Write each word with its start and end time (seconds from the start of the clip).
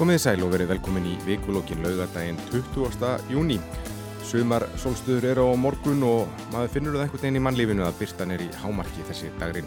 Komið 0.00 0.16
í 0.16 0.20
sæl 0.22 0.40
og 0.46 0.54
verið 0.54 0.70
velkomin 0.70 1.06
í 1.10 1.14
vikulókin 1.26 1.82
laugadaginn 1.84 2.38
20. 2.48 3.26
júni. 3.28 3.58
Sumar 4.24 4.64
solstuður 4.80 5.26
eru 5.28 5.42
á 5.52 5.60
morgun 5.60 6.00
og 6.08 6.30
maður 6.54 6.70
finnur 6.72 6.94
það 6.96 7.02
einhvern 7.02 7.20
veginn 7.20 7.36
í 7.36 7.42
mannlífinu 7.44 7.84
að 7.84 7.98
byrtan 7.98 8.30
er 8.32 8.44
í 8.46 8.46
hámarki 8.62 9.04
þessi 9.10 9.28
dagrin. 9.36 9.66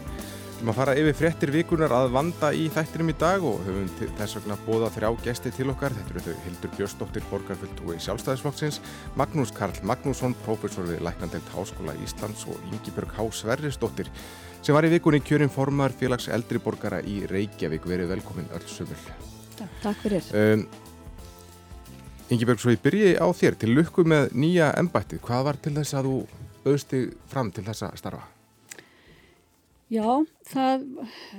Við 0.58 0.72
að 0.72 0.78
fara 0.80 0.96
yfir 0.98 1.14
frettir 1.20 1.52
vikunar 1.54 1.94
að 1.94 2.08
vanda 2.16 2.48
í 2.50 2.64
þættinum 2.74 3.12
í 3.12 3.16
dag 3.20 3.46
og 3.46 3.62
höfum 3.62 3.86
þess 4.00 4.40
vegna 4.40 4.56
bóða 4.64 4.88
þrjá 4.96 5.08
gesti 5.28 5.52
til 5.54 5.68
okkar. 5.70 5.94
Þetta 6.00 6.14
eru 6.16 6.24
þau 6.24 6.42
Hildur 6.48 6.74
Björnsdóttir, 6.80 7.28
borgarfulltúi 7.30 7.98
sjálfstæðisflokksins, 8.02 8.80
Magnús 9.20 9.54
Karl 9.54 9.78
Magnússon, 9.86 10.34
prófessor 10.42 10.90
við 10.90 11.04
Læknandelt 11.06 11.52
Háskóla 11.54 11.94
Íslands 12.02 12.42
og 12.50 12.58
Ingi 12.72 12.96
Björg 12.96 13.14
Há 13.20 13.22
Sverrisdóttir 13.30 14.10
sem 14.64 14.74
var 14.74 14.82
í 14.82 14.90
vikunni 14.96 15.22
kjörin 15.22 15.52
formar 15.60 15.94
félags 15.94 16.26
eldri 16.26 16.58
borgara 16.58 16.98
í 17.06 17.20
Reykjavík. 17.30 17.86
Verið 17.86 18.16
velkomin 18.16 18.50
öll 18.50 18.66
sumul. 18.66 18.98
Takk 19.82 20.00
fyrir. 20.02 20.30
Um, 20.34 20.66
Ingeborg, 22.32 22.60
svo 22.62 22.72
ég 22.72 22.82
byrji 22.84 23.14
á 23.20 23.26
þér 23.36 23.58
til 23.60 23.74
lukku 23.76 24.06
með 24.08 24.32
nýja 24.32 24.72
embættið. 24.80 25.20
Hvað 25.26 25.44
var 25.50 25.60
til 25.60 25.74
þess 25.76 25.98
að 25.98 26.08
þú 26.08 26.16
auðsti 26.64 27.02
fram 27.30 27.52
til 27.52 27.66
þessa 27.66 27.90
starfa? 28.00 28.24
Já, 29.92 30.24
það 30.48 30.84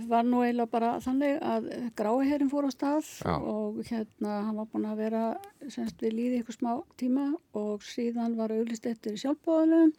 var 0.08 0.27
nú 0.27 0.43
eiginlega 0.45 0.69
bara 0.69 0.91
þannig 1.02 1.39
að 1.43 1.66
gráiherrin 1.97 2.52
fór 2.52 2.67
á 2.69 2.71
stað 2.71 3.08
Já. 3.25 3.33
og 3.41 3.80
hérna 3.88 4.36
hann 4.45 4.59
var 4.59 4.69
búin 4.69 4.86
að 4.86 5.02
vera 5.02 5.23
semst 5.66 6.03
við 6.05 6.13
líði 6.19 6.41
ykkur 6.43 6.58
smá 6.59 6.71
tíma 7.02 7.25
og 7.58 7.83
síðan 7.83 8.38
var 8.38 8.53
auðlist 8.53 8.86
eftir 8.86 9.17
sjálfbóðanum 9.17 9.91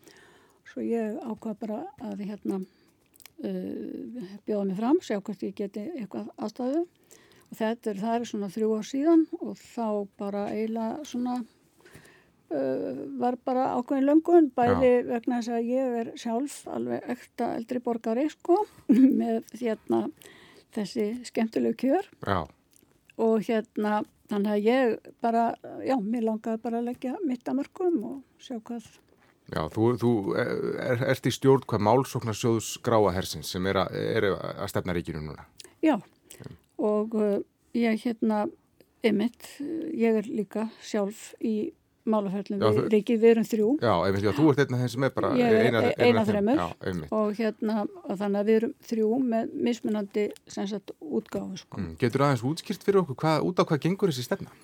svo 0.70 0.84
ég 0.86 1.18
ákvað 1.26 1.58
bara 1.64 1.80
að 2.06 2.22
hérna 2.22 2.60
uh, 2.62 4.22
bjóða 4.46 4.64
mig 4.70 4.78
fram, 4.78 5.02
sjá 5.02 5.18
hvort 5.18 5.42
ég 5.42 5.58
geti 5.58 5.88
eitthvað 5.98 6.30
aðstæðu 6.38 6.86
þetta 7.58 7.92
er, 7.92 8.00
það 8.00 8.16
er 8.16 8.30
svona 8.30 8.50
þrjú 8.52 8.72
ár 8.76 8.88
síðan 8.88 9.26
og 9.40 9.60
þá 9.60 9.88
bara 10.20 10.46
eiginlega 10.52 11.06
svona 11.08 11.36
uh, 11.40 13.04
var 13.20 13.38
bara 13.46 13.68
ákveðin 13.76 14.08
löngun 14.10 14.50
bæði 14.56 14.92
vegna 15.10 15.40
þess 15.40 15.54
að 15.56 15.70
ég 15.72 15.96
er 16.02 16.12
sjálf 16.20 16.58
alveg 16.72 17.08
ekta 17.16 17.54
eldri 17.58 17.82
borgari 17.84 18.26
sko 18.32 18.62
með 19.20 19.46
hérna 19.56 20.06
þessi 20.76 21.08
skemmtilegu 21.24 21.78
kjör. 21.86 22.10
Já, 22.26 22.44
og 23.22 23.48
hérna 23.48 24.02
þannig 24.30 24.52
að 24.52 24.66
ég 24.66 25.10
bara, 25.22 25.48
já, 25.86 25.96
mér 26.02 26.26
langaði 26.26 26.62
bara 26.64 26.80
að 26.80 26.88
leggja 26.90 27.16
mitt 27.24 27.48
að 27.48 27.60
mörgum 27.60 27.98
og 28.10 28.16
sjá 28.42 28.58
hvað 28.58 28.88
já 29.54 29.60
þú, 29.70 29.84
þú 30.02 30.12
er, 30.42 31.04
ert 31.12 31.28
í 31.28 31.32
stjórn 31.34 31.66
hvað 31.70 31.84
málsóknarsjóðs 31.86 32.72
gráahersins 32.84 33.52
sem 33.54 33.66
er 33.70 33.84
að, 33.84 33.94
er 34.18 34.28
að 34.34 34.66
stefna 34.72 34.96
ríkinu 34.96 35.22
núna. 35.22 35.46
Já, 35.84 35.94
og 36.78 37.16
uh, 37.16 37.40
ég 37.76 38.00
hérna, 38.04 38.46
emitt, 39.06 39.48
ég 39.94 40.20
er 40.22 40.28
líka 40.28 40.68
sjálf 40.84 41.32
í 41.40 41.72
málaferðlum 42.06 42.60
við 42.62 42.88
ríkið, 42.92 43.18
við 43.22 43.32
erum 43.32 43.46
þrjú 43.46 43.68
Já, 43.82 43.92
einmitt, 44.06 44.24
já, 44.24 44.32
þú 44.36 44.46
ert 44.52 44.60
einn 44.62 44.76
af 44.76 44.82
þeim 44.82 44.92
sem 44.92 45.06
er 45.06 45.12
bara 45.16 45.32
Ég 45.38 45.56
eina, 45.66 45.82
e- 45.82 45.94
ein 46.06 46.20
af 46.20 46.28
þremur. 46.30 46.60
Já, 46.60 46.66
einmitt. 46.90 47.12
og 47.18 47.40
hérna, 47.40 47.76
og 48.04 48.20
þannig 48.20 48.40
að 48.40 48.50
við 48.50 48.58
erum 48.60 48.74
þrjú 48.90 49.08
með 49.32 49.56
mismunandi 49.68 50.26
sem 50.46 50.68
sagt 50.70 50.94
útgáfu 51.00 51.60
sko. 51.62 51.80
Mm, 51.82 51.96
getur 52.00 52.26
aðeins 52.26 52.46
útskýrt 52.46 52.86
fyrir 52.86 53.02
okkur 53.02 53.18
hvað, 53.24 53.46
út 53.48 53.62
á 53.62 53.64
hvað 53.66 53.82
gengur 53.88 54.12
þessi 54.12 54.26
stefna? 54.28 54.54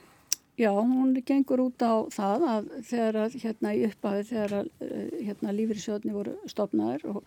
Já, 0.61 0.71
hún 0.77 1.17
gengur 1.27 1.65
út 1.65 1.83
á 1.83 2.07
það 2.13 2.47
að 2.55 2.67
þegar 2.91 3.19
að 3.25 3.37
hérna 3.43 3.73
í 3.73 3.85
upphafi 3.89 4.27
þegar 4.29 4.55
að 4.61 4.67
eh, 4.85 5.15
hérna 5.27 5.55
lífyrirsjóðni 5.57 6.13
voru 6.15 6.37
stopnaður 6.51 7.07
og, 7.15 7.23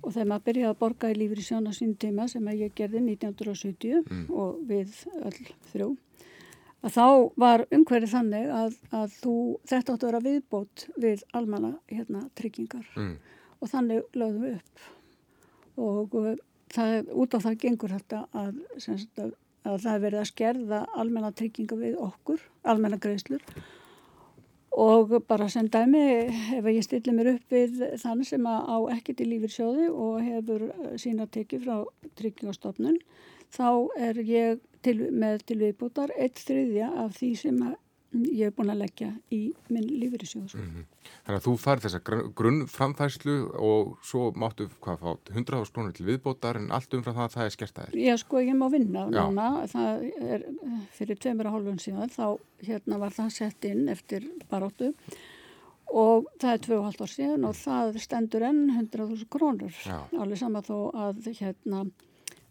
og 0.00 0.12
þegar 0.14 0.28
maður 0.30 0.46
byrjaði 0.48 0.70
að 0.70 0.78
borga 0.80 1.10
í 1.10 1.16
lífyrirsjóðn 1.20 1.70
á 1.70 1.72
sín 1.76 1.96
tíma 2.00 2.28
sem 2.30 2.46
ég 2.54 2.76
gerði 2.76 3.02
1970 3.04 4.30
og 4.30 4.62
við 4.68 5.02
öll 5.20 5.50
þrjú 5.72 5.90
að 6.80 6.94
þá 6.94 7.06
var 7.40 7.64
umhverfið 7.68 8.14
þannig 8.14 8.52
að, 8.56 8.76
að 8.96 9.16
þú, 9.20 9.34
þetta 9.68 9.94
áttu 9.94 10.06
að 10.06 10.10
vera 10.10 10.22
viðbót 10.24 10.86
við 11.00 11.24
almanna 11.36 11.74
hérna 11.90 12.24
tryggingar. 12.38 12.86
Mm. 12.96 13.18
og 13.60 13.68
þannig 13.68 14.16
lögðum 14.16 14.44
við 14.46 14.54
upp. 14.56 14.84
Og 15.80 16.14
uh, 16.16 16.30
það, 16.72 17.10
út 17.12 17.36
á 17.36 17.38
það 17.44 17.58
gengur 17.64 17.92
þetta 17.92 18.22
að, 18.32 18.62
að, 18.80 19.34
að 19.68 19.76
það 19.84 19.92
er 19.92 20.04
verið 20.06 20.22
að 20.22 20.30
skerða 20.30 20.80
almenna 21.02 21.32
trygginga 21.36 21.78
við 21.82 22.00
okkur, 22.00 22.46
almenna 22.64 23.00
greiðslur 23.00 23.44
og 24.80 25.12
bara 25.28 25.48
sem 25.52 25.68
dæmi 25.68 26.00
ef 26.56 26.68
ég 26.70 26.84
stilli 26.86 27.12
mér 27.12 27.34
upp 27.34 27.52
við 27.52 27.82
þann 28.00 28.24
sem 28.24 28.46
á 28.46 28.78
ekkert 28.94 29.20
í 29.20 29.28
lífyrsjóði 29.28 29.90
og 29.90 30.22
hefur 30.24 30.66
uh, 30.70 30.94
sína 31.00 31.26
tekið 31.28 31.66
frá 31.66 31.76
tryggingastofnun 32.20 32.98
þá 33.52 33.68
er 34.08 34.22
ég 34.24 34.62
til, 34.84 34.96
með 35.12 35.44
til 35.50 35.58
viðbútar 35.64 36.14
eitt 36.16 36.40
þriðja 36.46 36.90
af 37.04 37.18
því 37.18 37.30
sem 37.42 37.62
ég 38.12 38.48
er 38.48 38.54
búin 38.54 38.72
að 38.72 38.80
leggja 38.82 39.08
í 39.30 39.40
minn 39.70 39.86
lífyrsjóð. 39.86 40.48
sko. 40.50 40.64
Þannig 41.26 41.36
að 41.38 41.44
þú 41.46 41.54
farið 41.62 41.84
þessa 41.86 42.00
grunn- 42.08 42.30
grunnframfærslu 42.40 43.36
og 43.54 43.92
svo 44.02 44.30
máttu 44.34 44.66
hvað 44.82 44.98
fá 44.98 45.10
100.000 45.30 45.74
krónur 45.74 45.94
til 45.94 46.06
viðbótar 46.08 46.58
en 46.58 46.70
allt 46.74 46.94
umfram 46.98 47.14
það 47.14 47.28
að 47.28 47.36
það 47.36 47.44
er 47.44 47.54
skert 47.56 47.78
að 47.78 47.90
þér. 47.90 48.00
Já, 48.04 48.16
sko, 48.24 48.42
ég 48.42 48.58
má 48.58 48.66
vinna 48.72 49.06
núna, 49.10 49.48
það 49.70 50.06
er 50.20 50.46
eh, 50.48 50.80
fyrir 50.98 51.20
tveimur 51.22 51.50
og 51.50 51.58
hálfun 51.58 51.82
síðan, 51.82 52.10
þá 52.10 52.26
hérna 52.66 52.98
var 52.98 53.14
það 53.14 53.30
sett 53.38 53.64
inn 53.70 53.88
eftir 53.88 54.26
baróttu 54.50 54.94
og 55.90 56.26
það 56.38 56.52
er 56.52 56.62
tvö 56.66 56.76
og 56.78 56.84
halvt 56.86 57.00
ár 57.02 57.14
síðan 57.14 57.46
og 57.48 57.56
það 57.58 57.96
stendur 58.02 58.46
enn 58.46 58.62
100.000 58.76 59.26
krónur, 59.30 59.74
alveg 60.14 60.38
sama 60.38 60.62
þó 60.62 60.76
að 60.94 61.30
hérna 61.40 61.84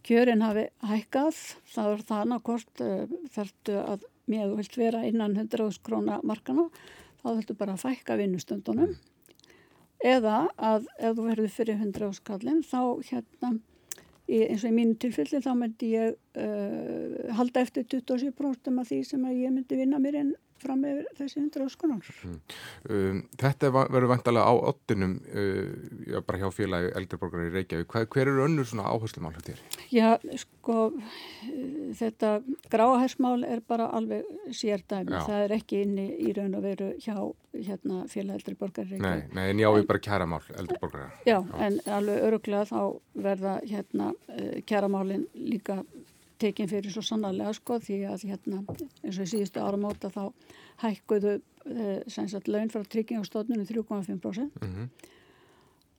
kjörin 0.07 0.43
hafi 0.43 0.65
hækkað, 0.89 1.35
það 1.73 1.91
er 1.93 2.03
það 2.07 2.23
annarkort 2.25 2.83
uh, 2.83 3.17
þarftu 3.35 3.75
að 3.79 4.05
með 4.29 4.51
þú 4.51 4.59
vilt 4.59 4.77
vera 4.79 5.05
innan 5.07 5.35
100.000 5.35 5.83
króna 5.85 6.19
markana, 6.23 6.67
þá 7.21 7.27
þarftu 7.31 7.57
bara 7.59 7.79
fækka 7.79 8.19
vinnustundunum. 8.19 8.95
Eða 9.99 10.45
að 10.55 10.85
ef 10.95 11.17
þú 11.17 11.25
verður 11.25 11.51
fyrir 11.51 11.81
100.000 11.81 12.23
kallin 12.27 12.61
þá 12.63 12.79
hérna 13.09 13.57
í, 14.29 14.37
eins 14.45 14.63
og 14.63 14.69
í 14.69 14.75
mínu 14.77 14.95
tilfelli 15.01 15.41
þá 15.43 15.49
myndi 15.57 15.93
ég 15.95 16.13
uh, 16.39 17.33
halda 17.35 17.65
eftir 17.65 17.87
27% 17.91 18.79
af 18.79 18.87
því 18.91 19.01
sem 19.07 19.25
ég 19.33 19.51
myndi 19.51 19.79
vinna 19.79 19.99
mér 20.01 20.21
inn 20.59 20.65
fram 20.65 20.81
með 20.83 21.01
þessi 21.17 21.39
100 21.39 21.71
skonar. 21.73 22.07
Um, 22.89 23.23
þetta 23.39 23.71
verður 23.73 24.09
vantalega 24.11 24.51
á 24.51 24.53
ottinum 24.71 25.15
uh, 25.31 25.71
já, 26.07 26.19
bara 26.25 26.39
hjá 26.41 26.51
félagi 26.53 26.91
eldriborgar 26.99 27.47
í 27.47 27.53
Reykjavík. 27.53 27.89
Hvað, 27.89 28.07
hver 28.13 28.31
eru 28.31 28.45
önnur 28.45 28.67
svona 28.67 28.89
áherslu 28.91 29.23
mál 29.23 29.33
hjá 29.35 29.43
þér? 29.47 29.61
Já, 29.93 30.09
sko, 30.43 30.77
eh, 31.47 31.93
þetta 31.99 32.33
gráahersmál 32.71 33.45
er 33.47 33.63
bara 33.67 33.89
alveg 33.95 34.27
sérdæmi. 34.51 35.15
Já. 35.15 35.23
Það 35.29 35.45
er 35.45 35.55
ekki 35.59 35.83
inni 35.85 36.09
í 36.27 36.35
raun 36.35 36.57
og 36.59 36.65
veru 36.65 36.91
hjá 36.99 37.15
hérna, 37.55 38.03
félageldri 38.09 38.55
borgar 38.59 38.85
Nei, 38.89 39.23
nei, 39.33 39.49
en 39.49 39.61
já, 39.61 39.69
við 39.73 39.87
bara 39.89 40.03
kæra 40.03 40.27
mál 40.29 40.43
eldriborgara. 40.53 41.09
Já, 41.27 41.39
en 41.57 41.79
alveg 41.89 42.23
öruglega 42.27 42.67
þá 42.69 42.79
verða 43.19 43.57
hérna 43.65 44.13
uh, 44.13 44.59
kjaramálin 44.69 45.25
líka 45.33 45.81
tekin 46.39 46.69
fyrir 46.71 46.93
svo 46.93 47.03
sannarlega 47.05 47.53
sko 47.57 47.79
því 47.83 48.01
að 48.09 48.27
hérna 48.31 48.63
eins 48.69 49.17
og 49.17 49.23
í 49.25 49.31
síðustu 49.33 49.61
áramóta 49.63 50.11
þá 50.13 50.23
hækkuðu 50.83 51.37
uh, 51.39 52.01
sem 52.07 52.29
sagt 52.31 52.47
laun 52.47 52.71
frá 52.73 52.83
tryggingastofnunum 52.83 53.67
3,5% 53.67 54.61
Mm 54.63 54.91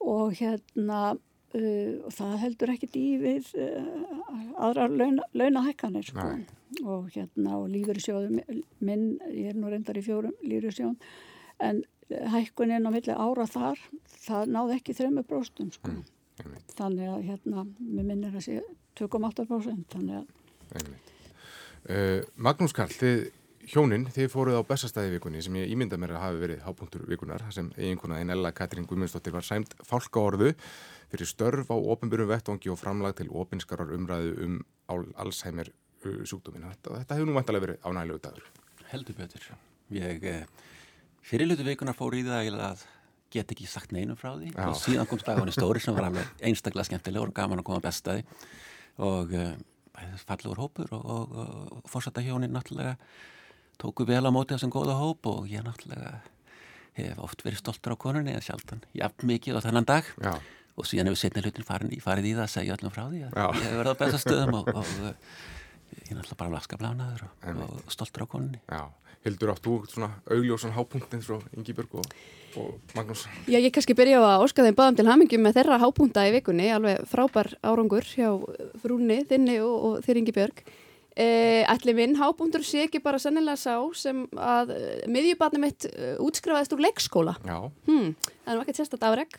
og 0.01 0.33
hérna 0.39 1.01
uh, 1.13 2.11
það 2.15 2.37
heldur 2.45 2.73
ekkit 2.75 2.97
í 2.99 3.07
við 3.21 3.51
uh, 3.61 4.57
aðrar 4.61 4.93
launa, 4.95 5.27
launahækkanir 5.37 6.09
sko. 6.11 6.25
Nei. 6.25 6.47
og 6.87 7.11
hérna 7.15 7.59
og 7.59 7.69
lífyrirsjóðum 7.73 8.39
minn, 8.87 9.07
ég 9.35 9.51
er 9.51 9.59
nú 9.59 9.71
reyndar 9.73 9.99
í 9.99 10.05
fjórum 10.07 10.37
lífyrirsjóðum 10.45 10.97
en 11.67 11.83
hækkunin 12.33 12.87
á 12.87 12.91
milli 12.91 13.15
ára 13.15 13.47
þar 13.51 13.81
það 14.23 14.53
náði 14.55 14.77
ekki 14.79 14.97
þreymur 14.99 15.27
bróstum 15.29 15.73
sko. 15.75 15.93
Mm, 15.93 16.61
þannig 16.79 17.11
að 17.11 17.27
hérna, 17.29 17.67
mér 17.79 18.07
minnir 18.07 18.39
að 18.39 18.47
sé 18.47 18.61
2,8% 19.01 19.95
þannig 19.97 20.21
að. 20.21 20.89
Uh, 21.91 22.21
Magnús 22.37 22.75
Karl, 22.77 22.93
þið 22.93 23.21
hjónin, 23.71 24.07
þið 24.13 24.29
fóruð 24.33 24.59
á 24.61 24.63
bestastæði 24.67 25.15
vikunni 25.17 25.43
sem 25.45 25.57
ég 25.61 25.73
ímynda 25.73 25.99
mér 26.01 26.17
að 26.17 26.25
hafi 26.25 26.41
verið 26.43 26.63
hápunktur 26.67 27.05
vikunar 27.09 27.43
þar 27.45 27.57
sem 27.57 27.69
eiginkona 27.79 28.21
einn 28.21 28.33
Ella 28.35 28.53
Katrín 28.57 28.87
Guðmundsdóttir 28.89 29.35
var 29.35 29.47
sæmt 29.47 29.75
fálkaorðu 29.87 30.53
fyrir 31.11 31.29
störf 31.29 31.71
á 31.73 31.77
opinbyrjum 31.77 32.31
vettvangi 32.31 32.73
og 32.73 32.79
framlag 32.81 33.17
til 33.19 33.31
opinskarar 33.31 33.93
umræðu 33.97 34.37
um 34.47 34.57
al- 34.93 35.13
Alzheimer 35.25 35.71
uh, 35.71 36.23
sjúkdómin. 36.25 36.69
Þetta, 36.73 37.01
þetta 37.03 37.19
hefur 37.19 37.31
nú 37.31 37.37
vantalega 37.39 37.67
verið 37.67 37.85
ánægilegu 37.87 38.25
dagur. 38.27 38.49
Heldur 38.91 39.19
betur. 39.21 39.51
Ég 39.95 40.25
eh, 40.27 40.43
fyrirlutu 41.27 41.67
vikunar 41.67 41.97
fór 41.99 42.17
í 42.19 42.25
það 42.27 42.57
að 42.59 42.87
get 43.31 43.53
ekki 43.55 43.69
sagt 43.71 43.93
neinum 43.95 44.19
frá 44.19 44.33
því 44.35 44.51
Já. 44.51 44.65
og 44.67 44.79
síðan 44.79 45.09
kom 45.11 45.21
Stagóni 45.23 45.55
Stóri 45.55 45.83
sem 45.83 45.95
var 45.95 46.11
einstaklega 46.43 46.89
skemmtilegur 46.89 47.31
og 47.31 47.37
gaman 47.37 47.63
að 47.63 47.69
koma 47.69 47.83
bestaði 47.85 48.25
og 48.99 49.35
uh, 49.37 49.53
fallegur 50.27 50.61
hópur 50.61 50.93
og, 50.97 51.05
og, 51.05 51.37
og 51.77 51.91
fórsetta 51.91 52.23
hjónin 52.25 52.55
náttúrulega 52.55 52.97
tóku 53.81 54.07
vel 54.09 54.25
á 54.27 54.31
móti 54.33 54.55
þessum 54.55 54.73
góða 54.73 54.99
hóp 55.01 55.29
og 55.31 55.49
ég 55.51 55.65
náttúrulega 55.65 56.21
hef 56.99 57.21
oft 57.23 57.45
verið 57.45 57.63
stoltur 57.63 57.95
á 57.95 58.03
konunni 58.03 58.35
en 58.35 58.45
sjaldan 58.45 58.83
jafn 58.97 59.29
mikið 59.31 59.61
á 59.61 59.65
þennan 59.67 59.89
dag 59.89 60.09
Já, 60.21 60.35
og 60.77 60.89
síðan 60.89 61.11
hefur 61.11 61.23
setni 61.23 61.45
hlutin 61.45 61.67
farið 61.67 62.29
í 62.29 62.35
það 62.35 62.45
að 62.45 62.53
segja 62.57 62.77
öllum 62.77 62.95
frá 62.95 63.05
því 63.07 63.23
að 63.29 63.39
Já. 63.39 63.47
ég 63.47 63.65
hef 63.65 63.79
verið 63.81 63.95
á 63.95 64.01
besta 64.03 64.23
stöðum 64.25 64.59
og, 64.61 64.71
og 64.75 64.93
uh, 65.07 65.15
ég 65.91 66.11
er 66.13 66.19
náttúrulega 66.19 66.41
bara 66.41 66.55
laskablánaður 66.57 67.27
og, 67.27 67.63
og 67.67 67.95
stoltur 67.95 68.25
á 68.25 68.33
koninni. 68.33 68.61
Já, 68.71 68.83
Hildur 69.25 69.53
átt 69.53 69.65
þú 69.65 69.79
svona 69.91 70.11
augljósan 70.33 70.75
hápunktinn 70.77 71.25
frá 71.25 71.37
Ingiberg 71.57 71.97
og, 72.01 72.13
og 72.57 72.95
Magnús? 72.97 73.27
Já, 73.45 73.59
ég 73.61 73.73
kannski 73.75 73.97
byrja 73.99 74.23
á 74.23 74.25
að 74.33 74.45
óska 74.47 74.65
þeim 74.65 74.79
báðum 74.79 75.01
til 75.01 75.09
hamingjum 75.11 75.45
með 75.45 75.59
þeirra 75.59 75.81
hápunta 75.83 76.25
í 76.29 76.37
vikunni, 76.39 76.71
alveg 76.73 77.03
frábær 77.11 77.53
árangur 77.61 78.07
hjá 78.09 78.31
frúni, 78.81 79.21
þinni 79.29 79.59
og, 79.65 79.75
og 79.77 80.07
þér 80.07 80.23
Ingibjörg. 80.23 80.65
Eh, 81.21 81.67
ætli 81.69 81.93
minn 81.93 82.15
hábúndur 82.17 82.63
sé 82.65 82.87
ekki 82.87 83.03
bara 83.03 83.19
sannilega 83.21 83.59
sá 83.59 83.75
sem 83.99 84.23
að 84.39 84.71
miðjubarni 85.11 85.59
mitt 85.59 85.89
uh, 85.91 86.15
útskrifaðist 86.23 86.77
úr 86.77 86.85
leikskóla 86.85 87.35
hmm, 87.43 88.13
það 88.15 88.53
er 88.53 88.57
nú 88.57 88.63
ekkert 88.63 88.79
sérstaklega 88.79 89.11
afreg 89.11 89.35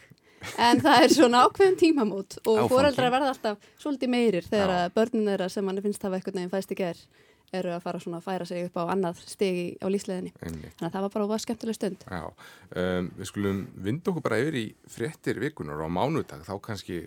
en 0.68 0.84
það 0.84 1.06
er 1.06 1.16
svona 1.16 1.44
ákveðum 1.48 1.80
tímamót 1.80 2.40
og 2.46 2.64
foreldrar 2.72 3.14
verða 3.14 3.34
alltaf 3.34 3.74
svolítið 3.82 4.14
meirir 4.14 4.48
þegar 4.48 4.76
að 4.78 4.96
börnun 4.98 5.28
þeirra 5.32 5.50
sem 5.52 5.68
mann 5.68 5.84
finnst 5.84 6.08
hafa 6.08 6.20
eitthvað 6.20 6.40
nefn 6.40 6.54
fæst 6.56 6.74
ekki 6.76 6.90
er 6.92 7.04
eru 7.56 7.74
að 7.76 7.84
fara 7.84 8.00
svona 8.00 8.22
að 8.22 8.28
færa 8.30 8.48
sig 8.48 8.68
upp 8.70 8.78
á 8.80 8.84
annað 8.94 9.20
stegi 9.28 9.66
á 9.84 9.88
lísleðinni 9.92 10.32
þannig 10.40 10.70
að 10.78 10.94
það 10.94 11.04
var 11.06 11.14
bara 11.16 11.26
óvað 11.28 11.44
skemmtileg 11.44 11.78
stund. 11.78 12.06
Já, 12.08 12.24
um, 12.84 13.12
við 13.18 13.30
skulum 13.32 13.60
vinda 13.76 14.12
okkur 14.12 14.26
bara 14.28 14.40
yfir 14.40 14.60
í 14.62 14.66
frettir 14.92 15.42
vikunar 15.44 15.84
á 15.84 15.88
mánudag 15.92 16.46
þá 16.48 16.54
kannski 16.64 17.02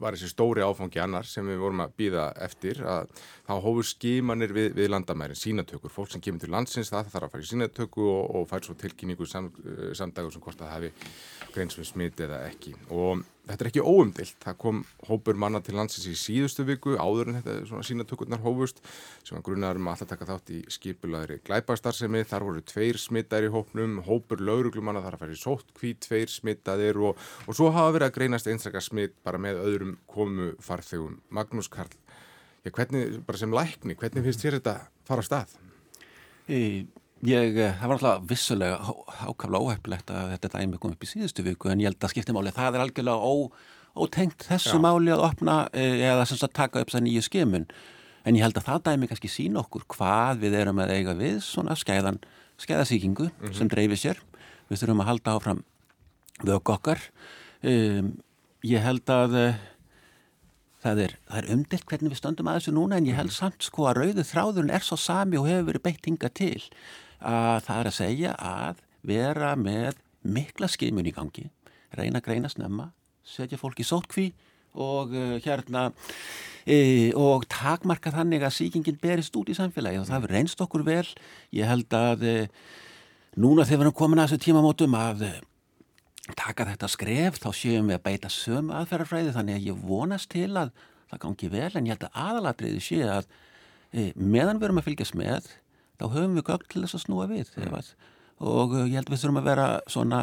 var 0.00 0.16
þessi 0.16 0.28
stóri 0.32 0.64
áfangi 0.64 1.00
annar 1.00 1.24
sem 1.28 1.46
við 1.48 1.62
vorum 1.62 1.80
að 1.84 1.94
býða 2.00 2.26
eftir 2.44 2.82
að 2.84 3.12
þá 3.46 3.52
hófur 3.64 3.86
skimanir 3.88 4.52
við, 4.52 4.74
við 4.76 4.90
landamærin 4.92 5.38
sínatökur, 5.38 5.92
fólk 5.92 6.12
sem 6.12 6.22
kemur 6.24 6.42
til 6.42 6.52
landsins 6.52 6.92
það 6.92 7.12
þarf 7.14 7.28
að 7.28 7.36
fara 7.36 7.46
í 7.46 7.50
sínatöku 7.50 8.04
og, 8.04 8.34
og 8.36 8.50
fær 8.50 8.66
svo 8.66 8.76
tilkynningu 8.80 9.28
sam, 9.30 9.48
samdagur 9.96 10.34
sem 10.34 10.44
hvort 10.44 10.60
að 10.60 10.74
hafi 10.74 10.92
greins 11.56 11.78
við 11.78 11.88
smit 11.88 12.22
eða 12.22 12.44
ekki 12.50 12.74
og 12.92 13.24
þetta 13.46 13.64
er 13.64 13.70
ekki 13.70 13.82
óumdilt, 13.86 14.36
það 14.42 14.56
kom 14.62 14.82
hópur 15.08 15.38
manna 15.38 15.60
til 15.64 15.76
landsins 15.78 16.06
í 16.10 16.14
síðustu 16.18 16.66
viku 16.68 16.96
áður 16.98 17.30
en 17.30 17.38
þetta 17.40 17.56
svona 17.70 17.86
sínatökurnar 17.86 18.42
hófust 18.44 18.82
sem 19.24 19.36
var 19.36 19.44
grunnaður 19.46 19.80
um 19.80 19.90
að 19.90 19.96
alltaf 19.96 20.10
taka 20.12 20.28
þátt 20.30 20.54
í 20.54 20.62
skipulaðri 20.76 21.38
glæpastarsemi, 21.46 22.24
þar 22.26 22.46
voru 22.48 22.64
tveir 22.66 23.00
smittar 23.00 23.46
í 23.46 23.52
hópnum, 23.54 24.00
hópur 24.06 24.42
lauruglumanna 24.42 25.04
þar 25.04 25.20
að 25.20 25.36
í 25.36 25.40
sótt 25.40 25.70
hví 25.78 25.94
tveir 26.02 26.32
smittaðir 26.32 26.98
og, 26.98 27.22
og 27.46 27.58
svo 27.58 27.70
hafa 27.74 27.94
verið 27.96 28.10
að 28.10 28.16
greinast 28.18 28.50
einstakar 28.50 28.84
smitt 28.84 29.14
bara 29.26 29.40
með 29.42 29.62
öðrum 29.62 29.94
komu 30.10 30.52
farþegum. 30.62 31.20
Magnús 31.34 31.70
Karl 31.70 31.94
Já, 32.66 32.72
hvernig, 32.74 33.20
bara 33.22 33.38
sem 33.38 33.52
lækni, 33.54 33.94
hvernig 33.94 34.24
finnst 34.26 34.42
þér 34.42 34.56
þetta 34.56 34.72
fara 35.06 35.22
á 35.22 35.26
stað? 35.26 35.52
Ég, 36.50 36.88
ég 37.28 37.58
eh, 37.60 37.74
það 37.80 37.90
var 37.90 37.96
alltaf 37.96 38.24
vissulega 38.30 38.76
ákaflega 39.26 39.62
óhefnilegt 39.62 40.12
að 40.12 40.32
þetta 40.34 40.50
dæmi 40.54 40.80
kom 40.80 40.94
upp 40.94 41.04
í 41.06 41.10
síðustu 41.10 41.44
viku 41.46 41.70
en 41.72 41.82
ég 41.82 41.90
held 41.90 42.06
að 42.06 42.12
skiptimáli, 42.14 42.52
það 42.54 42.78
er 42.78 42.84
algjörlega 42.84 43.30
ó, 43.30 43.34
ótengt 43.96 44.46
þessu 44.48 44.76
Já. 44.76 44.82
máli 44.84 45.12
að 45.14 45.24
opna 45.28 45.58
eh, 45.76 46.02
eða 46.08 46.26
sem 46.28 46.40
sagt 46.40 46.56
taka 46.58 46.82
upp 46.82 46.92
það 46.92 47.06
nýju 47.06 47.24
skimun. 47.26 47.68
En 48.26 48.34
ég 48.34 48.42
held 48.42 48.58
að 48.58 48.66
það 48.66 48.82
dæmi 48.88 49.08
kannski 49.10 49.30
sín 49.30 49.58
okkur 49.60 49.86
hvað 49.94 50.42
við 50.42 50.58
erum 50.60 50.82
að 50.82 50.96
eiga 50.96 51.14
við 51.18 51.38
svona 51.46 51.76
skæðan, 51.78 52.18
skæðasíkingu 52.58 53.28
mm 53.30 53.38
-hmm. 53.38 53.54
sem 53.54 53.70
dreifir 53.70 54.02
sér, 54.02 54.22
við 54.68 54.82
þurfum 54.82 55.02
að 55.04 55.10
halda 55.12 55.36
áfram 55.36 55.64
vögg 56.42 56.74
okkar. 56.74 57.00
Um, 57.62 58.18
ég 58.66 58.82
held 58.82 59.08
að 59.08 59.56
það 60.82 61.02
er, 61.06 61.16
er 61.38 61.48
umdilt 61.54 61.86
hvernig 61.88 62.12
við 62.12 62.20
stöndum 62.20 62.50
að 62.50 62.60
þessu 62.60 62.74
núna 62.76 62.98
en 62.98 63.08
ég 63.08 63.18
held 63.18 63.32
samt 63.34 63.64
sko 63.64 63.88
að 63.90 64.02
rauðu 64.02 64.24
þráðurinn 64.26 64.74
er 64.74 64.84
svo 64.84 64.98
sami 65.00 65.38
og 65.40 65.48
hefur 65.48 65.70
verið 65.70 65.84
beitt 65.86 66.08
hinga 66.08 66.30
til 66.30 66.60
að 67.20 67.62
það 67.66 67.80
er 67.80 67.90
að 67.90 67.96
segja 67.96 68.34
að 68.36 68.82
vera 69.06 69.54
með 69.58 70.02
mikla 70.26 70.68
skimun 70.70 71.06
í 71.06 71.14
gangi, 71.14 71.48
reyna 71.94 72.20
að 72.20 72.28
greina 72.28 72.50
snemma, 72.50 72.90
setja 73.26 73.58
fólk 73.60 73.80
í 73.82 73.86
sótkví 73.86 74.30
og 74.76 75.14
uh, 75.16 75.36
hérna 75.44 75.88
e, 76.66 77.12
og 77.16 77.46
takmarka 77.50 78.12
þannig 78.12 78.44
að 78.44 78.56
síkingin 78.58 78.98
berist 79.00 79.36
út 79.38 79.50
í 79.50 79.56
samfélagi 79.56 80.02
og 80.02 80.08
það 80.10 80.28
reynst 80.32 80.62
okkur 80.62 80.84
vel, 80.86 81.06
ég 81.56 81.68
held 81.70 81.96
að 81.96 82.26
e, 82.26 82.34
núna 83.40 83.64
þegar 83.64 83.80
við 83.80 83.86
erum 83.86 83.96
komin 83.96 84.22
að 84.22 84.32
þessu 84.34 84.46
tímamótum 84.46 84.98
að 84.98 85.24
taka 86.36 86.66
þetta 86.72 86.90
skref 86.90 87.38
þá 87.38 87.50
séum 87.54 87.90
við 87.90 88.00
að 88.00 88.06
beita 88.08 88.32
sömu 88.32 88.74
aðferðarfræði 88.80 89.34
þannig 89.36 89.58
að 89.60 89.68
ég 89.70 89.84
vonast 89.86 90.30
til 90.34 90.50
að 90.58 90.72
það 91.06 91.22
gangi 91.22 91.50
vel 91.52 91.70
en 91.70 91.86
ég 91.86 91.94
held 91.94 92.08
að 92.08 92.18
aðalatriði 92.24 92.82
sé 92.82 93.00
að 93.06 93.28
e, 93.94 94.10
meðan 94.18 94.58
við 94.58 94.68
erum 94.68 94.82
að 94.82 94.88
fylgjast 94.88 95.18
með 95.18 95.52
þá 96.00 96.06
höfum 96.12 96.36
við 96.38 96.46
gögn 96.50 96.68
til 96.72 96.84
þess 96.84 96.98
að 96.98 97.04
snúa 97.06 97.30
við 97.30 97.54
mm. 97.56 97.80
og 98.44 98.76
e, 98.76 98.84
ég 98.90 98.98
held 98.98 99.08
að 99.08 99.16
við 99.16 99.24
þurfum 99.24 99.40
að 99.42 99.50
vera 99.50 99.66
svona 99.90 100.20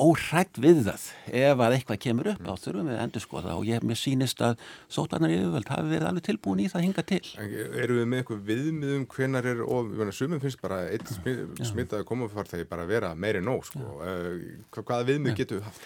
óhrætt 0.00 0.56
við 0.62 0.82
það. 0.86 1.02
Ef 1.36 1.62
að 1.62 1.74
eitthvað 1.76 1.98
kemur 2.00 2.28
upp 2.32 2.46
þá 2.46 2.62
þurfum 2.64 2.88
við 2.88 2.96
að 2.96 3.02
endur 3.04 3.24
skoða 3.24 3.56
og 3.58 3.66
ég 3.68 3.84
mér 3.84 3.98
sínist 4.00 4.40
að 4.44 4.62
sótarnar 4.92 5.34
yfirvöld 5.34 5.72
hafi 5.72 5.90
verið 5.90 6.08
alveg 6.08 6.26
tilbúin 6.28 6.62
í 6.64 6.68
það 6.72 6.86
hinga 6.86 7.04
til. 7.10 7.20
Eru 7.36 7.98
við 7.98 8.08
með 8.08 8.22
eitthvað 8.22 8.46
viðmiðum 8.48 9.04
hvenar 9.12 9.48
er 9.52 9.60
og 9.66 9.92
sumum 10.16 10.40
finnst 10.42 10.62
bara 10.64 10.80
eitt 10.88 11.12
smittaði 11.12 12.08
komufar 12.08 12.48
þegar 12.48 12.70
bara 12.70 12.88
vera 12.88 13.12
meiri 13.12 13.42
nóg 13.44 13.66
sko. 13.68 13.82
uh, 14.00 14.40
hvaða 14.78 15.10
viðmið 15.12 15.36
getur 15.42 15.60
við 15.60 15.68
haft? 15.68 15.84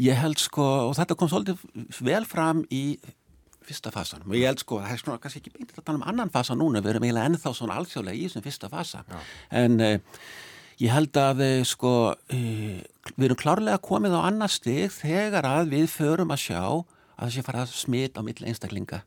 Ég 0.00 0.18
held 0.18 0.40
sko 0.42 0.64
og 0.88 0.96
þetta 0.98 1.18
kom 1.18 1.30
svolítið 1.30 2.00
vel 2.02 2.24
fram 2.26 2.64
í 2.72 2.84
fyrsta 3.64 3.90
fasan 3.90 4.24
og 4.26 4.34
ég 4.36 4.46
held 4.46 4.62
sko 4.62 4.80
það 4.80 4.92
er 4.92 5.02
svona 5.02 5.20
kannski 5.22 5.40
ekki 5.42 5.54
beintið 5.58 5.78
að 5.78 5.84
tala 5.84 6.00
um 6.00 6.08
annan 6.12 6.30
fasa 6.30 6.54
núna 6.54 6.82
við 6.84 6.94
erum 6.94 7.06
eiginlega 7.06 7.30
ennþá 7.30 7.54
svona 7.54 7.78
alþjóðlega 7.80 8.18
í 8.18 8.26
þessum 8.26 8.44
fyrsta 8.44 8.68
fasa 8.72 9.04
Já. 9.08 9.20
en 9.50 9.80
uh, 9.80 10.18
Ég 10.82 10.90
held 10.90 11.14
að 11.18 11.42
eh, 11.44 11.60
sko, 11.66 11.90
uh, 12.14 12.78
við 13.14 13.26
erum 13.28 13.38
klárlega 13.38 13.78
komið 13.82 14.16
á 14.18 14.26
annar 14.26 14.50
stig 14.50 14.90
þegar 14.90 15.46
að 15.46 15.70
við 15.76 15.86
förum 15.92 16.34
að 16.34 16.42
sjá 16.48 16.62
að 16.64 17.20
það 17.20 17.34
sé 17.36 17.44
fara 17.46 17.62
að 17.62 17.76
smita 17.78 18.24
á 18.24 18.26
milli 18.26 18.48
einstaklinga 18.50 19.04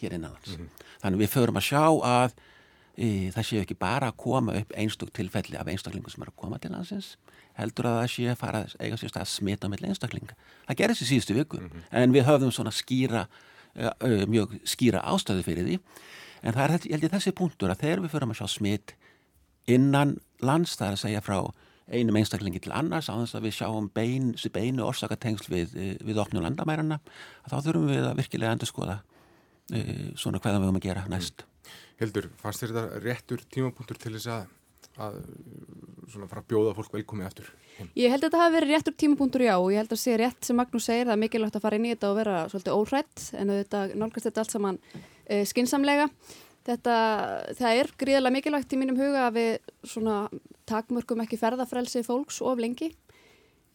hér 0.00 0.16
innanans. 0.16 0.56
Mm 0.56 0.64
-hmm. 0.64 0.88
Þannig 1.04 1.22
við 1.22 1.30
förum 1.36 1.60
að 1.60 1.68
sjá 1.68 1.84
að 1.86 2.34
uh, 2.34 3.28
það 3.36 3.46
sé 3.46 3.60
ekki 3.62 3.78
bara 3.78 4.10
að 4.10 4.16
koma 4.16 4.58
upp 4.58 4.72
einstök 4.74 5.12
tilfelli 5.14 5.56
af 5.56 5.70
einstaklingum 5.70 6.10
sem 6.10 6.22
er 6.22 6.32
að 6.34 6.40
koma 6.42 6.58
til 6.58 6.72
landsins, 6.74 7.16
heldur 7.54 7.86
að 7.86 7.98
það 8.00 8.10
sé 8.10 8.30
að 8.30 8.40
fara 8.42 8.58
að 8.64 8.74
eiga 8.80 8.96
sér 8.96 9.14
að 9.14 9.28
smita 9.28 9.68
milli 9.68 9.88
einstaklinga. 9.88 10.34
Það 10.66 10.76
gerist 10.76 11.02
í 11.02 11.06
síðustu 11.06 11.34
viku, 11.34 11.60
mm 11.60 11.68
-hmm. 11.68 11.82
en 11.92 12.12
við 12.12 12.26
höfðum 12.26 12.50
svona 12.50 12.70
skýra, 12.74 13.28
mjög 14.30 14.58
skýra 14.68 15.02
ástöðu 15.02 15.44
fyrir 15.46 15.68
því. 15.68 15.78
En 16.44 16.56
það 16.56 16.64
er, 16.64 16.74
ég 16.74 16.96
held 16.96 17.06
ég, 17.06 17.14
þessi 17.14 17.34
punktur 17.36 17.72
að 17.72 17.84
þegar 17.84 18.04
við 18.04 18.14
förum 18.14 18.34
að 18.34 18.40
sjá 18.42 18.48
smit 18.52 18.96
innan 19.70 20.18
lands, 20.44 20.76
það 20.76 20.90
er 20.90 20.98
að 20.98 21.04
segja 21.06 21.24
frá 21.24 21.38
einum 21.92 22.16
einstaklingi 22.16 22.62
til 22.64 22.72
annars 22.72 23.10
á 23.12 23.14
þess 23.16 23.36
að 23.36 23.46
við 23.46 23.56
sjáum 23.58 23.88
bein, 23.92 24.30
beinu 24.52 24.86
orsakatengsl 24.86 25.50
við, 25.52 25.74
við 26.00 26.20
opnum 26.20 26.44
landamærarna 26.44 27.00
þá 27.44 27.56
þurfum 27.58 27.90
við 27.90 28.06
að 28.08 28.20
virkilega 28.22 28.56
endur 28.56 28.70
skoða 28.70 28.98
svona 30.20 30.40
hvaðan 30.40 30.62
við 30.62 30.68
höfum 30.68 30.80
að 30.80 30.86
gera 30.86 31.04
næst 31.12 31.44
Hildur, 32.00 32.30
fannst 32.40 32.64
þér 32.64 32.72
þetta 32.74 33.02
réttur 33.04 33.44
tímapunktur 33.52 34.00
til 34.00 34.14
þess 34.16 34.30
að, 34.32 34.48
að 35.00 35.20
svona 36.12 36.28
fara 36.30 36.42
að 36.44 36.48
bjóða 36.52 36.74
fólk 36.76 36.96
velkomið 36.98 37.28
eftir? 37.30 37.50
Ég 37.98 38.12
held 38.12 38.22
að 38.22 38.28
þetta 38.28 38.42
hafi 38.42 38.56
verið 38.58 38.72
réttur 38.74 38.96
tímapunktur 39.00 39.44
já 39.46 39.54
og 39.56 39.68
ég 39.72 39.82
held 39.82 39.94
að 39.94 40.02
sé 40.04 40.16
rétt 40.20 40.46
sem 40.46 40.58
Magnús 40.58 40.86
segir 40.86 41.08
það 41.08 41.16
er 41.16 41.22
mikilvægt 41.24 41.58
að 41.58 41.64
fara 41.64 41.78
inn 41.78 41.86
í 41.88 41.94
þetta 41.94 42.10
og 42.10 42.18
vera 42.20 42.40
svolítið 42.52 42.78
óhrætt 42.78 43.28
en 43.40 43.54
þetta 43.54 43.84
nálgast 43.94 44.28
þetta 44.28 44.44
allt 44.44 44.56
saman 44.56 44.80
uh, 44.94 45.44
skinsamlega 45.48 46.08
Þetta, 46.64 46.98
það 47.58 47.78
er 47.78 47.90
gríðilega 48.00 48.32
mikilvægt 48.38 48.72
í 48.72 48.76
mínum 48.80 48.96
huga 48.96 49.26
að 49.26 49.34
við 49.36 49.72
svona 49.84 50.14
takmörgum 50.64 51.20
ekki 51.20 51.36
ferðafrelsi 51.36 52.00
fólks 52.06 52.38
of 52.40 52.56
lengi 52.56 52.88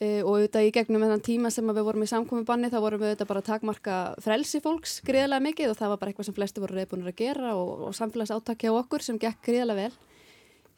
e, 0.01 0.23
og 0.23 0.39
auðvitað 0.39 0.65
í 0.65 0.71
gegnum 0.73 1.05
þennan 1.05 1.21
tíma 1.21 1.51
sem 1.53 1.69
við 1.69 1.85
vorum 1.85 2.05
í 2.05 2.09
samkomiðbanni 2.09 2.71
þá 2.73 2.79
vorum 2.81 3.03
við 3.03 3.11
auðvitað 3.11 3.29
bara 3.29 3.45
takmarka 3.45 3.97
frelsi 4.25 4.61
fólks 4.63 5.03
gríðilega 5.05 5.45
mikið 5.51 5.73
og 5.75 5.77
það 5.77 5.93
var 5.93 6.01
bara 6.01 6.13
eitthvað 6.13 6.29
sem 6.31 6.37
flesti 6.39 6.63
voru 6.65 6.79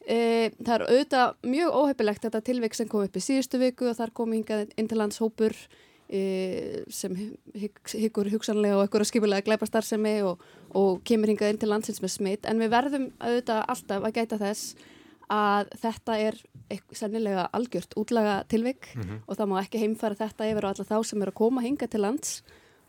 E, 0.01 0.49
það 0.57 0.73
er 0.75 0.83
auðvitað 0.87 1.33
mjög 1.45 1.75
óheipilegt 1.77 2.23
þetta 2.25 2.41
tilveik 2.41 2.73
sem 2.77 2.89
kom 2.89 3.05
upp 3.05 3.17
í 3.17 3.21
síðustu 3.21 3.59
viku 3.61 3.91
og 3.91 3.97
þar 3.99 4.13
kom 4.17 4.31
hingað 4.33 4.71
inn 4.79 4.87
til 4.89 4.97
lands 4.97 5.21
hópur 5.21 5.53
e, 6.09 6.21
sem 6.89 7.17
hyggur 7.53 8.31
hugsanlega 8.33 8.79
og 8.79 8.87
ekkur 8.87 9.05
að 9.05 9.11
skipulega 9.11 9.45
gleipa 9.45 9.69
starfsemi 9.69 10.15
og, 10.25 10.41
og 10.73 11.03
kemur 11.07 11.29
hingað 11.29 11.53
inn 11.53 11.61
til 11.61 11.69
landsins 11.69 12.01
með 12.01 12.15
smitt 12.15 12.49
en 12.49 12.63
við 12.63 12.73
verðum 12.73 13.11
auðvitað 13.21 13.61
alltaf 13.75 14.07
að 14.09 14.17
gæta 14.17 14.41
þess 14.41 14.89
að 15.31 15.69
þetta 15.83 16.17
er 16.19 16.39
sennilega 16.95 17.45
algjört 17.55 17.93
útlaga 17.99 18.41
tilvik 18.51 18.89
mm 18.95 19.01
-hmm. 19.01 19.21
og 19.27 19.37
það 19.37 19.49
má 19.51 19.55
ekki 19.61 19.83
heimfæra 19.83 20.19
þetta 20.23 20.49
yfir 20.49 20.65
á 20.65 20.69
alla 20.71 20.89
þá 20.91 20.97
sem 21.05 21.21
eru 21.21 21.31
að 21.31 21.41
koma 21.43 21.61
hinga 21.61 21.87
til 21.87 22.01
lands 22.01 22.41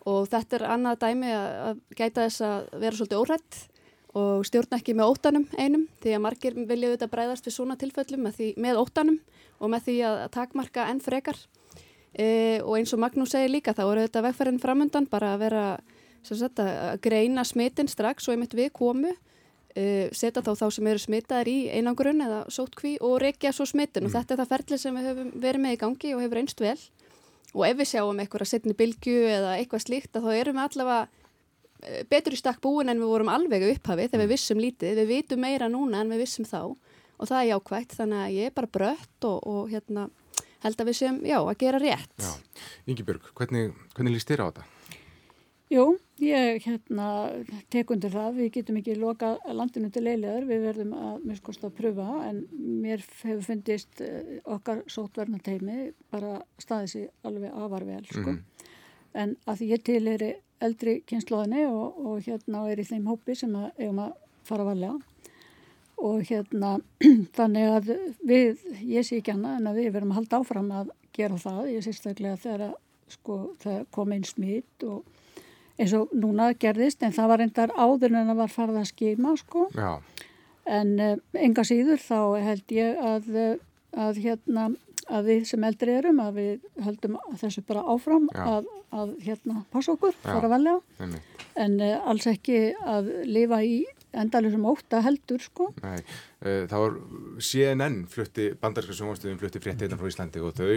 og 0.06 0.26
þetta 0.28 0.56
er 0.56 0.64
annað 0.66 0.98
dæmi 0.98 1.30
að 1.34 1.78
gæta 1.94 2.26
þess 2.26 2.40
að 2.40 2.80
vera 2.80 2.96
svolítið 2.96 3.20
órætt 3.22 3.68
og 4.18 4.44
stjórna 4.44 4.76
ekki 4.76 4.94
með 4.96 5.14
óttanum 5.14 5.46
einum 5.56 5.86
því 6.02 6.14
að 6.16 6.22
margir 6.26 6.56
vilja 6.56 6.90
auðvitað 6.90 7.12
breyðast 7.14 7.48
við 7.48 7.56
svona 7.56 7.78
tilfellum 7.80 8.26
með, 8.26 8.36
því, 8.36 8.48
með 8.60 8.80
óttanum 8.82 9.18
og 9.58 9.72
með 9.72 9.86
því 9.86 9.96
að 10.08 10.22
takmarka 10.34 10.86
enn 10.92 11.00
frekar. 11.00 11.38
E, 12.12 12.60
og 12.60 12.76
eins 12.76 12.92
og 12.92 13.00
Magnús 13.00 13.32
segir 13.32 13.54
líka 13.54 13.72
þá 13.72 13.86
eru 13.86 14.04
þetta 14.04 14.24
vegferðin 14.26 14.60
framöndan 14.60 15.08
bara 15.08 15.32
að 15.32 15.44
vera 15.46 15.64
sagt, 16.22 16.60
að 16.60 16.98
greina 17.04 17.44
smitin 17.48 17.88
strax 17.88 18.28
og 18.28 18.34
einmitt 18.34 18.56
við 18.56 18.68
komu 18.76 19.14
e, 19.72 20.10
setja 20.12 20.42
þá 20.44 20.52
þá 20.60 20.66
sem 20.76 20.90
eru 20.92 21.00
smitaðir 21.00 21.48
í 21.48 21.56
einangrun 21.72 22.20
eða 22.26 22.42
sótkví 22.52 22.98
og 23.00 23.16
reykja 23.22 23.54
svo 23.56 23.64
smitin. 23.70 24.04
Mm. 24.04 24.10
og 24.10 24.16
þetta 24.18 24.34
er 24.34 24.42
það 24.42 24.52
ferli 24.52 24.80
sem 24.82 24.98
við 24.98 25.08
höfum 25.08 25.32
verið 25.40 25.64
með 25.64 25.78
í 25.78 25.80
gangi 25.86 26.12
og 26.12 26.22
hefur 26.26 26.42
einst 26.42 26.60
vel. 26.60 26.76
Og 27.52 27.66
ef 27.68 27.80
við 27.80 27.90
sjáum 27.94 28.20
að 28.20 28.46
setja 28.48 28.72
í 28.72 28.76
bilgu 28.76 29.16
eða 29.28 29.56
eitthvað 29.56 29.86
slíkt 29.86 30.20
þá 30.20 30.30
erum 30.36 30.60
við 30.60 30.68
allavega 30.68 31.21
betur 32.10 32.36
í 32.36 32.40
stakk 32.40 32.60
búin 32.62 32.92
en 32.92 33.00
við 33.02 33.10
vorum 33.10 33.30
alveg 33.32 33.68
upphafi 33.72 34.08
þegar 34.08 34.22
við 34.22 34.28
mm. 34.28 34.34
vissum 34.34 34.62
lítið, 34.62 35.00
við 35.02 35.14
vitum 35.16 35.42
meira 35.42 35.70
núna 35.72 36.02
en 36.02 36.12
við 36.14 36.24
vissum 36.24 36.48
þá 36.48 36.60
og 37.22 37.30
það 37.30 37.38
er 37.38 37.48
jákvægt 37.52 37.96
þannig 37.98 38.20
að 38.20 38.36
ég 38.36 38.50
er 38.50 38.54
bara 38.56 38.74
brött 38.78 39.26
og, 39.28 39.40
og 39.46 39.72
hérna, 39.72 40.08
held 40.64 40.82
að 40.82 40.90
við 40.90 40.98
séum, 40.98 41.18
já, 41.26 41.38
að 41.40 41.58
gera 41.62 41.82
rétt. 41.82 42.30
Ingi 42.90 43.06
Björg, 43.06 43.28
hvernig, 43.38 43.74
hvernig 43.96 44.16
líst 44.16 44.30
þér 44.30 44.42
á 44.42 44.46
þetta? 44.50 44.68
Jú, 45.72 45.84
ég 46.20 46.66
hérna, 46.66 47.06
tek 47.72 47.90
undir 47.94 48.12
það, 48.12 48.34
við 48.36 48.48
getum 48.58 48.78
ekki 48.82 48.96
loka 49.00 49.30
landinu 49.56 49.88
til 49.92 50.02
leilegar, 50.04 50.44
við 50.44 50.66
verðum 50.66 50.90
að 50.98 51.22
mjög 51.22 51.38
skoðst 51.38 51.64
að 51.64 51.76
pröfa 51.78 52.08
en 52.26 52.42
mér 52.82 53.04
hefur 53.22 53.40
fundist 53.46 54.02
eh, 54.04 54.34
okkar 54.44 54.82
sótverna 54.92 55.40
teimi 55.40 55.86
bara 56.12 56.42
staðið 56.60 56.92
sér 56.92 57.30
alveg 57.30 57.56
afar 57.56 57.88
vel 57.88 58.02
sko. 58.04 58.26
Mm. 58.26 58.42
En 59.14 59.36
að 59.46 59.60
því 59.60 59.70
ég 59.72 59.84
til 59.86 60.02
er 60.08 60.26
eldri 60.62 60.98
kynnslóðinni 61.08 61.64
og, 61.68 61.98
og 62.06 62.20
hérna 62.26 62.66
er 62.70 62.80
í 62.80 62.86
þeim 62.86 63.08
hópi 63.10 63.36
sem 63.38 63.54
að 63.58 63.70
eigum 63.80 64.02
að 64.04 64.12
fara 64.46 64.66
varlega. 64.66 64.98
Og 66.02 66.22
hérna 66.26 66.76
þannig 67.36 67.74
að 67.76 67.92
við, 68.26 68.62
ég 68.80 69.06
sé 69.06 69.20
ekki 69.20 69.34
annað 69.34 69.58
en 69.58 69.70
að 69.70 69.80
við 69.80 69.90
verðum 69.96 70.14
að 70.14 70.20
halda 70.20 70.42
áfram 70.42 70.70
að 70.80 70.92
gera 71.12 71.38
það, 71.40 71.64
ég 71.74 71.84
sé 71.84 71.92
staklega 71.96 72.40
þegar 72.40 72.76
sko, 73.12 73.38
það 73.60 73.82
kom 73.92 74.14
einn 74.14 74.24
smitt 74.24 74.86
og 74.88 75.02
eins 75.80 75.92
og 75.96 76.12
núna 76.16 76.52
gerðist 76.60 77.02
en 77.04 77.14
það 77.14 77.30
var 77.32 77.44
endar 77.44 77.74
áður 77.76 78.14
en 78.14 78.30
það 78.30 78.40
var 78.40 78.52
farið 78.52 78.80
að 78.80 78.88
skima 78.92 79.34
sko. 79.40 79.66
Já. 79.76 80.00
en 80.62 80.92
uh, 81.02 81.16
enga 81.34 81.64
síður 81.66 81.98
þá 81.98 82.18
held 82.46 82.72
ég 82.76 83.00
að, 83.02 83.28
uh, 83.34 83.54
að 83.98 84.20
hérna 84.22 84.68
að 85.10 85.30
við 85.30 85.48
sem 85.50 85.64
eldri 85.66 85.96
erum 85.98 86.20
að 86.22 86.38
við 86.38 86.68
höldum 86.86 87.18
þessu 87.40 87.64
bara 87.66 87.86
áfram 87.94 88.28
að, 88.34 88.68
að 88.94 89.16
hérna 89.24 89.64
passa 89.72 89.96
okkur, 89.96 90.14
fara 90.22 90.52
velja 90.52 90.78
en 91.60 91.80
uh, 91.80 91.98
alls 92.08 92.28
ekki 92.30 92.70
að 92.86 93.10
lifa 93.28 93.60
í 93.66 93.82
endalusum 94.12 94.64
óta 94.68 95.00
heldur 95.04 95.40
sko. 95.40 95.68
Nei, 95.80 96.00
uh, 96.44 96.64
það 96.68 96.82
var 96.84 96.96
CNN 97.48 97.98
flutti, 98.12 98.48
bandarska 98.60 98.96
sjónvastuðum 98.96 99.38
flutti 99.40 99.62
fréttina 99.62 99.98
frá 100.00 100.08
Íslandi 100.10 100.42
og 100.44 100.56
þau 100.58 100.72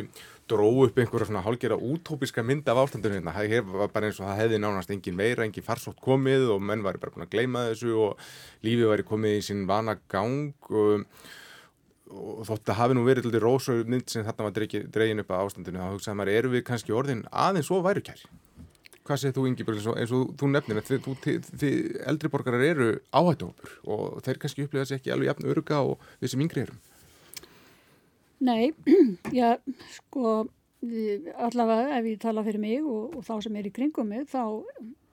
dróðu 0.51 0.89
upp 0.89 0.99
einhverja 1.01 1.29
svona 1.29 1.43
hálgjara 1.45 1.79
útópiska 1.79 2.45
mynd 2.47 2.69
af 2.71 2.83
ástandunum 2.85 3.19
hérna. 3.19 3.35
Það 3.35 3.73
var 3.75 3.93
bara 3.93 4.09
eins 4.09 4.21
og 4.21 4.29
það 4.29 4.41
hefði 4.43 4.61
nánast 4.63 4.93
engin 4.95 5.17
meira, 5.19 5.47
engin 5.47 5.67
farsótt 5.67 5.99
komið 6.03 6.47
og 6.55 6.63
menn 6.63 6.85
var 6.85 6.99
bara 7.01 7.15
búin 7.15 7.27
að 7.27 7.33
gleyma 7.35 7.67
þessu 7.71 7.95
og 8.07 8.29
lífið 8.65 8.93
væri 8.93 9.09
komið 9.11 9.39
í 9.39 9.43
sín 9.49 9.65
vana 9.69 9.97
gang 10.11 10.71
og, 10.71 11.03
og 12.11 12.41
þótt 12.47 12.71
að 12.71 12.79
hafi 12.79 12.95
nú 12.97 13.03
verið 13.05 13.25
til 13.25 13.33
því 13.33 13.41
rósauð 13.43 13.91
mynd 13.91 14.11
sem 14.11 14.25
þarna 14.25 14.47
var 14.47 14.57
dregin 14.95 15.21
upp 15.23 15.31
af 15.33 15.45
ástandunum 15.45 15.85
þá 15.85 15.93
hugsaði 15.95 16.19
maður, 16.19 16.33
eru 16.39 16.51
við 16.53 16.65
kannski 16.67 16.95
orðin 16.95 17.23
aðeins 17.31 17.69
svo 17.71 17.79
værukæri? 17.85 18.27
Hvað 19.05 19.21
segir 19.21 19.35
þú 19.37 19.45
Ingi 19.49 19.65
Björn 19.65 19.99
eins 20.01 20.13
og 20.17 20.33
þú 20.37 20.49
nefnir 20.49 20.81
að 20.81 20.91
þið 21.61 21.75
eldri 22.09 22.31
borgarar 22.33 22.65
eru 22.65 22.89
áhættuhópur 23.13 23.75
og 23.85 24.21
þeir 24.25 24.41
kannski 24.41 24.65
upplifa 24.65 24.85
þessi 24.85 24.97
ekki 24.97 25.13
alveg 25.13 25.29
jafn 25.29 25.49
öruga 25.51 25.81
og 25.85 26.05
við 26.21 26.33
sem 26.33 26.45
yngri 26.45 26.65
erum? 26.65 26.79
Nei, 28.45 28.73
já, 29.39 29.55
sko 29.97 30.47
allavega 31.47 31.99
ef 31.99 32.09
ég 32.09 32.21
tala 32.21 32.43
fyrir 32.45 32.61
mig 32.61 32.81
og, 32.85 33.15
og 33.17 33.25
þá 33.25 33.35
sem 33.45 33.57
er 33.57 33.69
í 33.69 33.73
kringum 33.73 34.09
mig 34.09 34.25
þá 34.29 34.45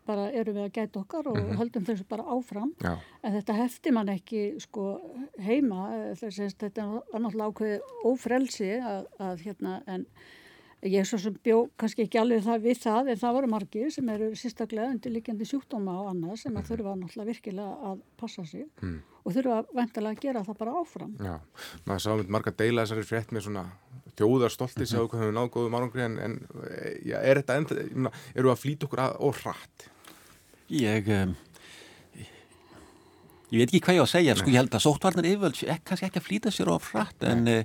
bara 0.06 0.28
eru 0.32 0.54
við 0.56 0.66
að 0.66 0.76
gæta 0.78 1.00
okkar 1.00 1.28
og 1.30 1.36
mm 1.36 1.48
-hmm. 1.48 1.58
höldum 1.60 1.84
þessu 1.84 2.04
bara 2.08 2.22
áfram 2.22 2.74
já. 2.82 2.98
en 3.22 3.32
þetta 3.32 3.52
hefti 3.52 3.92
mann 3.92 4.08
ekki 4.08 4.60
sko 4.60 5.00
heima 5.38 6.14
þess 6.20 6.54
þetta 6.58 6.82
er 6.82 7.20
náttúrulega 7.20 7.48
ákveði 7.48 7.80
ófrelsi 8.04 8.70
að, 8.80 9.06
að 9.18 9.44
hérna 9.46 9.82
en 9.86 10.06
Ég 10.82 11.06
svo 11.06 11.14
sem 11.22 11.34
bjó 11.46 11.68
kannski 11.78 12.02
ekki 12.02 12.18
alveg 12.18 12.40
það 12.42 12.64
við 12.64 12.78
það 12.82 13.08
en 13.12 13.18
það 13.20 13.34
voru 13.36 13.48
margir 13.52 13.90
sem 13.94 14.08
eru 14.10 14.30
sérstaklega 14.34 14.90
undirlikjandi 14.90 15.46
sjúkdóma 15.46 15.92
og 16.00 16.08
annað 16.10 16.40
sem 16.40 16.56
að 16.56 16.58
mhm. 16.58 16.68
þurfa 16.70 16.94
náttúrulega 16.98 17.28
virkilega 17.28 17.90
að 17.90 18.00
passa 18.18 18.44
sig 18.44 18.64
mm. 18.82 18.96
og 19.22 19.36
þurfa 19.36 19.60
vendilega 19.70 20.16
að 20.16 20.24
gera 20.24 20.42
það 20.48 20.58
bara 20.58 20.74
áfram. 20.80 21.12
Já, 21.22 21.36
maður 21.86 22.02
sá 22.02 22.10
um 22.16 22.24
marga 22.34 22.54
deila 22.58 22.82
þessari 22.82 23.06
frétt 23.06 23.30
með 23.30 23.46
svona 23.46 23.64
þjóðarstolti 24.20 24.88
séu 24.88 25.06
hvað 25.06 25.24
hefur 25.24 25.36
náð 25.36 25.48
góðum 25.54 25.78
árangri 25.78 26.04
en, 26.04 26.18
en 26.20 26.36
já, 27.06 27.16
er 27.20 27.40
þetta 27.40 27.56
enda, 27.60 28.12
eru 28.34 28.52
að 28.52 28.60
flýta 28.60 28.88
okkur 28.88 29.04
að, 29.06 29.16
og 29.28 29.40
hratt? 29.40 29.88
Ég, 30.72 31.08
um, 31.16 31.34
ég 33.52 33.62
veit 33.62 33.66
ekki 33.68 33.82
hvað 33.86 33.98
ég 33.98 34.04
á 34.04 34.06
að 34.06 34.12
segja, 34.14 34.36
sko 34.38 34.52
ég 34.52 34.60
held 34.60 34.76
að 34.76 34.86
sóttvarnar 34.86 35.30
yfirvöld 35.32 35.64
kannski 35.88 36.08
ekki 36.08 36.22
að 36.22 36.28
flýta 36.28 36.54
sér 36.54 36.72
of 36.72 36.92
hratt 36.92 37.26
en 37.28 37.48
e, 37.48 37.58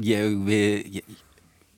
ég, 0.00 0.36
við, 0.48 0.98
ég 0.98 1.14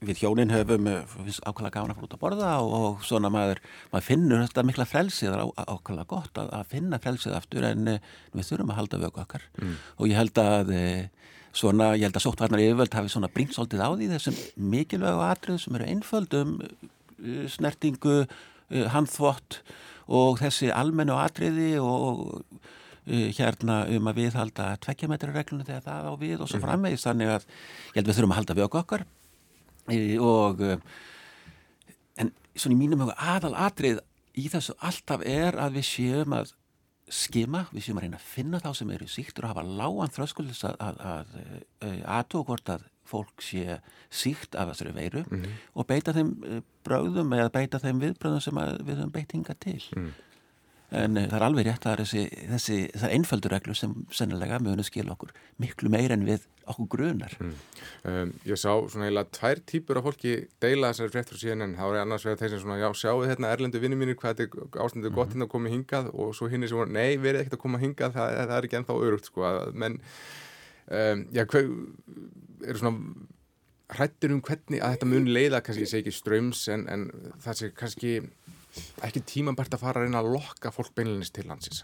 við 0.05 0.21
hjónin 0.23 0.53
höfum 0.53 0.87
eh, 0.87 1.15
ákveðlega 1.43 1.73
gafna 1.75 1.95
að 1.95 1.99
fara 1.99 2.07
út 2.07 2.15
að 2.15 2.23
borða 2.23 2.51
og, 2.63 2.75
og 2.79 3.07
svona 3.07 3.31
maður, 3.35 3.61
maður 3.91 4.07
finnur 4.07 4.43
þetta 4.45 4.65
mikla 4.69 4.87
frelsið 4.87 5.35
ákveðlega 5.35 6.11
gott 6.13 6.39
að, 6.39 6.53
að 6.55 6.69
finna 6.71 7.01
frelsið 7.03 7.35
aftur 7.39 7.67
en 7.67 7.91
við 7.91 8.47
þurfum 8.47 8.71
að 8.75 8.79
halda 8.79 9.01
vöku 9.03 9.23
okkar 9.25 9.49
mm. 9.59 9.73
og 9.99 10.11
ég 10.11 10.21
held 10.21 10.43
að 10.43 10.71
uh, 10.77 11.33
svona, 11.59 11.93
ég 11.99 12.07
held 12.07 12.19
að 12.19 12.25
sóttvarnar 12.25 12.63
yfirvöld 12.63 12.97
hafi 12.97 13.13
svona 13.13 13.31
bringsóltið 13.35 13.83
á 13.85 13.91
því 13.91 14.09
þessum 14.15 14.39
mikilvægu 14.73 15.23
atrið 15.27 15.61
sem 15.65 15.79
eru 15.79 15.91
einföldum 15.93 16.57
uh, 16.63 17.45
snertingu, 17.51 18.23
handþvott 18.69 19.63
og 20.13 20.41
þessi 20.43 20.69
almennu 20.73 21.15
atriði 21.17 21.79
og 21.81 22.43
hérna 23.09 23.87
um 23.97 24.11
að 24.11 24.19
við 24.21 24.35
halda 24.37 24.67
tvekkjametrarreglunum 24.85 25.65
þegar 25.65 25.85
það 25.87 26.09
á 26.09 26.15
við 26.21 26.43
og 26.45 26.51
svo 26.51 26.59
mm. 26.59 26.65
framvegist 26.67 27.07
þannig 27.09 27.31
að 27.33 27.47
ég 27.47 27.95
held 27.97 28.11
við 28.11 28.19
þurfum 28.19 28.35
að 28.35 28.41
halda 28.43 28.57
vöku 28.59 28.81
okkar 28.83 29.05
og 30.21 30.61
en 32.21 32.33
svona 32.53 32.77
í 32.77 32.81
mínum 32.83 33.07
aðal 33.09 33.55
atrið 33.57 34.03
í 34.39 34.47
þessu 34.53 34.77
alltaf 34.85 35.25
er 35.27 35.57
að 35.59 35.79
við 35.79 35.89
séum 35.89 36.37
að 36.37 36.53
skima, 37.15 37.65
við 37.73 37.87
séum 37.87 37.99
að 38.01 38.07
reyna 38.07 38.21
að 38.21 38.29
finna 38.29 38.61
þá 38.63 38.71
sem 38.77 38.93
eru 38.95 39.09
síktur 39.11 39.47
og 39.47 39.55
hafa 39.55 39.65
lágan 39.65 40.15
að, 40.69 40.79
að, 40.79 41.03
að 41.81 42.01
aðtók 42.19 42.47
hvort 42.51 42.73
að 42.75 42.87
fólk 43.09 43.43
sé 43.45 43.79
síkt 44.13 44.57
af 44.59 44.73
þessari 44.73 44.95
veiru 44.97 45.25
mm 45.25 45.43
-hmm. 45.43 45.61
og 45.75 45.87
beita 45.89 46.13
þeim 46.13 46.33
eh, 46.45 46.63
bröðum 46.85 47.33
eða 47.33 47.53
beita 47.53 47.81
þeim 47.81 48.03
viðbröðum 48.03 48.43
sem 48.45 48.59
við 48.85 48.97
höfum 48.99 49.15
beitinga 49.15 49.55
til. 49.55 49.83
Mm 49.97 50.11
en 50.91 51.19
eh, 51.21 51.27
það 51.29 51.37
er 51.39 51.45
alveg 51.45 51.67
rétt 51.69 51.87
að 51.89 52.03
þessi, 52.03 52.23
þessi, 52.49 52.77
það 52.95 53.09
er 53.09 53.17
einföldur 53.17 53.53
reglur 53.53 53.77
sem 53.77 53.95
sennilega 54.15 54.61
að 54.61 54.87
skilja 54.89 55.13
okkur 55.13 55.35
miklu 55.61 55.93
meir 55.93 56.15
en 56.15 56.25
við 56.25 56.47
okkur 56.69 56.89
grunar. 56.95 57.35
Mm. 57.41 57.53
um, 58.09 58.33
Ég 58.49 58.61
sá 58.61 58.71
svona 58.89 59.09
heila 59.09 59.25
tvær 59.33 59.61
típur 59.69 60.01
af 60.01 60.09
fólki 60.09 60.35
deila 60.63 60.93
þessari 60.93 61.15
fréttur 61.15 61.41
síðan 61.41 61.65
en 61.67 61.77
þá 61.79 61.85
er 61.89 62.01
annars 62.03 62.27
vegar 62.29 62.43
þeir 62.43 62.55
sem 62.55 62.65
svona 62.65 62.81
já 62.81 62.89
sjáu 63.03 63.23
hérna, 63.25 63.53
erlendu 63.53 63.81
vinni 63.83 64.01
mínir 64.01 64.19
hvað 64.21 64.43
þetta 64.43 64.65
er 64.65 64.83
ástændu 64.85 65.13
gott 65.17 65.33
hérna 65.33 65.49
að 65.49 65.55
koma 65.55 65.73
hingað. 65.73 66.11
Og 66.17 66.35
svo 66.37 66.51
hinn 66.53 66.65
er 66.65 66.73
sem 66.73 66.81
voru 66.81 66.93
nei 66.93 67.17
verið 67.21 67.45
ekkert 67.45 67.59
að 67.59 67.65
koma 67.65 67.81
hingað 67.85 68.17
það, 68.17 68.37
það 68.41 68.57
er 68.59 68.69
ekki 68.69 68.81
ennþá 68.81 69.01
örugt 69.09 69.31
sko. 69.31 69.55
Menn 69.73 69.99
um, 70.89 71.27
já 71.37 71.45
hver 71.45 71.73
eru 72.69 72.83
svona 72.83 73.27
hrættir 73.89 74.35
um 74.35 74.43
hvernig 74.45 74.83
að 74.85 74.97
þetta 74.97 75.09
mun 75.09 75.31
leiða 75.33 75.63
kannski, 75.65 75.87
ég 75.87 75.91
segi 75.93 76.05
ekki 76.05 76.17
ströms 76.19 76.67
en, 76.73 76.85
en 76.93 77.07
það 77.41 77.61
sé 77.61 77.71
kannski 77.77 78.19
ekki 79.09 79.25
tímanbært 79.33 79.75
að 79.77 79.85
fara 79.85 80.01
að 80.01 80.09
reyna 80.09 80.23
að 80.23 80.31
lokka 80.37 80.73
fólk 80.75 80.95
beinleginist 80.97 81.37
til 81.37 81.49
landsins. 81.49 81.83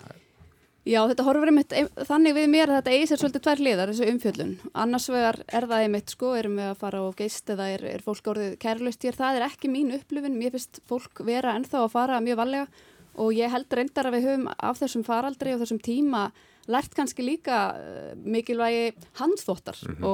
Já, 0.85 0.99
þetta 1.09 1.25
horfur 1.25 1.49
einmitt 1.49 1.71
þannig 2.05 2.35
við 2.37 2.51
mér 2.53 2.71
að 2.71 2.79
þetta 2.83 2.93
eigi 2.93 3.07
sér 3.09 3.21
svolítið 3.23 3.45
tvær 3.47 3.61
liðar, 3.65 3.93
þessu 3.93 4.09
umfjöllun. 4.13 4.51
Annars 4.83 5.07
vegar 5.09 5.39
er 5.49 5.67
það 5.71 5.85
einmitt 5.87 6.13
sko 6.13 6.33
erum 6.37 6.59
við 6.61 6.67
að 6.69 6.81
fara 6.83 7.01
á 7.01 7.09
geist 7.17 7.53
eða 7.55 7.69
er, 7.73 7.85
er 7.95 8.05
fólk 8.05 8.29
orðið 8.35 8.57
kærlust 8.61 9.07
hér, 9.07 9.17
það 9.17 9.39
er 9.39 9.47
ekki 9.47 9.71
mín 9.73 9.95
upplifin 9.97 10.37
mér 10.37 10.53
finnst 10.53 10.83
fólk 10.91 11.25
vera 11.25 11.55
ennþá 11.57 11.87
að 11.87 11.95
fara 11.95 12.21
mjög 12.21 12.43
valega 12.43 12.67
og 13.15 13.33
ég 13.33 13.55
held 13.55 13.79
reyndar 13.79 14.11
að 14.11 14.19
við 14.19 14.29
höfum 14.29 14.51
af 14.53 14.83
þessum 14.83 15.07
faraldri 15.07 15.55
og 15.55 15.63
þessum 15.63 15.81
tíma 15.89 16.27
lært 16.71 16.95
kannski 16.97 17.25
líka 17.25 17.59
uh, 17.77 18.13
mikilvægi 18.17 18.93
handþóttar 19.21 19.79
mm 19.83 19.95
-hmm. 19.95 20.05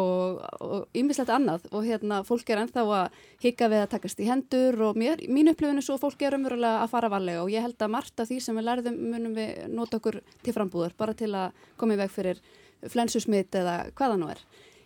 og 0.61 0.88
ymmislegt 0.95 1.30
annað 1.30 1.66
og 1.71 1.85
hérna 1.85 2.23
fólk 2.25 2.50
er 2.50 2.59
ennþá 2.59 2.83
að 2.85 3.11
hika 3.40 3.69
við 3.69 3.83
að 3.83 3.90
takast 3.90 4.21
í 4.21 4.28
hendur 4.28 4.83
og 4.83 4.97
mér, 4.97 5.16
mín 5.28 5.50
upplifinu 5.50 5.83
svo 5.83 5.99
fólk 5.99 6.23
er 6.23 6.35
umverulega 6.35 6.83
að 6.83 6.90
fara 6.90 7.09
varlega 7.09 7.42
og 7.42 7.50
ég 7.50 7.62
held 7.62 7.78
að 7.83 7.90
margt 7.90 8.21
af 8.21 8.28
því 8.28 8.40
sem 8.40 8.57
við 8.57 8.64
lærðum 8.64 8.97
munum 9.11 9.35
við 9.35 9.69
nota 9.69 9.97
okkur 9.97 10.21
til 10.42 10.52
frambúður 10.52 10.92
bara 10.97 11.14
til 11.14 11.35
að 11.35 11.52
koma 11.76 11.95
í 11.95 11.97
veg 11.97 12.11
fyrir 12.11 12.40
flensusmitt 12.88 13.54
eða 13.54 13.90
hvaða 13.95 14.16
nú 14.16 14.28
er. 14.30 14.38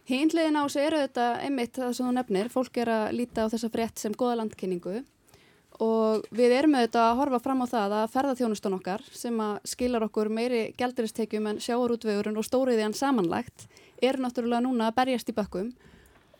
Hínlegin 0.05 0.57
á 0.61 0.69
sig 0.69 0.85
eru 0.85 0.97
þetta 1.01 1.41
einmitt 1.41 1.79
það 1.79 1.93
sem 1.97 2.07
þú 2.07 2.13
nefnir, 2.13 2.49
fólk 2.53 2.77
er 2.77 2.89
að 2.89 3.13
líta 3.13 3.47
á 3.49 3.53
þessa 3.53 3.71
frétt 3.73 3.99
sem 3.99 4.13
goða 4.13 4.37
landkynningu 4.43 5.05
og 5.83 6.27
við 6.35 6.53
erum 6.59 6.77
auðvitað 6.79 7.09
að 7.09 7.17
horfa 7.19 7.41
fram 7.43 7.65
á 7.65 7.67
það 7.67 7.97
að 7.99 8.13
ferðarþjónustun 8.13 8.77
okkar 8.79 9.03
sem 9.11 9.41
að 9.43 9.57
skilar 9.73 10.07
okkur 10.07 10.31
meiri 10.31 10.63
gælduristekjum 10.79 11.49
en 11.51 11.59
sjáarútvegurinn 11.65 12.39
og 12.39 12.47
stóriðiðan 12.47 12.95
samanlagt 12.95 13.67
er 14.03 14.21
náttúrulega 14.23 14.63
núna 14.63 14.91
að 14.91 14.97
berjast 15.01 15.33
í 15.33 15.35
bakkum 15.35 15.73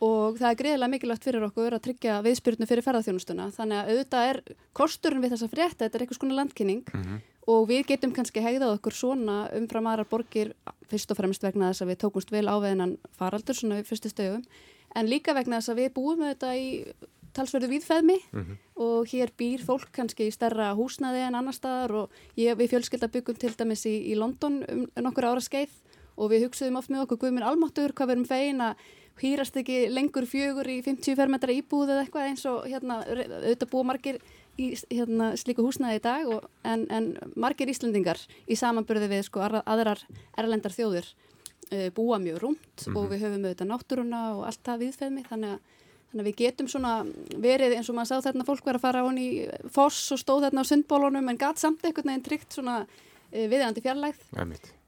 og 0.05 0.39
það 0.39 0.49
er 0.51 0.59
greiðilega 0.59 0.93
mikilvægt 0.93 1.27
fyrir 1.27 1.47
okkur 1.47 1.77
að 1.77 1.85
tryggja 1.87 2.19
viðspyrnu 2.25 2.69
fyrir 2.69 2.85
ferðarþjónustuna 2.87 3.47
þannig 3.55 3.81
að 3.81 3.91
auðvitað 3.93 4.29
er 4.31 4.41
kosturinn 4.77 5.23
við 5.23 5.35
þessa 5.35 5.49
frétta, 5.53 5.81
þetta 5.85 5.99
er 5.99 6.05
eitthvað 6.05 6.21
svona 6.21 6.39
landkynning. 6.41 6.83
Mm 6.93 7.03
-hmm. 7.03 7.23
og 7.47 7.67
við 7.69 7.87
getum 7.87 8.13
kannski 8.13 8.41
hegðað 8.41 8.77
okkur 8.79 8.95
svona 8.95 9.49
umfram 9.53 9.87
aðra 9.87 10.05
borgir 10.11 10.55
fyrst 10.91 11.11
og 11.11 11.17
fremst 11.17 11.43
vegna 11.43 11.71
þess 11.71 11.83
að 11.83 11.91
við 11.93 12.01
tókumst 12.03 12.31
vel 12.33 12.47
áveðinan 12.49 12.97
faraldur 13.19 13.55
svona 13.55 13.83
fyrstu 13.83 14.09
stöðum. 14.09 14.45
En 14.95 15.07
líka 15.07 15.35
vegna 15.35 15.61
þess 15.61 15.73
að 15.73 15.81
við 15.83 15.93
búum 15.95 16.23
auðvitað 16.23 16.55
í 16.57 16.69
talsverðu 17.35 17.71
viðfæðmi 17.75 18.19
mm 18.21 18.43
-hmm. 18.43 18.57
og 18.87 19.09
hér 19.13 19.33
býr 19.39 19.65
fólk 19.67 19.91
kannski 19.93 20.29
í 20.29 20.35
stærra 20.35 20.73
húsnaði 20.75 21.27
en 21.27 21.35
annar 21.35 21.55
staðar 21.55 21.93
og 21.93 22.11
ég, 22.37 22.57
við 22.57 22.71
fjölskylda 22.73 23.09
byggum 23.09 23.37
til 23.37 23.55
dæmis 23.57 23.87
í, 23.87 24.13
í 24.13 24.15
London 24.15 24.65
um 24.69 24.87
nokkur 24.97 25.25
ára 25.25 25.41
skeið 25.41 25.71
og 26.17 26.31
við 26.31 26.47
hugsaðum 26.47 26.79
oft 26.79 26.91
með 26.91 27.03
okkur 27.05 27.19
guðminn 27.19 27.47
almáttur 27.47 27.93
hvað 27.93 28.09
verum 28.09 28.25
fegin 28.29 28.61
að 28.61 28.77
hýrast 29.21 29.57
ekki 29.57 29.89
lengur 29.91 30.27
fjögur 30.27 30.67
í 30.67 30.81
50 30.83 31.15
fermetra 31.19 31.55
íbúð 31.55 31.93
eða 31.93 32.05
eitthvað 32.05 32.31
eins 32.31 32.47
og 32.51 32.65
hérna 32.67 33.03
auðvitað 33.07 33.71
búa 33.71 33.87
margir 33.87 34.19
í 34.59 34.73
hérna, 34.91 35.35
slíku 35.39 35.65
húsnaði 35.67 36.01
í 36.01 36.03
dag 36.03 36.31
og, 36.31 36.49
en, 36.67 36.87
en 36.91 37.13
margir 37.39 37.71
Íslandingar 37.71 38.19
í 38.47 38.59
samanbyrði 38.59 39.11
við 39.11 39.25
sko 39.29 39.43
aðrar 39.43 40.03
erlendar 40.39 40.75
þjóður 40.75 41.07
uh, 41.71 41.89
búa 41.95 42.19
mjög 42.23 42.43
rúmt 42.43 42.59
mm 42.59 42.93
-hmm. 42.93 42.97
og 42.97 43.05
mhm. 43.05 43.13
við 43.13 43.25
höfum 43.25 43.45
auðvitað 43.45 43.71
náttúruna 43.71 44.21
og 44.37 44.45
allt 44.47 44.63
það 44.65 44.83
viðfeðmi 44.85 45.25
þannig 45.31 45.51
að, 45.51 45.59
þannig 46.15 46.23
að 46.23 46.29
við 46.31 46.37
getum 46.45 46.69
svona 46.71 46.93
verið 47.43 47.75
eins 47.75 47.91
og 47.91 47.99
maður 47.99 48.13
sá 48.13 48.29
þarna 48.29 48.47
fólk 48.47 48.69
verið 48.69 48.79
að 48.79 48.85
fara 48.87 49.03
án 49.03 49.19
í 49.19 49.29
foss 49.75 50.13
og 50.15 50.21
stóð 50.23 50.47
þarna 50.47 50.63
á 50.63 50.71
sundbólunum 50.71 51.33
en 51.33 51.41
gæt 51.41 51.63
samt 51.63 51.83
einhvern 51.83 52.13
veginn 52.13 52.25
tryggt 52.29 52.55
svona 52.55 52.77
uh, 52.87 52.89
viðeigandi 53.35 53.83
fjarlægð. 53.83 54.23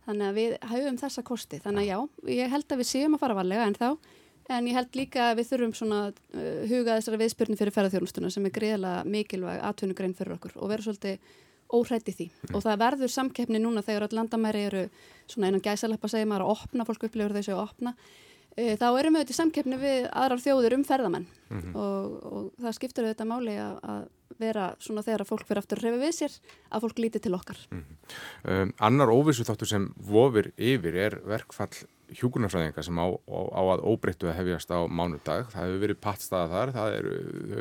Þannig 0.06 0.28
að 0.28 0.38
við 0.38 0.52
höfum 0.70 1.00
þessa 1.00 1.26
kosti. 1.26 1.58
Þannig 1.64 1.82
að 1.82 1.90
já, 1.90 2.30
ég 2.38 2.54
held 2.54 2.70
að 2.70 2.82
við 2.82 2.88
séum 2.92 3.18
að 3.18 3.24
fara 3.24 3.38
varlega 3.40 3.66
en 3.66 3.74
þá 3.74 3.88
En 4.46 4.66
ég 4.68 4.76
held 4.78 4.94
líka 4.94 5.32
að 5.32 5.40
við 5.40 5.48
þurfum 5.48 5.72
svona 5.74 5.96
uh, 6.12 6.60
huga 6.70 7.00
þessari 7.00 7.18
viðspyrni 7.24 7.58
fyrir 7.58 7.74
ferðarþjónustuna 7.74 8.30
sem 8.30 8.46
er 8.46 8.54
greiðlega 8.54 9.00
mikilvæg 9.10 9.64
atvinnugrein 9.66 10.14
fyrir 10.14 10.36
okkur 10.36 10.54
og 10.60 10.70
vera 10.70 10.86
svolítið 10.86 11.32
óhrætti 11.66 12.14
því. 12.14 12.26
Mm. 12.30 12.52
og 12.54 12.62
það 12.62 12.82
verður 12.84 13.10
samkeppni 13.10 13.58
núna 13.58 13.82
þegar 13.82 14.06
all 14.06 14.14
landamæri 14.20 14.60
eru 14.68 14.84
svona 15.26 15.48
einan 15.48 15.64
gæsaleppa 15.64 16.10
segir 16.12 16.28
maður 16.30 16.46
að 16.46 16.52
opna, 16.52 16.86
fólk 16.86 17.08
upplifur 17.08 17.34
þessu 17.34 17.56
að 17.56 17.62
opna 17.64 17.94
þá 18.56 18.86
erum 18.88 19.16
við 19.16 19.22
auðvitað 19.22 19.38
samkeppni 19.40 19.80
við 19.80 20.06
aðrar 20.12 20.44
þjóður 20.44 20.76
um 20.78 20.84
ferðamenn. 20.88 21.26
Mm 21.46 21.58
-hmm. 21.60 21.74
og, 21.76 22.14
og 22.32 22.46
það 22.62 22.76
skiptur 22.78 23.04
auðvitað 23.06 23.28
máli 23.30 23.56
að, 23.60 23.74
að 23.82 24.06
vera 24.40 24.70
svona 24.82 25.04
þegar 25.06 25.24
að 25.24 25.30
fólk 25.30 25.44
fyrir 25.48 25.60
aftur 25.62 25.80
að 25.80 25.84
refa 25.86 26.00
við 26.00 26.14
sér 26.16 26.38
að 26.70 26.86
fólk 26.86 27.02
líti 27.02 27.20
til 27.22 27.34
okkar. 27.36 27.58
Mm 27.70 27.82
-hmm. 27.82 28.16
um, 28.52 28.72
Annar 28.78 29.12
óvissu 29.12 29.44
þáttur 29.44 29.68
sem 29.68 29.92
vofir 29.96 30.52
yfir 30.56 30.96
er 30.96 31.20
verkfall 31.24 31.86
hjúkunarfræðinga 32.14 32.82
sem 32.82 32.98
á, 33.02 33.06
á, 33.10 33.40
á 33.50 33.62
að 33.74 33.84
óbreyttu 33.90 34.28
að 34.30 34.38
hefjast 34.38 34.70
á 34.70 34.86
mánudag. 34.86 35.50
Það 35.50 35.64
hefur 35.66 35.82
verið 35.82 36.00
pattstaða 36.00 36.48
þar 36.52 36.72
það 36.76 36.96
eru, 36.98 37.14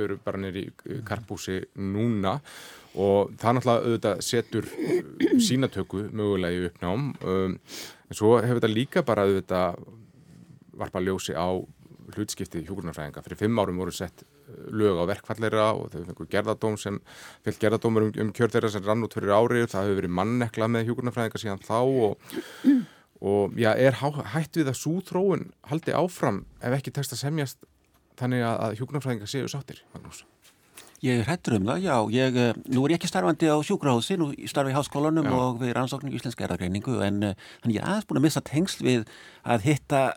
eru 0.05 0.17
bara 0.23 0.41
nýri 0.41 0.65
karpúsi 1.05 1.63
núna. 1.75 2.39
Og 2.95 3.31
það 3.41 3.57
náttúrulega 3.57 3.83
auðvitað 3.83 4.21
setur 4.21 4.65
uh, 4.65 5.39
sínatöku 5.39 6.05
mögulega 6.11 6.55
í 6.55 6.65
uppnám. 6.69 7.13
Um, 7.25 7.59
en 8.09 8.15
svo 8.15 8.37
hefur 8.37 8.61
þetta 8.61 8.73
líka 8.73 9.03
bara 9.03 9.25
auðvitað 9.25 9.81
varpa 10.79 11.03
ljósi 11.03 11.36
á 11.36 11.48
hlutskipti 12.13 12.62
hjókurnarfræðinga. 12.65 13.24
Fyrir 13.25 13.39
fimm 13.39 13.62
árum 13.62 13.79
voru 13.82 13.94
sett 13.96 14.24
uh, 14.24 14.67
lög 14.70 15.00
á 15.01 15.10
verkfallera 15.10 15.70
og 15.74 15.89
þau 15.94 16.03
fengur 16.10 16.29
gerðadóm 16.32 16.77
sem, 16.82 17.00
fyllt 17.46 17.62
gerðadómur 17.62 18.08
um, 18.08 18.12
um 18.25 18.34
kjörðeira 18.36 18.72
sem 18.74 18.86
rann 18.86 19.05
út 19.05 19.15
fyrir 19.17 19.34
árið, 19.34 19.70
það 19.74 19.89
hefur 19.89 20.01
verið 20.01 20.15
mannekla 20.20 20.70
með 20.72 20.91
hjókurnarfræðinga 20.91 21.41
síðan 21.41 21.65
þá 21.65 21.80
og, 21.82 22.30
og 23.34 23.58
já, 23.60 23.71
er 23.73 23.97
hætt 24.36 24.62
við 24.62 24.71
að 24.71 24.80
súþróun 24.84 25.49
haldi 25.71 25.97
áfram 25.97 26.43
ef 26.62 26.78
ekki 26.78 26.93
tekst 26.93 27.17
að 27.17 27.23
semjast 27.26 27.65
þannig 28.19 28.45
að 28.47 28.80
hjókurnarfræðinga 28.80 29.30
séu 29.30 29.49
sáttir, 29.52 29.82
Magnús? 29.95 30.23
Ég 31.04 31.26
hættur 31.28 31.58
um 31.58 31.65
það, 31.67 31.84
já. 31.84 31.95
Ég, 32.15 32.38
eh, 32.39 32.54
nú 32.71 32.86
er 32.86 32.93
ég 32.93 32.97
ekki 32.97 33.10
starfandi 33.12 33.49
á 33.52 33.60
sjúkrahósi, 33.62 34.15
nú 34.17 34.32
starfi 34.47 34.71
í 34.71 34.76
háskólanum 34.78 35.28
já. 35.28 35.34
og 35.36 35.60
við 35.60 35.73
rannsóknum 35.76 36.13
í 36.13 36.15
Íslenska 36.15 36.45
erðargreiningu 36.47 37.02
en 37.04 37.23
uh, 37.23 37.34
ég 37.67 37.82
er 37.82 37.86
aðeins 37.86 38.08
búin 38.08 38.21
að 38.21 38.26
missa 38.26 38.41
tengsl 38.41 38.86
við 38.86 39.04
að 39.43 39.67
hitta 39.67 40.15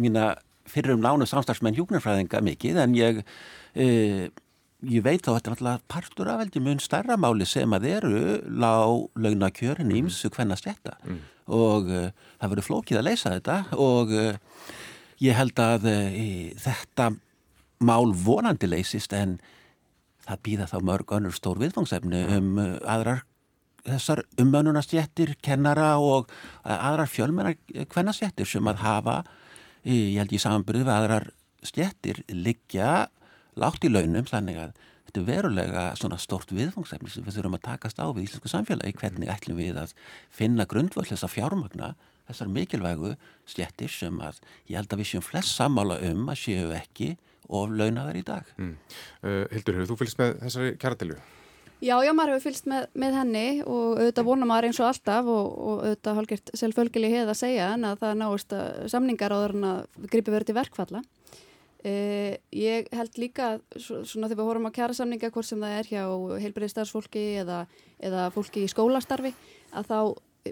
mína 0.00 0.34
fyrir 0.70 0.94
um 0.94 1.04
nánu 1.04 1.28
samstagsmenn 1.28 1.76
hjúknarfræðinga 1.76 2.40
mikið 2.44 2.80
en 2.84 2.96
ég, 2.98 3.20
uh, 3.20 4.24
ég 4.84 5.04
veit 5.04 5.24
þá 5.24 5.34
að 5.34 5.36
þetta 5.38 5.50
er 5.50 5.56
alltaf 5.56 5.84
partur 5.92 6.32
af 6.32 6.40
veldi 6.42 6.64
mun 6.64 6.82
starra 6.82 7.18
máli 7.20 7.48
sem 7.48 7.76
að 7.76 7.88
eru 7.92 8.22
lág 8.48 9.10
launakjörin 9.16 9.92
ímsu 9.92 10.30
mm. 10.30 10.36
hvenna 10.38 10.58
stjætta 10.60 10.96
mm. 11.04 11.20
og 11.52 11.92
uh, 11.92 12.08
það 12.40 12.54
verður 12.54 12.68
flókið 12.70 13.00
að 13.00 13.08
leysa 13.10 13.36
þetta 13.36 13.60
og 13.76 14.16
ég 15.22 15.36
held 15.36 15.60
að 15.62 15.86
þetta 16.60 17.12
mál 17.84 18.14
vonandi 18.24 18.68
leysist 18.70 19.12
en 19.16 19.38
það 20.24 20.42
býða 20.48 20.68
þá 20.70 20.76
mörg 20.88 21.14
önnur 21.16 21.36
stór 21.36 21.60
viðfangsefni 21.60 22.24
um 22.36 22.58
uh, 22.60 22.74
aðrar 22.88 23.24
þessar 23.84 24.22
umönunastjættir, 24.40 25.34
kennara 25.44 25.94
og 26.00 26.30
uh, 26.30 26.76
aðrar 26.76 27.10
fjölmennar 27.10 27.58
kvennastjættir 27.92 28.48
sem 28.48 28.70
að 28.70 28.80
hafa, 28.84 29.18
ég 29.84 30.18
held 30.18 30.32
ég 30.34 30.42
samanbyrðið 30.42 30.88
við 30.88 30.94
aðrar 30.94 31.28
stjættir 31.64 32.22
liggja 32.32 33.06
látt 33.60 33.84
í 33.84 33.90
launum 33.92 34.26
þannig 34.28 34.58
að 34.60 34.72
þetta 35.06 35.20
er 35.20 35.28
verulega 35.28 35.84
svona 35.98 36.18
stort 36.20 36.52
viðfangsefni 36.54 37.12
sem 37.12 37.26
við 37.26 37.38
þurfum 37.38 37.58
að 37.58 37.66
takast 37.68 38.00
á 38.00 38.06
við 38.08 38.26
íslensku 38.26 38.50
samfélagi 38.50 38.96
hvernig 38.98 39.30
ætlum 39.30 39.60
við 39.60 39.78
að 39.84 39.94
finna 40.32 40.66
grundvöld 40.68 41.10
þess 41.10 41.26
að 41.26 41.34
fjármagna 41.36 41.92
þessar 42.28 42.50
mikilvægu 42.50 43.12
stjættir 43.48 43.92
sem 43.92 44.18
að 44.24 44.40
ég 44.70 44.80
held 44.80 44.92
að 44.92 45.02
við 45.02 45.10
séum 45.12 45.24
flest 45.24 45.54
sammála 45.54 46.00
um 46.08 46.26
að 46.32 46.40
séu 46.40 46.72
ekki 46.74 47.14
og 47.52 47.74
launaðar 47.76 48.16
í 48.16 48.24
dag. 48.24 48.48
Mm. 48.56 48.76
Uh, 49.20 49.44
Hildur, 49.52 49.76
hefur 49.76 49.90
þú 49.92 49.98
fylgst 50.00 50.20
með 50.20 50.38
þessari 50.46 50.76
kjaratilu? 50.80 51.18
Já, 51.82 51.96
já, 52.06 52.12
maður 52.14 52.36
hefur 52.36 52.44
fylgst 52.46 52.68
með, 52.70 52.84
með 52.94 53.16
henni 53.18 53.46
og 53.66 53.98
auðvitað 53.98 54.28
vonar 54.28 54.48
maður 54.48 54.68
eins 54.68 54.78
og 54.80 54.86
alltaf 54.88 55.26
og, 55.28 55.48
og 55.54 55.80
auðvitað 55.82 56.18
hálfgert 56.18 56.52
selvfölgili 56.60 57.10
heið 57.12 57.32
að 57.32 57.40
segja 57.40 57.66
en 57.74 57.88
að 57.88 57.98
það 58.04 58.14
náist 58.20 58.54
að 58.56 58.68
samningar 58.94 59.34
áður 59.34 59.56
en 59.58 59.66
að 59.70 59.80
gripi 60.12 60.34
verið 60.34 60.50
til 60.50 60.56
verkfalla. 60.60 61.02
Uh, 61.84 62.30
ég 62.56 62.86
held 62.96 63.18
líka, 63.20 63.48
svona 63.76 64.30
þegar 64.30 64.38
við 64.38 64.46
horfum 64.48 64.70
á 64.72 64.76
kjærasamninga, 64.78 65.32
hvort 65.34 65.48
sem 65.50 65.60
það 65.60 65.74
er 65.80 65.90
hjá 65.90 66.04
heilbreyðstarfsfólki 66.46 67.24
eða, 67.42 67.58
eða 68.00 68.30
fólki 68.32 68.64
í 68.64 68.70
skólastarfi, 68.72 69.34
að 69.76 69.90
þá 69.90 69.98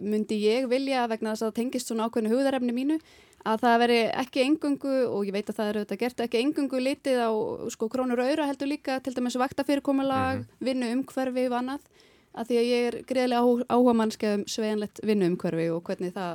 myndi 0.01 0.39
ég 0.43 0.69
vilja 0.69 1.07
vegna 1.09 1.33
þess 1.33 1.47
að 1.47 1.51
það 1.51 1.57
tengist 1.59 1.89
svona 1.89 2.09
ákveðinu 2.09 2.35
hugðarefni 2.35 2.75
mínu 2.77 2.99
að 3.49 3.65
það 3.65 3.81
veri 3.83 3.99
ekki 4.23 4.45
engungu 4.47 4.95
og 5.09 5.27
ég 5.27 5.35
veit 5.35 5.51
að 5.51 5.59
það 5.59 5.71
eru 5.73 5.83
þetta 5.85 6.01
gert 6.03 6.23
ekki 6.27 6.43
engungu 6.43 6.81
litið 6.83 7.19
á 7.27 7.31
sko 7.75 7.89
krónur 7.93 8.23
og 8.23 8.31
öyra 8.31 8.47
heldur 8.51 8.71
líka 8.71 9.01
til 9.03 9.15
dæmis 9.17 9.39
vaktafyrirkomulag, 9.41 10.39
mm 10.39 10.43
-hmm. 10.43 10.65
vinnu 10.67 10.93
umhverfi 10.97 11.47
og 11.49 11.59
annað 11.59 11.83
að 12.33 12.49
því 12.49 12.59
að 12.59 12.69
ég 12.73 12.87
er 12.89 12.97
greiðilega 13.09 13.65
áhuga 13.69 13.95
mannskja 13.99 14.35
um 14.39 14.45
sveinlegt 14.49 15.01
vinnu 15.05 15.27
umhverfi 15.27 15.69
og 15.71 15.83
hvernig 15.85 16.15
það 16.15 16.33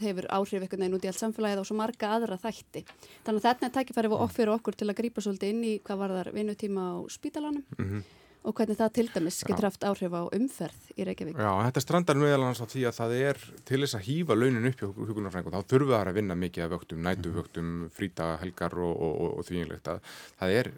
hefur 0.00 0.26
áhrif 0.26 0.62
einhvern 0.62 0.82
veginn 0.82 0.96
út 0.98 1.04
í 1.04 1.10
allt 1.10 1.22
samfélagið 1.22 1.62
og 1.62 1.66
svo 1.68 1.76
marga 1.78 2.14
aðra 2.16 2.38
þætti. 2.40 2.84
Þannig 3.24 3.38
að 3.40 3.46
þetta 3.48 3.66
er 3.66 3.74
tækifæri 3.76 4.08
fyrir 4.34 4.54
okkur 4.56 4.74
til 4.74 4.90
að 4.90 4.98
grípa 5.00 5.20
svolítið 5.22 5.52
inn 5.54 5.64
í 5.64 5.74
hvað 5.84 5.98
var 6.02 6.16
þar 6.18 6.32
vinnutíma 6.34 6.82
á 6.82 6.96
spítalanum 7.06 7.62
mm 7.78 7.86
-hmm 7.86 8.19
og 8.40 8.54
hvernig 8.56 8.78
það 8.78 8.92
til 8.96 9.06
dæmis 9.12 9.40
getur 9.44 9.66
haft 9.68 9.84
áhrif 9.84 10.14
á 10.16 10.22
umferð 10.36 10.92
í 10.96 11.06
Reykjavík. 11.08 11.36
Já, 11.36 11.50
þetta 11.66 11.82
strandar 11.84 12.20
meðalans 12.20 12.62
á 12.62 12.66
því 12.70 12.84
að 12.88 12.96
það 12.96 13.16
er 13.18 13.40
til 13.68 13.80
þess 13.82 13.98
að 13.98 14.06
hýfa 14.06 14.36
launin 14.38 14.68
upp 14.70 14.80
hjá 14.80 14.88
hugunarfrængu, 14.96 15.52
þá 15.52 15.70
þurfum 15.72 15.92
það 15.92 16.12
að 16.12 16.20
vinna 16.20 16.36
mikið 16.40 16.64
af 16.64 16.72
vöktum, 16.74 17.02
nætuvöktum, 17.04 17.74
frítagahelgar 17.96 18.78
og, 18.80 18.94
og, 18.94 19.12
og, 19.24 19.34
og 19.40 19.48
því 19.48 19.64
einlegt 19.64 19.92
að 19.92 20.00
það 20.40 20.56
er 20.60 20.72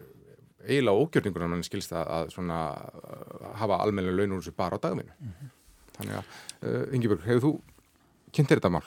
eiginlega 0.63 1.05
ógjörningur 1.05 1.47
að 1.47 1.53
mann 1.55 1.67
skilst 1.67 1.95
að, 1.95 2.11
að 2.17 2.33
svona, 2.35 2.59
hafa 3.61 3.79
almenna 3.83 4.15
laun 4.15 4.37
úr 4.37 4.43
þessu 4.43 4.57
bara 4.59 4.79
á 4.79 4.83
dagvinu. 4.83 5.15
Mm 5.19 5.33
-hmm. 5.39 5.55
Þannig 5.99 6.19
að, 6.19 6.35
uh, 6.67 6.85
Ingeborg, 6.97 7.25
hefur 7.27 7.43
þú 7.47 7.53
kynntir 8.33 8.59
þetta 8.59 8.73
mál? 8.73 8.85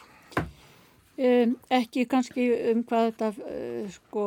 Um, 1.16 1.54
ekki 1.72 2.02
kannski 2.12 2.44
um 2.74 2.82
hvað 2.84 3.06
þetta 3.06 3.28
uh, 3.48 3.86
sko 3.94 4.24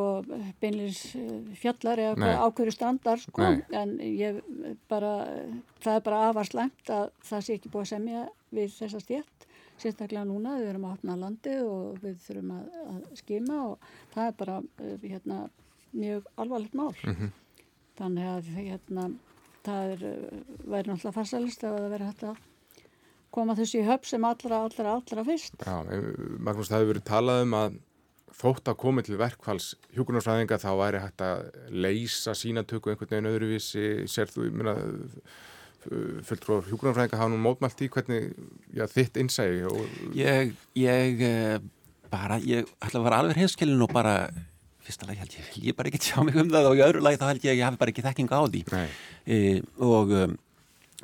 beinleins 0.57 1.03
uh, 1.19 1.35
fjallar 1.61 2.01
eða 2.01 2.15
hvað 2.17 2.39
ákveður 2.47 2.73
standar 2.73 3.21
sko 3.21 3.43
Nei. 3.45 3.59
en 3.77 3.91
ég 4.01 4.39
bara 4.89 5.11
það 5.83 5.99
er 5.99 6.01
bara 6.07 6.23
afarslæmt 6.31 6.89
að 6.95 7.11
það 7.29 7.45
sé 7.45 7.59
ekki 7.59 7.69
búið 7.69 7.85
að 7.85 7.91
semja 7.91 8.23
við 8.57 8.73
þessa 8.79 9.03
stjætt 9.03 9.45
sérstaklega 9.77 10.25
núna, 10.31 10.55
við 10.57 10.71
erum 10.71 10.89
að 10.89 10.95
hafna 10.95 11.19
landi 11.21 11.55
og 11.61 12.01
við 12.01 12.17
þurfum 12.25 12.57
að, 12.57 12.65
að 12.95 13.05
skima 13.21 13.61
og 13.67 13.87
það 14.15 14.25
er 14.25 14.35
bara 14.41 14.59
uh, 14.65 15.05
hérna, 15.05 15.39
mjög 15.93 16.33
alvarlegt 16.41 16.81
mál 16.81 16.89
mm 16.89 17.15
-hmm. 17.19 17.31
þannig 18.01 18.31
að 18.33 18.53
hérna, 18.57 19.09
það 19.61 19.93
er 19.93 20.05
verið 20.65 20.89
náttúrulega 20.89 21.17
farsalist 21.21 21.63
ef 21.63 21.77
það 21.77 21.91
verið 21.93 22.09
hægt 22.09 22.29
að 22.33 22.45
koma 23.33 23.55
þessu 23.57 23.81
í 23.81 23.85
höfn 23.87 24.09
sem 24.09 24.25
allra, 24.27 24.63
allra, 24.65 24.95
allra 24.97 25.25
fyrst. 25.27 25.59
Já, 25.61 25.77
Magnús, 26.39 26.71
það 26.71 26.81
hefur 26.81 26.91
verið 26.93 27.07
talað 27.09 27.45
um 27.45 27.55
að 27.59 27.77
þótt 28.39 28.71
að 28.71 28.79
koma 28.79 29.03
til 29.03 29.17
verkfalls 29.19 29.71
hjókunarsfræðinga 29.97 30.59
þá 30.61 30.69
væri 30.79 31.01
hægt 31.03 31.23
að 31.25 31.47
leysa 31.73 32.35
sínatöku 32.37 32.91
einhvern 32.91 33.11
veginn 33.11 33.31
öðruvísi, 33.31 33.87
sér 34.11 34.31
þú, 34.31 34.45
ég 34.47 34.59
meina, 34.59 34.75
fullt 36.27 36.45
frá 36.45 36.59
hjókunarsfræðinga 36.69 37.19
hafa 37.19 37.33
nú 37.33 37.41
mótmælt 37.43 37.83
í 37.83 37.89
hvernig 37.91 38.29
já, 38.75 38.85
þitt 38.91 39.19
innsægi? 39.23 39.65
Og... 39.69 39.97
Ég, 40.17 40.53
ég 40.79 41.25
eh, 41.25 41.57
bara, 42.11 42.39
ég 42.43 42.69
ætla 42.79 43.01
að 43.01 43.09
vera 43.09 43.23
alveg 43.23 43.41
hinskilin 43.41 43.85
og 43.85 43.93
bara 43.95 44.15
fyrsta 44.85 45.09
lagi 45.09 45.21
held 45.21 45.35
ég, 45.37 45.49
ég 45.69 45.77
bara 45.77 45.91
ekki 45.91 46.01
tjá 46.01 46.21
mig 46.25 46.37
um 46.39 46.49
það 46.49 46.69
og 46.71 46.79
í 46.79 46.85
öðru 46.85 47.03
lagi 47.05 47.19
þá 47.21 47.25
held 47.29 47.43
ég 47.45 47.53
að 47.53 47.59
ég 47.59 47.67
hafi 47.67 47.81
bara 47.81 47.93
ekki 47.93 48.05
þekking 48.05 48.31
á 48.33 48.39
því 48.45 48.61
e, 49.29 49.39
og 49.85 50.13
um, 50.17 50.37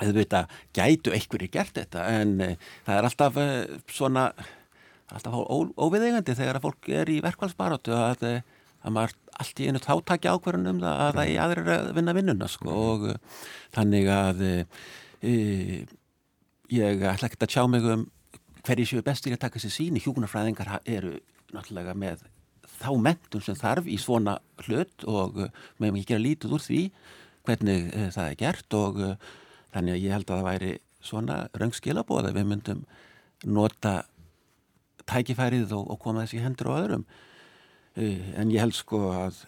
auðvitað 0.01 0.51
gætu 0.75 1.13
einhverju 1.15 1.51
gert 1.53 1.77
þetta 1.77 2.05
en 2.11 2.35
uh, 2.43 2.69
það 2.87 2.97
er 2.97 3.07
alltaf 3.09 3.39
uh, 3.39 3.51
svona 3.91 4.27
alltaf 5.13 5.35
óviðegandi 5.77 6.35
þegar 6.35 6.59
að 6.59 6.65
fólk 6.65 6.89
er 6.97 7.11
í 7.13 7.19
verkvælsbarótu 7.23 7.93
að, 7.93 8.23
eh, 8.25 8.63
að 8.81 8.95
maður 8.95 9.13
allt 9.37 9.61
í 9.61 9.67
einu 9.69 9.81
þá 9.83 9.93
takja 10.09 10.33
ákvarðan 10.33 10.71
um 10.71 10.81
það 10.81 11.03
að 11.03 11.19
það 11.19 11.29
er 11.29 11.41
aðrir 11.43 11.71
að 11.75 11.89
vinna 11.99 12.15
vinnuna 12.17 12.49
sko 12.49 12.71
mm. 12.71 12.79
og 12.81 13.05
þannig 13.75 14.09
að 14.09 14.43
uh, 14.49 14.65
ég 16.73 17.05
ætla 17.05 17.29
ekki 17.29 17.39
að 17.45 17.53
tjá 17.53 17.63
mig 17.69 17.85
um 17.93 18.07
hverju 18.65 18.89
séu 18.89 19.05
bestir 19.05 19.35
að 19.35 19.43
taka 19.45 19.61
sér 19.61 19.75
síni 19.75 20.01
hjúkunarfræðingar 20.01 20.79
eru 20.81 21.19
náttúrulega 21.53 21.93
með 21.93 22.25
þá 22.75 22.89
mentum 22.97 23.45
sem 23.45 23.57
þarf 23.57 23.85
í 23.87 23.99
svona 24.01 24.39
hlut 24.65 25.05
og 25.05 25.37
meðum 25.77 26.01
ekki 26.01 26.15
gera 26.15 26.25
lítið 26.25 26.57
úr 26.57 26.65
því 26.65 26.81
hvernig 27.45 27.91
það 28.15 28.25
er 28.25 28.39
gert 28.41 28.77
og 28.81 29.01
þannig 29.75 29.97
að 29.97 30.03
ég 30.05 30.15
held 30.15 30.29
að 30.29 30.39
það 30.39 30.49
væri 30.49 30.73
svona 31.05 31.39
röngskilabóð 31.61 32.29
að 32.29 32.39
við 32.39 32.51
myndum 32.51 32.85
nota 33.45 33.95
tækifærið 35.05 35.75
og, 35.77 35.91
og 35.93 35.99
koma 36.01 36.23
þessi 36.23 36.41
hendur 36.41 36.71
á 36.73 36.79
öðrum 36.79 37.05
en 37.95 38.51
ég 38.51 38.63
held 38.63 38.75
sko 38.75 39.01
að 39.13 39.43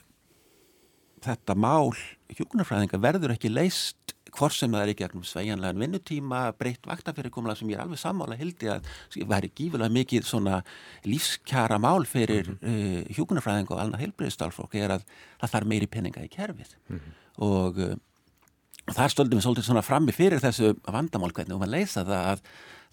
þetta 1.26 1.56
mál 1.58 1.96
hjókunarfræðinga 2.38 3.00
verður 3.02 3.34
ekki 3.34 3.52
leist 3.52 4.14
hvort 4.38 4.56
sem 4.56 4.74
það 4.74 4.84
er 4.84 4.92
ekki 4.92 5.04
gegnum 5.06 5.26
sveianlegan 5.26 5.82
vinnutíma, 5.82 6.42
breytt 6.60 6.88
vaktafyrirkomla 6.88 7.56
sem 7.58 7.70
ég 7.72 7.80
er 7.80 7.84
alveg 7.86 8.02
sammála 8.02 8.38
hildi 8.38 8.70
að 8.72 8.90
væri 9.30 9.50
gífulega 9.56 9.94
mikið 9.94 10.28
svona 10.28 10.60
lífskjara 11.08 11.80
mál 11.82 12.06
fyrir 12.06 12.52
mm 12.52 12.58
-hmm. 12.62 13.08
uh, 13.08 13.16
hjókunarfræðing 13.16 13.72
og 13.72 13.82
alveg 13.82 14.04
heilbreyðstálfólk 14.04 14.76
er 14.76 14.98
að 14.98 15.08
það 15.40 15.52
þarf 15.54 15.68
meiri 15.68 15.88
peninga 15.88 16.26
í 16.26 16.30
kerfið 16.30 16.76
mm 16.90 17.00
-hmm. 17.00 17.12
og 17.38 17.78
uh, 17.78 17.96
þar 18.96 19.12
stöldum 19.12 19.40
við 19.40 19.46
svolítið 19.46 19.68
svona 19.68 19.84
frammi 19.86 20.16
fyrir 20.16 20.42
þessu 20.44 20.74
vandamál 20.86 21.34
hvernig 21.36 21.56
og 21.56 21.62
maður 21.64 21.74
leysa 21.76 22.04
það 22.08 22.30
að 22.32 22.44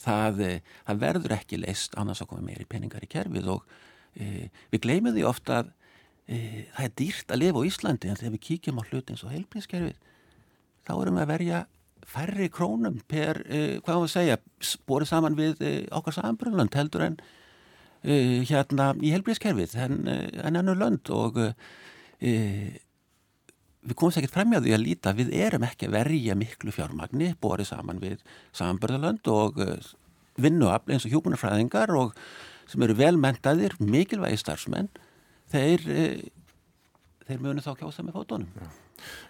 það, 0.04 0.40
uh, 0.42 0.72
það 0.88 1.02
verður 1.04 1.36
ekki 1.36 1.60
leist 1.62 1.94
annars 2.00 2.22
að 2.24 2.30
koma 2.32 2.46
meiri 2.48 2.66
peningar 2.70 3.04
í 3.04 3.10
kerfið 3.10 3.50
og 3.54 3.62
uh, 3.62 4.64
við 4.72 4.82
gleymum 4.86 5.14
því 5.14 5.26
ofta 5.28 5.60
að 5.60 5.70
uh, 5.70 6.58
það 6.74 6.88
er 6.88 6.96
dýrt 7.02 7.30
að 7.30 7.42
lifa 7.42 7.62
á 7.62 7.68
Íslandi 7.70 8.10
en 8.10 8.20
þegar 8.20 8.34
við 8.34 8.44
kíkjum 8.48 8.82
á 8.82 8.86
hluti 8.88 9.14
eins 9.14 9.24
og 9.26 9.34
heilbreyðskerfið 9.34 10.10
þá 10.84 10.92
erum 10.96 11.20
við 11.20 11.24
að 11.24 11.32
verja 11.34 11.62
færri 12.14 12.50
krónum 12.52 12.98
per, 13.08 13.40
uh, 13.46 13.76
hvað 13.84 14.00
var 14.02 14.08
að 14.08 14.14
segja, 14.16 14.40
borið 14.90 15.12
saman 15.12 15.38
við 15.38 15.62
okkar 15.94 16.18
samanbrunland 16.18 16.76
heldur 16.76 17.08
en 17.10 17.22
hérna 18.04 18.90
í 19.00 19.14
helbriðskerfið 19.14 19.78
en, 19.80 19.94
en 20.44 20.58
annu 20.60 20.74
lönd 20.76 21.08
og 21.08 21.38
við 23.84 23.98
komum 23.98 24.14
sér 24.14 24.24
ekkert 24.24 24.38
fremjaði 24.38 24.74
að 24.74 24.84
líta 24.84 25.14
við 25.16 25.34
erum 25.36 25.66
ekki 25.66 25.88
að 25.88 25.98
verja 25.98 26.38
miklu 26.38 26.74
fjármagni 26.74 27.34
borið 27.40 27.70
saman 27.70 28.00
við 28.02 28.24
samanbrunland 28.56 29.28
og 29.32 29.60
vinnuafl 30.40 30.94
eins 30.94 31.06
og 31.06 31.14
hjókunarfræðingar 31.14 31.92
og 31.98 32.14
sem 32.70 32.84
eru 32.86 32.96
velmentaðir, 32.96 33.76
mikilvægi 33.82 34.40
starfsmenn 34.40 34.88
þeir, 35.52 35.84
þeir 37.28 37.44
munu 37.44 37.64
þá 37.64 37.74
kjósa 37.82 38.04
með 38.06 38.18
fótunum. 38.18 38.56
Ja. 38.60 38.72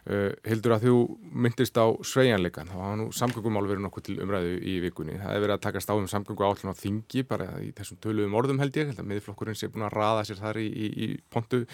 Uh, 0.04 0.30
Hildur 0.44 0.74
að 0.76 0.84
þú 0.86 0.96
myndist 1.44 1.78
á 1.80 1.86
sveianleikan, 2.06 2.68
þá 2.70 2.76
hafa 2.76 2.96
nú 3.00 3.06
samgöngumál 3.16 3.64
verið 3.66 3.86
nokkuð 3.86 4.06
til 4.06 4.16
umræðu 4.22 4.56
í 4.60 4.74
vikunni. 4.84 5.16
Það 5.18 5.32
hefur 5.32 5.44
verið 5.46 5.56
að 5.56 5.62
takast 5.66 5.90
á 5.90 5.94
um 5.96 6.08
samgöngu 6.10 6.46
átlun 6.46 6.74
á 6.76 6.76
þingi, 6.78 7.24
bara 7.26 7.48
í 7.64 7.70
þessum 7.74 8.00
töluðum 8.04 8.36
orðum 8.38 8.60
held 8.62 8.76
ég, 8.78 8.92
held 8.92 9.00
að 9.02 9.08
miðflokkurinn 9.10 9.58
sé 9.58 9.70
búin 9.72 9.86
að 9.88 9.96
raða 9.96 10.26
sér 10.28 10.42
þar 10.42 10.60
í, 10.62 10.66
í, 10.68 10.90
í 11.06 11.08
pontu. 11.32 11.64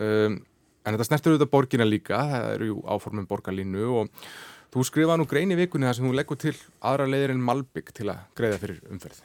Um, 0.00 0.40
en 0.88 0.96
þetta 0.96 1.08
snertur 1.08 1.34
auðvitað 1.34 1.54
borgina 1.54 1.88
líka, 1.88 2.20
það 2.32 2.52
eru 2.56 2.70
jú 2.72 2.78
áformum 2.88 3.28
borgarlínu 3.30 3.88
og 4.02 4.28
þú 4.74 4.84
skrifaði 4.88 5.22
nú 5.22 5.30
grein 5.30 5.54
í 5.54 5.58
vikunni 5.58 5.88
þar 5.88 5.98
sem 5.98 6.08
þú 6.08 6.14
leggur 6.16 6.40
til 6.40 6.54
aðra 6.80 7.08
leiðir 7.08 7.34
en 7.34 7.44
Malbygg 7.44 7.92
til 7.96 8.08
að 8.12 8.24
greiða 8.38 8.62
fyrir 8.62 8.80
umferð 8.92 9.24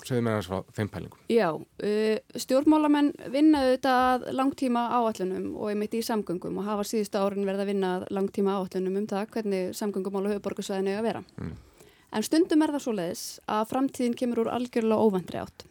segðu 0.00 0.22
mér 0.24 0.36
aðeins 0.36 0.48
frá 0.48 0.76
þeim 0.76 0.90
pælingum. 0.90 1.24
Já, 1.28 1.48
uh, 1.52 2.38
stjórnmálamenn 2.40 3.10
vinnaðu 3.32 3.74
þetta 3.74 3.96
að 4.04 4.28
langtíma 4.38 4.84
áallunum 4.96 5.50
og 5.56 5.72
einmitt 5.72 5.96
í 5.96 6.02
samgöngum 6.04 6.60
og 6.60 6.68
hafa 6.68 6.86
síðustu 6.88 7.20
árin 7.20 7.44
verið 7.48 7.64
að 7.64 7.72
vinna 7.72 7.90
langtíma 8.08 8.56
áallunum 8.58 9.00
um 9.02 9.08
það 9.10 9.34
hvernig 9.34 9.74
samgöngumál 9.76 10.24
og 10.24 10.32
höfuborgarsvæðinu 10.34 10.94
er 10.94 11.02
að 11.02 11.08
vera. 11.10 11.24
Mm. 11.40 11.52
En 12.10 12.26
stundum 12.26 12.64
er 12.64 12.72
það 12.74 12.84
svo 12.86 12.96
leiðis 12.96 13.26
að 13.46 13.68
framtíðin 13.74 14.16
kemur 14.18 14.42
úr 14.44 14.52
algjörlega 14.54 15.04
óvandri 15.04 15.42
átt 15.42 15.66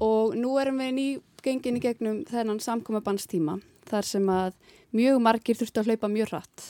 og 0.00 0.36
nú 0.38 0.54
erum 0.60 0.80
við 0.80 0.94
nýgengin 0.96 1.76
í 1.76 1.82
gegnum 1.82 2.22
þennan 2.30 2.62
samkomabannstíma 2.64 3.58
þar 3.88 4.08
sem 4.08 4.30
að 4.32 4.54
mjög 4.92 5.20
margir 5.24 5.58
þurftu 5.58 5.82
að 5.82 5.92
hlaupa 5.92 6.12
mjög 6.12 6.32
hratt. 6.32 6.68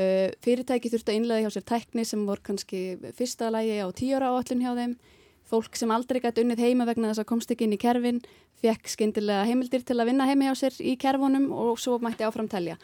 Uh, 0.00 0.28
fyrirtæki 0.44 0.90
þurftu 0.92 1.12
að 1.12 1.18
innlega 1.18 1.44
hjá 1.44 1.56
sér 1.56 1.66
tækni 1.66 2.04
sem 2.08 2.20
voru 2.26 2.44
kannski 2.46 2.84
fyrsta 3.18 3.50
lægi 3.52 3.80
á 3.82 3.88
tíora 3.92 4.30
áallun 4.30 4.62
hjá 4.64 4.74
þeim 4.78 4.94
Fólk 5.50 5.74
sem 5.74 5.90
aldrei 5.90 6.20
gæti 6.22 6.44
unnið 6.44 6.62
heima 6.62 6.86
vegna 6.86 7.08
þess 7.10 7.24
að 7.24 7.30
komst 7.32 7.50
ekki 7.50 7.66
inn 7.66 7.74
í 7.74 7.80
kerfin, 7.80 8.20
fekk 8.62 8.90
skindilega 8.92 9.48
heimildir 9.48 9.82
til 9.86 9.96
að 9.98 10.12
vinna 10.12 10.28
heimi 10.28 10.46
á 10.46 10.54
sér 10.54 10.76
í 10.78 10.94
kerfunum 11.00 11.48
og 11.50 11.80
svo 11.82 11.96
mætti 12.02 12.26
áframtelja. 12.26 12.76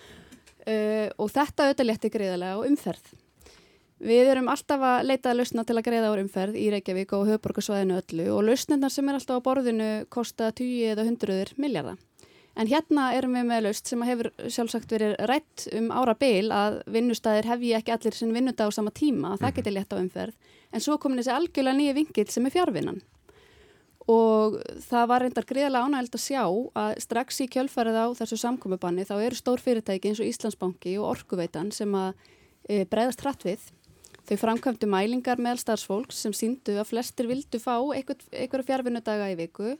Uh, 0.66 1.06
og 1.22 1.30
þetta 1.30 1.68
auðvitað 1.68 1.88
leti 1.92 2.10
greiðarlega 2.10 2.58
á 2.58 2.66
umferð. 2.66 3.12
Við 4.02 4.30
erum 4.32 4.50
alltaf 4.52 4.82
að 4.82 5.06
leita 5.06 5.30
að 5.30 5.38
lausna 5.38 5.62
til 5.64 5.76
að 5.78 5.86
greiða 5.86 6.10
á 6.10 6.18
umferð 6.18 6.58
í 6.58 6.66
Reykjavík 6.74 7.14
og 7.16 7.30
höfuborgarsvæðinu 7.30 8.00
öllu 8.02 8.26
og 8.34 8.42
lausnirnar 8.48 8.92
sem 8.92 9.08
er 9.08 9.20
alltaf 9.20 9.38
á 9.40 9.46
borðinu 9.46 9.90
kosta 10.12 10.50
10 10.50 10.90
eða 10.90 11.06
100 11.06 11.54
miljardar. 11.62 12.02
En 12.56 12.68
hérna 12.70 13.10
erum 13.12 13.34
við 13.36 13.48
með 13.50 13.66
laust 13.66 13.90
sem 13.90 14.02
hefur 14.08 14.30
sjálfsagt 14.48 14.92
verið 14.94 15.16
rætt 15.28 15.66
um 15.76 15.90
ára 15.92 16.14
beil 16.16 16.48
að 16.54 16.78
vinnustæðir 16.94 17.50
hef 17.50 17.64
ég 17.68 17.82
ekki 17.82 17.92
allir 17.92 18.16
sinn 18.16 18.32
vinnudag 18.32 18.72
á 18.72 18.76
sama 18.76 18.92
tíma, 18.96 19.34
það 19.36 19.50
mhm. 19.50 19.56
getur 19.58 19.76
létt 19.76 19.92
á 19.92 20.00
umferð. 20.00 20.54
En 20.72 20.82
svo 20.84 20.96
komin 21.00 21.20
þessi 21.20 21.34
algjörlega 21.34 21.76
nýja 21.76 21.96
vingil 21.98 22.26
sem 22.32 22.48
er 22.48 22.54
fjárvinnan. 22.54 23.02
Og 24.06 24.60
það 24.86 25.08
var 25.10 25.24
reyndar 25.24 25.46
greiðlega 25.48 25.84
ánægild 25.84 26.16
að 26.16 26.22
sjá 26.22 26.42
að 26.46 26.92
strax 27.02 27.40
í 27.42 27.48
kjölfarið 27.50 27.96
á 27.98 28.06
þessu 28.20 28.38
samkomiðbanni 28.38 29.06
þá 29.08 29.16
eru 29.18 29.38
stór 29.38 29.62
fyrirtæki 29.62 30.12
eins 30.12 30.20
og 30.22 30.30
Íslandsbanki 30.30 30.94
og 31.00 31.08
Orkuveitan 31.10 31.72
sem 31.74 31.90
að 31.98 32.12
e, 32.70 32.84
breyðast 32.86 33.24
hratt 33.26 33.42
við. 33.44 33.64
Þau 34.26 34.38
framkvæmdu 34.44 34.88
mælingar 34.90 35.42
meðal 35.42 35.58
starfsfólks 35.58 36.22
sem 36.22 36.34
síndu 36.34 36.78
að 36.78 36.88
flestir 36.92 37.28
vildu 37.30 37.58
fá 37.62 37.74
einhverja 37.98 38.68
fjárvinnudaga 38.70 39.28
í 39.34 39.36
viku 39.42 39.74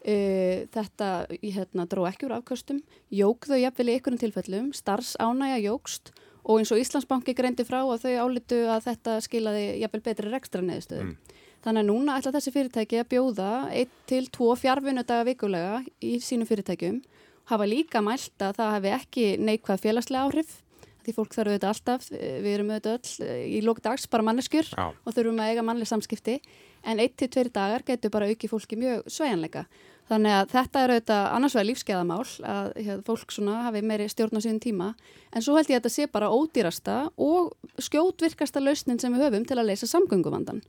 Uh, 0.00 0.64
þetta 0.72 1.08
hérna, 1.42 1.84
dró 1.84 2.06
ekki 2.08 2.24
úr 2.24 2.38
afkastum 2.38 2.78
jók 3.12 3.44
þau 3.50 3.58
jafnvel 3.60 3.90
í 3.90 3.96
einhvern 3.98 4.20
tilfellum 4.22 4.70
starfsánægja 4.72 5.58
jógst 5.66 6.14
og 6.40 6.62
eins 6.62 6.72
og 6.72 6.80
Íslandsbanki 6.80 7.34
greindi 7.36 7.66
frá 7.68 7.82
að 7.82 8.06
þau 8.06 8.14
álitu 8.24 8.62
að 8.72 8.86
þetta 8.86 9.18
skilaði 9.26 9.66
jafnvel 9.82 10.00
betri 10.06 10.32
rekstra 10.32 10.64
neðstöðu 10.64 11.04
mm. 11.04 11.36
þannig 11.66 11.84
að 11.84 11.90
núna 11.90 12.16
ætla 12.16 12.32
þessi 12.38 12.54
fyrirtæki 12.54 13.02
að 13.02 13.10
bjóða 13.12 13.50
1-2 13.82 14.48
fjárfunudaga 14.62 15.28
vikulega 15.28 15.82
í 16.00 16.16
sínum 16.24 16.48
fyrirtækjum 16.48 17.02
hafa 17.52 17.68
líka 17.68 18.00
mælt 18.00 18.40
að 18.40 18.56
það 18.56 18.74
hefði 18.78 18.96
ekki 18.96 19.28
neikvæð 19.50 19.84
félagslega 19.84 20.30
áhrif 20.30 20.56
því 21.04 21.14
fólk 21.16 21.34
þarf 21.34 21.50
auðvitað 21.50 21.70
alltaf, 21.74 22.08
við 22.12 22.50
erum 22.54 22.72
auðvitað 22.74 22.96
öll 22.96 23.28
eh, 23.28 23.44
í 23.56 23.60
lókdags 23.64 24.08
bara 24.12 24.26
manneskur 24.26 24.68
Já. 24.68 24.90
og 24.92 25.14
þurfum 25.16 25.40
að 25.40 25.52
eiga 25.52 25.64
mannleg 25.64 25.88
samskipti 25.88 26.36
en 26.82 26.98
1-2 26.98 27.50
dagar 27.52 27.84
getur 27.86 28.10
bara 28.10 28.28
aukið 28.30 28.52
fólki 28.52 28.78
mjög 28.80 29.08
svejanleika 29.10 29.66
Þannig 30.10 30.34
að 30.34 30.48
þetta 30.50 30.80
er 30.80 30.92
auðvitað 30.92 31.24
annars 31.36 31.54
vegar 31.54 31.66
lífskeiðamál 31.68 32.22
að 32.50 32.70
hér, 32.82 33.02
fólk 33.06 33.34
hafi 33.46 33.82
meiri 33.86 34.08
stjórn 34.10 34.34
á 34.34 34.42
síðan 34.42 34.62
tíma. 34.64 34.88
En 35.30 35.44
svo 35.44 35.54
held 35.54 35.70
ég 35.70 35.78
að 35.78 35.84
þetta 35.84 35.92
sé 35.94 36.06
bara 36.10 36.30
ódýrasta 36.34 36.96
og 37.14 37.52
skjótvirkasta 37.78 38.58
lausnin 38.58 38.98
sem 38.98 39.14
við 39.14 39.28
höfum 39.28 39.46
til 39.46 39.58
að 39.60 39.70
leysa 39.70 39.86
samgönguvandan 39.86 40.64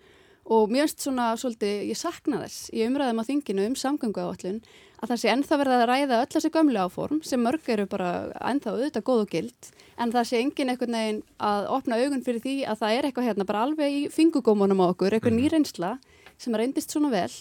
og 0.45 0.71
finnst 0.71 1.03
svona 1.03 1.31
svolítið, 1.39 1.83
ég 1.91 1.99
sakna 1.99 2.41
þess 2.45 2.71
í 2.73 2.85
umræðum 2.87 3.21
á 3.21 3.27
þinginu 3.27 3.67
um 3.69 3.75
samgönguáallun 3.77 4.61
að 5.01 5.11
það 5.11 5.21
sé 5.21 5.29
ennþá 5.31 5.59
verið 5.61 5.75
að 5.75 5.87
ræða 5.89 6.17
öll 6.21 6.31
þessi 6.33 6.51
gömlu 6.53 6.81
áform 6.81 7.21
sem 7.25 7.41
mörg 7.41 7.69
eru 7.73 7.85
bara 7.89 8.09
ennþá 8.51 8.75
auðvitað 8.75 9.05
góð 9.07 9.23
og 9.23 9.31
gild 9.31 9.69
en 9.97 10.13
það 10.13 10.27
sé 10.29 10.41
engin 10.41 10.73
einhvern 10.73 10.97
veginn 10.97 11.21
að 11.41 11.69
opna 11.77 12.01
augun 12.01 12.25
fyrir 12.25 12.43
því 12.43 12.57
að 12.69 12.81
það 12.81 12.97
er 12.97 13.07
eitthvað 13.07 13.29
hérna 13.29 13.47
bara 13.49 13.63
alveg 13.67 13.95
í 13.95 14.03
fingugómunum 14.13 14.83
á 14.83 14.85
okkur, 14.91 15.15
eitthvað 15.15 15.37
mhm. 15.37 15.45
nýreynsla 15.45 15.95
sem 16.41 16.57
reyndist 16.57 16.93
svona 16.93 17.13
vel 17.13 17.31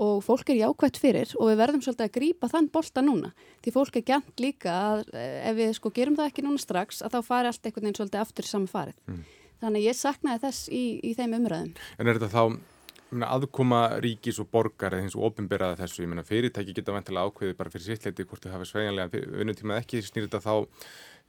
og 0.00 0.22
fólk 0.24 0.48
er 0.52 0.62
jákvæmt 0.62 1.00
fyrir 1.00 1.32
og 1.36 1.50
við 1.50 1.58
verðum 1.60 1.82
svolítið 1.84 2.06
að 2.06 2.14
grýpa 2.14 2.48
þann 2.50 2.70
bolta 2.72 3.02
núna 3.04 3.32
því 3.60 3.74
fólk 3.74 3.98
er 4.00 4.06
gæmt 4.08 4.40
líka 4.40 4.72
að 4.72 5.10
eh, 5.12 5.50
ef 5.50 5.58
við 5.58 5.74
sko 5.76 5.92
gerum 5.92 6.16
það 6.16 6.30
ekki 6.30 6.44
núna 6.46 6.62
strax 6.62 7.02
að 7.04 7.18
þá 7.18 7.20
fari 7.26 7.50
allt 7.50 7.66
einhvern 7.68 7.86
veginn 7.88 7.98
svolítið 7.98 8.22
aftur 8.22 8.48
í 8.48 8.50
saman 8.50 8.70
farið 8.70 8.96
mm. 9.10 9.20
Þannig 9.62 9.88
ég 9.88 9.98
saknaði 9.98 10.44
þess 10.46 10.68
í, 10.68 10.84
í 11.04 11.14
þeim 11.18 11.38
umræðum 11.40 11.74
En 11.98 12.10
er 12.10 12.20
þetta 12.20 12.32
þá 12.34 12.44
aðkoma 13.26 13.98
ríkis 14.02 14.38
og 14.38 14.50
borgar 14.54 14.94
eða 14.94 15.08
eins 15.08 15.16
og 15.18 15.24
ofinberaða 15.30 15.80
þessu, 15.80 16.04
ég 16.04 16.10
menna 16.12 16.22
fyrirtæki 16.26 16.76
geta 16.76 16.94
vantilega 16.94 17.26
ákveði 17.26 17.56
bara 17.58 17.72
fyrir 17.72 17.88
sittleiti 17.88 18.26
hvort 18.26 18.44
þau 18.44 18.52
hafa 18.54 18.68
sveiganlega 18.70 19.22
vinnutímað 19.40 19.80
ekki, 19.82 20.02
snýr 20.06 20.28
þetta 20.28 20.42
þá 20.44 20.54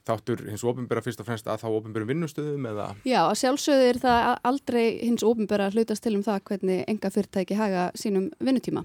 þáttur 0.06 0.44
hins 0.50 0.64
ofinbera 0.66 1.02
fyrst 1.02 1.20
og 1.22 1.28
fremst 1.28 1.48
að 1.50 1.62
þá 1.62 1.68
ofinbera 1.70 2.08
vinnustöðum 2.08 2.68
eða? 2.72 2.86
Já, 3.06 3.20
að 3.24 3.36
sjálfsögðu 3.42 3.90
er 3.90 4.00
það 4.02 4.30
aldrei 4.50 4.86
hins 5.02 5.26
ofinbera 5.26 5.70
hlutast 5.74 6.04
til 6.04 6.16
um 6.18 6.24
það 6.26 6.40
hvernig 6.50 6.86
enga 6.90 7.12
fyrirtæki 7.14 7.58
haga 7.58 7.90
sínum 7.98 8.30
vinnutíma. 8.42 8.84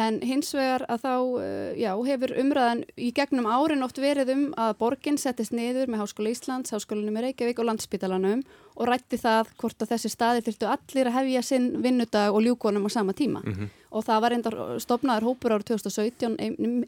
En 0.00 0.20
hins 0.22 0.52
vegar 0.54 0.84
að 0.86 1.02
þá, 1.02 1.14
uh, 1.42 1.70
já, 1.74 1.90
hefur 2.06 2.32
umræðan 2.38 2.84
í 2.94 3.10
gegnum 3.12 3.48
árin 3.50 3.82
oft 3.82 3.98
verið 3.98 4.30
um 4.36 4.44
að 4.54 4.76
borginn 4.78 5.18
settist 5.18 5.54
niður 5.56 5.90
með 5.90 6.04
Háskóla 6.04 6.30
Íslands, 6.30 6.70
Háskólanum 6.70 7.18
í 7.18 7.24
Reykjavík 7.26 7.58
og 7.58 7.66
Landspítalanum 7.72 8.44
og 8.76 8.88
rætti 8.88 9.18
það 9.20 9.50
hvort 9.60 9.82
að 9.82 9.92
þessi 9.94 10.10
staði 10.12 10.44
þurftu 10.46 10.68
allir 10.70 11.10
að 11.10 11.16
hefja 11.18 11.42
sinn 11.44 11.68
vinnudag 11.84 12.34
og 12.34 12.44
ljúkonum 12.44 12.86
á 12.86 12.90
sama 12.90 13.12
tíma. 13.12 13.42
Mm 13.44 13.52
-hmm. 13.54 13.68
Og 13.90 14.04
það 14.04 14.20
var 14.20 14.30
reyndar 14.30 14.56
stopnaður 14.80 15.26
hópur 15.28 15.52
árið 15.52 15.64
2017 15.64 16.36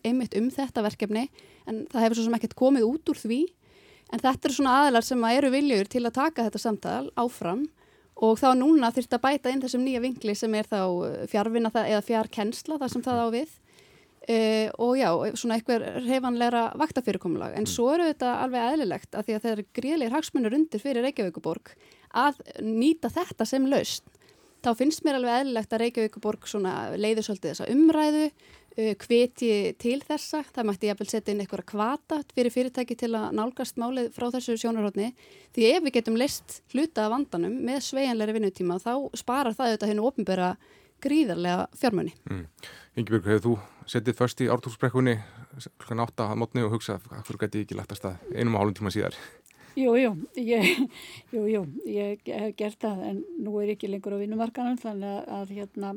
einmitt 0.05 0.37
um 0.37 0.51
þetta 0.51 0.83
verkefni 0.83 1.29
en 1.66 1.87
það 1.92 2.03
hefur 2.03 2.16
svo 2.16 2.25
sem 2.25 2.35
ekkert 2.35 2.55
komið 2.55 2.83
út 2.83 3.09
úr 3.09 3.18
því. 3.18 3.47
En 4.12 4.21
þetta 4.21 4.49
er 4.49 4.53
svona 4.53 4.77
aðlar 4.87 5.05
sem 5.05 5.25
að 5.25 5.37
eru 5.37 5.51
viljur 5.51 5.88
til 5.88 6.07
að 6.07 6.12
taka 6.12 6.45
þetta 6.45 6.59
samtal 6.59 7.11
áfram 7.16 7.68
og 8.16 8.38
þá 8.38 8.55
núna 8.55 8.92
þurft 8.92 9.14
að 9.16 9.25
bæta 9.25 9.51
inn 9.51 9.62
þessum 9.62 9.85
nýja 9.85 10.01
vinkli 10.01 10.35
sem 10.35 10.55
er 10.55 10.64
þá 10.64 10.81
fjárvinna 11.27 11.71
eða 11.75 12.03
fjárkennsla 12.03 12.79
það 12.79 12.92
sem 12.92 13.03
það 13.03 13.18
á 13.25 13.29
við 13.33 13.49
uh, 14.28 14.68
og 14.82 14.94
já, 15.00 15.08
svona 15.38 15.58
eitthvað 15.58 15.87
reyfanleira 16.06 16.64
vaktafyrirkomulag. 16.80 17.56
En 17.56 17.66
mm. 17.66 17.72
svo 17.74 17.90
eru 17.94 18.08
þetta 18.12 18.38
alveg 18.44 18.72
eðlilegt 18.72 19.18
að 19.18 19.28
því 19.28 19.37
að 19.37 19.44
það 19.44 19.54
eru 19.56 19.68
gríðleir 19.80 20.16
hagsmunur 20.16 20.58
undir 20.58 20.82
fyrir 20.82 21.06
Reykjavíkuborg 21.08 21.74
að 22.22 22.42
nýta 22.64 23.12
þetta 23.12 23.48
sem 23.48 23.68
laust 23.70 24.04
þá 24.62 24.74
finnst 24.78 25.02
mér 25.02 25.18
alveg 25.18 25.38
eðlilegt 25.42 25.72
að 25.72 25.87
Reykjavíkuborg 25.87 26.50
leiður 27.00 27.26
svolítið 27.26 27.54
þessa 27.54 27.70
umræðu 27.72 28.26
hveti 28.72 29.48
uh, 29.52 29.72
til 29.76 29.98
þessa, 30.00 30.42
það 30.48 30.68
mætti 30.68 30.88
ég 30.88 30.94
að 30.94 31.02
vel 31.02 31.08
setja 31.11 31.35
inn 31.35 31.42
eitthvað 31.44 31.64
kvata 31.68 32.20
fyrir 32.32 32.54
fyrirtæki 32.54 32.96
til 32.96 33.11
að 33.18 33.35
nálgast 33.37 33.76
málið 33.80 34.08
frá 34.14 34.30
þessu 34.32 34.56
sjónarhóttni 34.62 35.11
því 35.52 35.66
ef 35.74 35.82
við 35.85 35.96
getum 35.98 36.16
list 36.16 36.62
hluta 36.72 37.04
af 37.04 37.12
vandanum 37.12 37.58
með 37.66 37.82
sveianleiri 37.90 38.38
vinnutíma 38.38 38.78
þá 38.80 38.94
sparar 39.18 39.56
það 39.58 39.74
auðvitað 39.74 39.92
hennu 39.92 40.06
gríðarlega 41.02 41.68
fjármunni. 41.78 42.14
Mm. 42.30 42.46
Ingebjörg, 43.00 43.28
hefur 43.30 43.44
þú 43.46 43.54
settið 43.92 44.18
först 44.18 44.42
í 44.44 44.50
ártúrsbrekkunni 44.52 45.16
klukkan 45.78 46.04
átta 46.04 46.30
að 46.30 46.42
mótni 46.42 46.64
og 46.64 46.76
hugsað 46.76 47.06
hvað 47.10 47.40
geti 47.46 47.64
ekki 47.66 47.78
lægt 47.78 47.94
að 47.94 48.02
stað 48.02 48.36
einum 48.36 48.56
og 48.56 48.62
hálfum 48.62 48.78
tíma 48.80 48.94
síðar? 48.94 49.18
Jú, 49.76 49.94
jú, 49.96 50.12
ég, 50.36 50.86
jú, 51.32 51.46
jú, 51.48 51.66
ég 51.88 52.24
hef 52.28 52.56
gert 52.58 52.80
það 52.80 53.04
en 53.08 53.20
nú 53.40 53.56
er 53.62 53.72
ekki 53.72 53.88
lengur 53.88 54.16
á 54.16 54.20
vinnumarkanum 54.20 54.80
þannig 54.80 55.30
að 55.32 55.54
hérna 55.56 55.94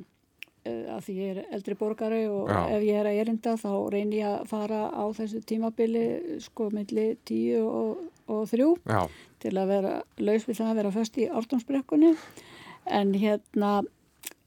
Eh, 0.66 0.86
að 0.90 1.04
því 1.06 1.16
ég 1.20 1.32
er 1.36 1.54
eldri 1.54 1.76
borgari 1.78 2.24
og 2.26 2.50
Já. 2.50 2.60
ef 2.74 2.84
ég 2.88 2.98
er 2.98 3.06
að 3.06 3.20
erinda 3.22 3.52
þá 3.62 3.72
reynir 3.94 4.18
ég 4.18 4.30
að 4.32 4.48
fara 4.50 4.80
á 4.90 5.04
þessu 5.14 5.42
tímabili 5.46 6.06
sko 6.42 6.72
milli 6.74 7.04
tíu 7.22 7.60
og, 7.70 8.00
og 8.26 8.48
þrjú 8.50 8.72
Já. 8.90 9.04
til 9.44 9.52
að 9.54 9.74
vera 9.76 9.92
laus 10.18 10.48
við 10.48 10.58
það 10.58 10.72
að 10.72 10.80
vera 10.80 10.94
först 10.96 11.20
í 11.22 11.28
ártónsbrekkunni 11.30 12.16
en 12.98 13.14
hérna 13.14 13.76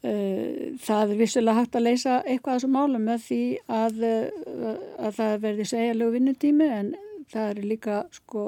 það 0.02 1.10
er 1.10 1.18
vissilega 1.18 1.58
hægt 1.58 1.74
að 1.74 1.86
leysa 1.88 2.20
eitthvað 2.22 2.52
af 2.52 2.60
þessu 2.60 2.70
málum 2.70 3.02
með 3.08 3.24
því 3.24 3.42
að, 3.66 3.96
uh, 4.06 4.76
að 5.02 5.16
það 5.16 5.32
verði 5.42 5.64
segjalegu 5.72 6.14
vinnutími 6.14 6.68
en 6.76 6.94
það 7.32 7.50
er 7.50 7.68
líka 7.72 7.96
sko 8.14 8.44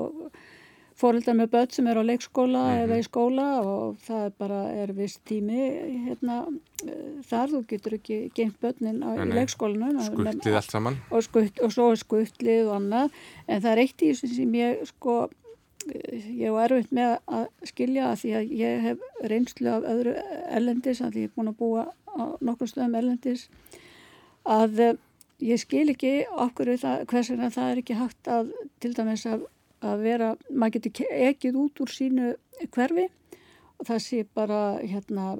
fóröldar 1.00 1.36
með 1.36 1.52
börn 1.54 1.72
sem 1.74 1.88
er 1.88 2.00
á 2.00 2.04
leikskóla 2.04 2.60
mm 2.60 2.70
-hmm. 2.70 2.82
eða 2.84 2.98
í 3.00 3.04
skóla 3.06 3.46
og 3.64 3.96
það 4.06 4.24
er 4.26 4.32
bara 4.42 4.60
er 4.82 4.92
viss 4.92 5.18
tími 5.28 5.60
hérna, 6.06 6.36
eh, 6.84 7.20
þar. 7.30 7.48
Þú 7.50 7.60
getur 7.72 7.96
ekki 7.98 8.18
geimt 8.36 8.60
börnin 8.60 9.02
á, 9.02 9.10
í 9.16 9.28
leikskólanu 9.32 10.04
skuttlið 10.04 10.54
allt 10.54 10.70
saman. 10.70 10.96
og, 11.10 11.22
skutt, 11.22 11.60
og 11.60 11.72
svo 11.72 11.90
er 11.90 11.96
skuttlið 11.96 12.68
og 12.68 12.76
annað. 12.80 13.10
En 13.48 13.62
það 13.62 13.72
er 13.72 13.82
eitt 13.84 14.02
í 14.02 14.10
þessu 14.10 14.34
sem 14.34 14.52
ég 14.52 14.86
sko 14.86 15.30
ég 15.88 16.50
var 16.52 16.70
erfitt 16.70 16.92
með 16.92 17.18
að 17.26 17.46
skilja 17.70 18.10
að 18.10 18.18
því 18.22 18.32
að 18.38 18.56
ég 18.60 18.82
hef 18.86 19.06
reynslu 19.32 19.70
af 19.72 19.86
öðru 19.92 20.16
ellendis 20.50 21.00
að 21.00 21.14
því 21.14 21.22
ég 21.24 21.30
er 21.30 21.36
búin 21.36 21.52
að 21.52 21.60
búa 21.60 21.86
á 22.10 22.22
nokkur 22.40 22.68
stöðum 22.68 22.98
ellendis 23.00 23.46
að 24.44 24.80
eh, 24.80 24.98
ég 25.40 25.62
skil 25.62 25.88
ekki 25.92 26.12
okkur 26.28 26.74
hvers 26.76 27.32
vegna 27.32 27.50
það 27.54 27.70
er 27.70 27.80
ekki 27.82 27.96
hægt 27.96 28.28
að 28.28 28.52
til 28.82 28.92
dæmis 28.96 29.24
að 29.26 29.48
að 29.80 30.04
vera, 30.04 30.34
maður 30.52 30.76
getur 30.76 31.08
ekkið 31.30 31.58
út 31.62 31.82
úr 31.82 31.92
sínu 31.92 32.34
hverfi 32.74 33.06
og 33.80 33.88
það 33.88 34.00
sé 34.04 34.22
bara 34.36 34.60
hérna, 34.82 35.32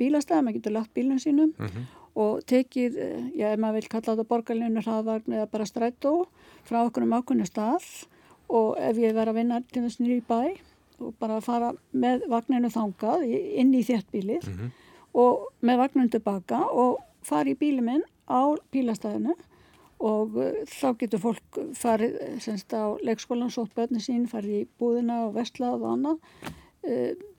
bílastæð, 0.00 0.42
maður 0.42 0.58
getur 0.58 0.76
lagt 0.78 0.92
bílun 0.96 1.20
sínum 1.20 1.52
mm 1.52 1.66
-hmm. 1.66 1.86
og 2.14 2.44
tekið, 2.46 2.96
já, 3.36 3.52
ef 3.52 3.58
maður 3.58 3.74
vil 3.74 3.88
kalla 3.88 4.12
þetta 4.12 4.28
borgarlinu 4.28 4.80
hraðvagn 4.80 5.32
eða 5.32 5.50
bara 5.50 5.66
strætó 5.66 6.26
frá 6.64 6.86
okkur 6.86 7.02
um 7.02 7.12
ákveðinu 7.12 7.46
stað 7.46 7.84
og 8.48 8.76
ef 8.78 8.98
ég 9.00 9.14
verð 9.16 9.32
að 9.34 9.38
vinna 9.40 9.60
til 9.72 9.82
þess 9.84 10.00
nýri 10.00 10.20
bæ 10.26 10.40
og 11.02 11.14
bara 11.20 11.40
fara 11.44 11.72
með 11.92 12.24
vagninu 12.32 12.70
þangað 12.72 13.26
inn 13.28 13.74
í 13.74 13.82
þéttbílið 13.84 14.46
mm 14.48 14.54
-hmm. 14.54 14.70
og 15.12 15.48
með 15.60 15.82
vagninu 15.82 16.08
tilbaka 16.14 16.62
og 16.72 17.02
fara 17.22 17.50
í 17.50 17.58
bílið 17.58 17.84
minn 17.84 18.04
á 18.26 18.56
bílastæðinu 18.72 19.34
og 20.00 20.36
uh, 20.36 20.52
þá 20.68 20.88
getur 21.00 21.20
fólk 21.20 21.60
farið 21.74 22.18
semst 22.44 22.72
á 22.72 22.96
leikskólan, 23.00 23.50
sótt 23.50 23.74
börni 23.74 24.00
sín, 24.00 24.26
farið 24.28 24.60
í 24.60 24.68
búðina 24.78 25.26
og 25.26 25.34
vestlað 25.38 25.80
og 25.80 25.92
annað. 25.92 26.18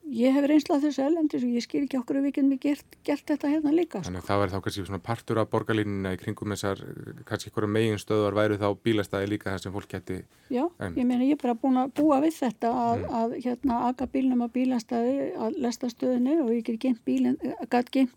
Ég 0.07 0.31
hef 0.31 0.45
reynslað 0.47 0.85
þessu 0.87 1.03
elendis 1.03 1.43
og 1.43 1.55
ég 1.57 1.63
skil 1.65 1.81
ekki 1.83 1.97
okkur 1.99 2.19
að 2.19 2.27
við 2.27 2.33
getum 2.37 2.59
gert, 2.63 2.97
gert 3.07 3.25
þetta 3.27 3.49
hérna 3.51 3.73
líka. 3.75 3.99
Sko. 3.99 4.07
Þannig 4.07 4.21
að 4.21 4.29
það 4.29 4.41
væri 4.41 4.53
þá 4.53 4.61
kannski 4.65 4.83
svona 4.87 4.99
partur 5.03 5.39
af 5.41 5.49
borgarlínuna 5.51 6.13
í 6.15 6.19
kringum 6.21 6.53
þessar, 6.55 6.83
kannski 7.27 7.51
einhverju 7.51 7.69
megin 7.73 8.01
stöðar 8.01 8.37
væru 8.37 8.59
þá 8.61 8.67
bílastæði 8.87 9.29
líka 9.33 9.51
þar 9.51 9.63
sem 9.65 9.75
fólk 9.75 9.91
geti... 9.91 10.19
Já, 10.53 10.63
ég 10.87 11.01
meina 11.03 11.27
ég 11.27 11.35
er 11.35 11.41
bara 11.41 11.57
búin 11.59 11.81
að 11.81 11.93
búa 11.99 12.19
við 12.23 12.37
þetta 12.39 12.71
að, 12.71 13.01
mm. 13.03 13.15
að 13.19 13.37
hérna 13.43 13.79
aga 13.89 14.09
bílnum 14.13 14.43
á 14.43 14.47
bílastæði 14.55 15.15
að 15.35 15.57
lesta 15.65 15.91
stöðinu 15.91 16.37
og 16.45 16.53
ég 16.55 16.63
get 16.69 16.79
gengt 16.85 17.03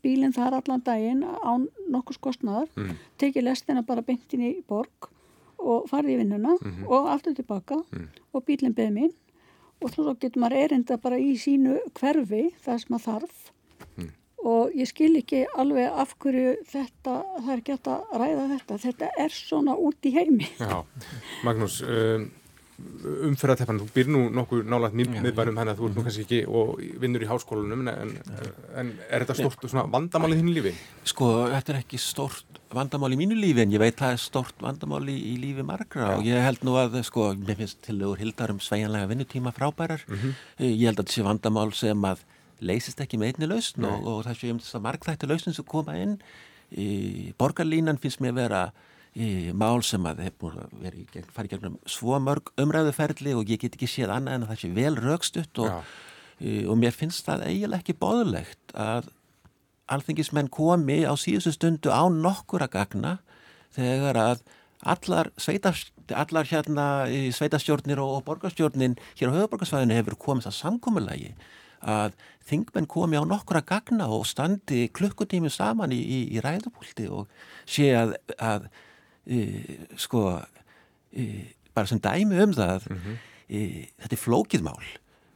bílinn, 0.04 0.36
þar 0.36 0.60
allan 0.60 0.84
daginn 0.86 1.24
án 1.26 1.66
nokkus 1.90 2.20
kostnaðar, 2.22 2.70
mm. 2.78 2.94
tekið 3.18 3.48
lestina 3.50 3.82
bara 3.86 4.06
beintin 4.06 4.46
í 4.46 4.52
borg 4.68 5.10
og 5.60 5.90
farið 5.90 6.14
í 6.14 6.20
vinnuna 6.22 6.54
mm 6.54 6.70
-hmm. 6.70 6.86
og 6.88 7.10
aftur 7.12 7.34
tilbaka 7.36 7.82
mm. 7.90 8.06
og 8.32 8.44
bílinn 8.46 8.74
beð 8.74 8.94
mín 8.94 9.12
og 9.80 9.92
svo 9.92 10.14
getur 10.14 10.42
maður 10.42 10.64
erinda 10.64 10.98
bara 11.00 11.18
í 11.20 11.34
sínu 11.40 11.78
hverfi 11.98 12.48
það 12.64 12.82
sem 12.82 12.94
maður 12.94 13.06
þarf 13.06 13.52
mm. 13.96 14.10
og 14.52 14.74
ég 14.76 14.90
skil 14.90 15.12
ekki 15.20 15.44
alveg 15.60 16.00
af 16.04 16.16
hverju 16.22 16.56
þetta, 16.72 17.16
það 17.38 17.54
er 17.56 17.64
gett 17.70 17.90
að 17.94 18.18
ræða 18.22 18.48
þetta, 18.54 18.80
þetta 18.84 19.10
er 19.24 19.34
svona 19.34 19.76
út 19.80 20.10
í 20.10 20.14
heimi. 20.16 20.50
Já, 20.60 20.82
Magnús, 21.46 21.80
um, 21.86 22.28
umferðarteppan, 23.30 23.80
þú 23.80 23.86
byr 23.94 24.08
nú 24.12 24.22
nokkuð 24.34 24.66
nálat 24.68 24.94
miðbænum 24.96 25.58
henni 25.60 25.72
að 25.72 25.80
þú 25.80 25.88
ert 25.88 25.96
nú 25.96 26.04
kannski 26.04 26.24
ekki 26.26 26.40
og 26.46 26.80
vinnur 27.00 27.24
í 27.24 27.28
háskólanum 27.30 27.88
en, 27.88 28.14
en 28.80 28.92
er 29.08 29.24
þetta 29.24 29.36
stort 29.38 29.64
vandamál 29.92 30.32
í 30.34 30.40
þínu 30.40 30.56
lífi? 30.58 30.72
Sko, 31.08 31.30
þetta 31.54 31.74
er 31.74 31.78
ekki 31.80 32.00
stort 32.02 32.60
vandamál 32.74 33.12
í 33.14 33.18
mínu 33.18 33.38
lífi 33.38 33.64
en 33.64 33.72
ég 33.74 33.82
veit 33.82 33.96
það 33.98 34.14
er 34.14 34.20
stort 34.22 34.60
vandamál 34.62 35.02
í, 35.10 35.16
í 35.32 35.36
lífi 35.42 35.64
margra. 35.66 36.10
Já. 36.10 36.18
og 36.18 36.28
ég 36.28 36.44
held 36.44 36.66
nú 36.66 36.76
að, 36.80 37.00
sko, 37.08 37.30
mér 37.38 37.58
finnst 37.62 37.80
til 37.86 37.96
auður 38.02 38.20
hildar 38.22 38.54
um 38.54 38.60
sveianlega 38.62 39.08
vinnutíma 39.10 39.54
frábærar. 39.56 40.04
Mm 40.08 40.18
-hmm. 40.18 40.36
ég 40.68 40.86
held 40.86 41.00
að 41.00 41.10
sé 41.14 41.24
vandamál 41.26 41.72
sem 41.72 42.04
að 42.04 42.22
leysist 42.60 43.00
ekki 43.00 43.18
með 43.18 43.32
einni 43.32 43.50
lausn 43.54 43.84
og, 43.84 44.06
og 44.06 44.24
það 44.26 44.38
sé 44.38 44.52
um 44.52 44.60
þess 44.60 44.76
að 44.76 44.86
margþætti 44.86 45.26
lausn 45.26 45.54
sem 45.56 45.64
koma 45.64 45.96
inn. 45.96 46.20
Í 46.70 47.32
borgarlínan 47.38 47.98
finnst 47.98 48.20
mér 48.20 48.34
vera 48.34 48.72
í 49.18 49.50
mál 49.56 49.82
sem 49.82 50.04
að 50.06 50.22
farið 50.38 51.50
gegnum 51.50 51.78
svo 51.88 52.18
mörg 52.22 52.52
umræðuferðli 52.60 53.34
og 53.34 53.50
ég 53.50 53.64
get 53.64 53.74
ekki 53.74 53.88
séð 53.90 54.12
annað 54.14 54.36
en 54.36 54.44
að 54.44 54.52
það 54.52 54.60
sé 54.62 54.70
vel 54.76 54.92
raukstutt 55.00 55.62
og, 55.64 55.88
og 56.40 56.78
mér 56.78 56.94
finnst 56.94 57.26
það 57.26 57.48
eiginlega 57.48 57.82
ekki 57.82 57.98
bóðlegt 57.98 58.76
að 58.78 59.10
alþingismenn 59.90 60.50
komi 60.54 61.02
á 61.02 61.14
síðustu 61.18 61.56
stundu 61.56 61.90
á 61.90 62.06
nokkur 62.06 62.62
að 62.62 62.76
gagna 62.78 63.16
þegar 63.74 64.18
að 64.20 64.44
allar, 64.80 65.30
sveitast, 65.36 65.90
allar 66.14 66.46
hérna 66.48 66.84
sveitastjórnir 67.34 68.00
og, 68.00 68.20
og 68.20 68.26
borgarstjórnin 68.28 68.94
hér 69.18 69.34
á 69.34 69.36
höfuborgarsvæðinu 69.36 69.98
hefur 69.98 70.18
komið 70.22 70.48
það 70.48 70.56
samkomiðlagi 70.60 71.32
að 71.80 72.14
þingmenn 72.48 72.88
komi 72.90 73.18
á 73.18 73.24
nokkur 73.24 73.60
að 73.60 73.68
gagna 73.72 74.06
og 74.12 74.26
standi 74.28 74.86
klukkutími 74.94 75.50
saman 75.52 75.94
í, 75.96 75.98
í, 75.98 76.20
í 76.36 76.42
ræðupólti 76.44 77.08
og 77.10 77.28
sé 77.68 77.90
að, 77.96 78.14
að 78.36 78.70
sko 80.00 80.24
bara 81.74 81.86
sem 81.86 82.00
dæmi 82.02 82.40
um 82.42 82.52
það 82.56 82.88
mm 82.88 82.98
-hmm. 82.98 83.20
þetta 84.00 84.16
er 84.16 84.24
flókiðmál 84.24 84.90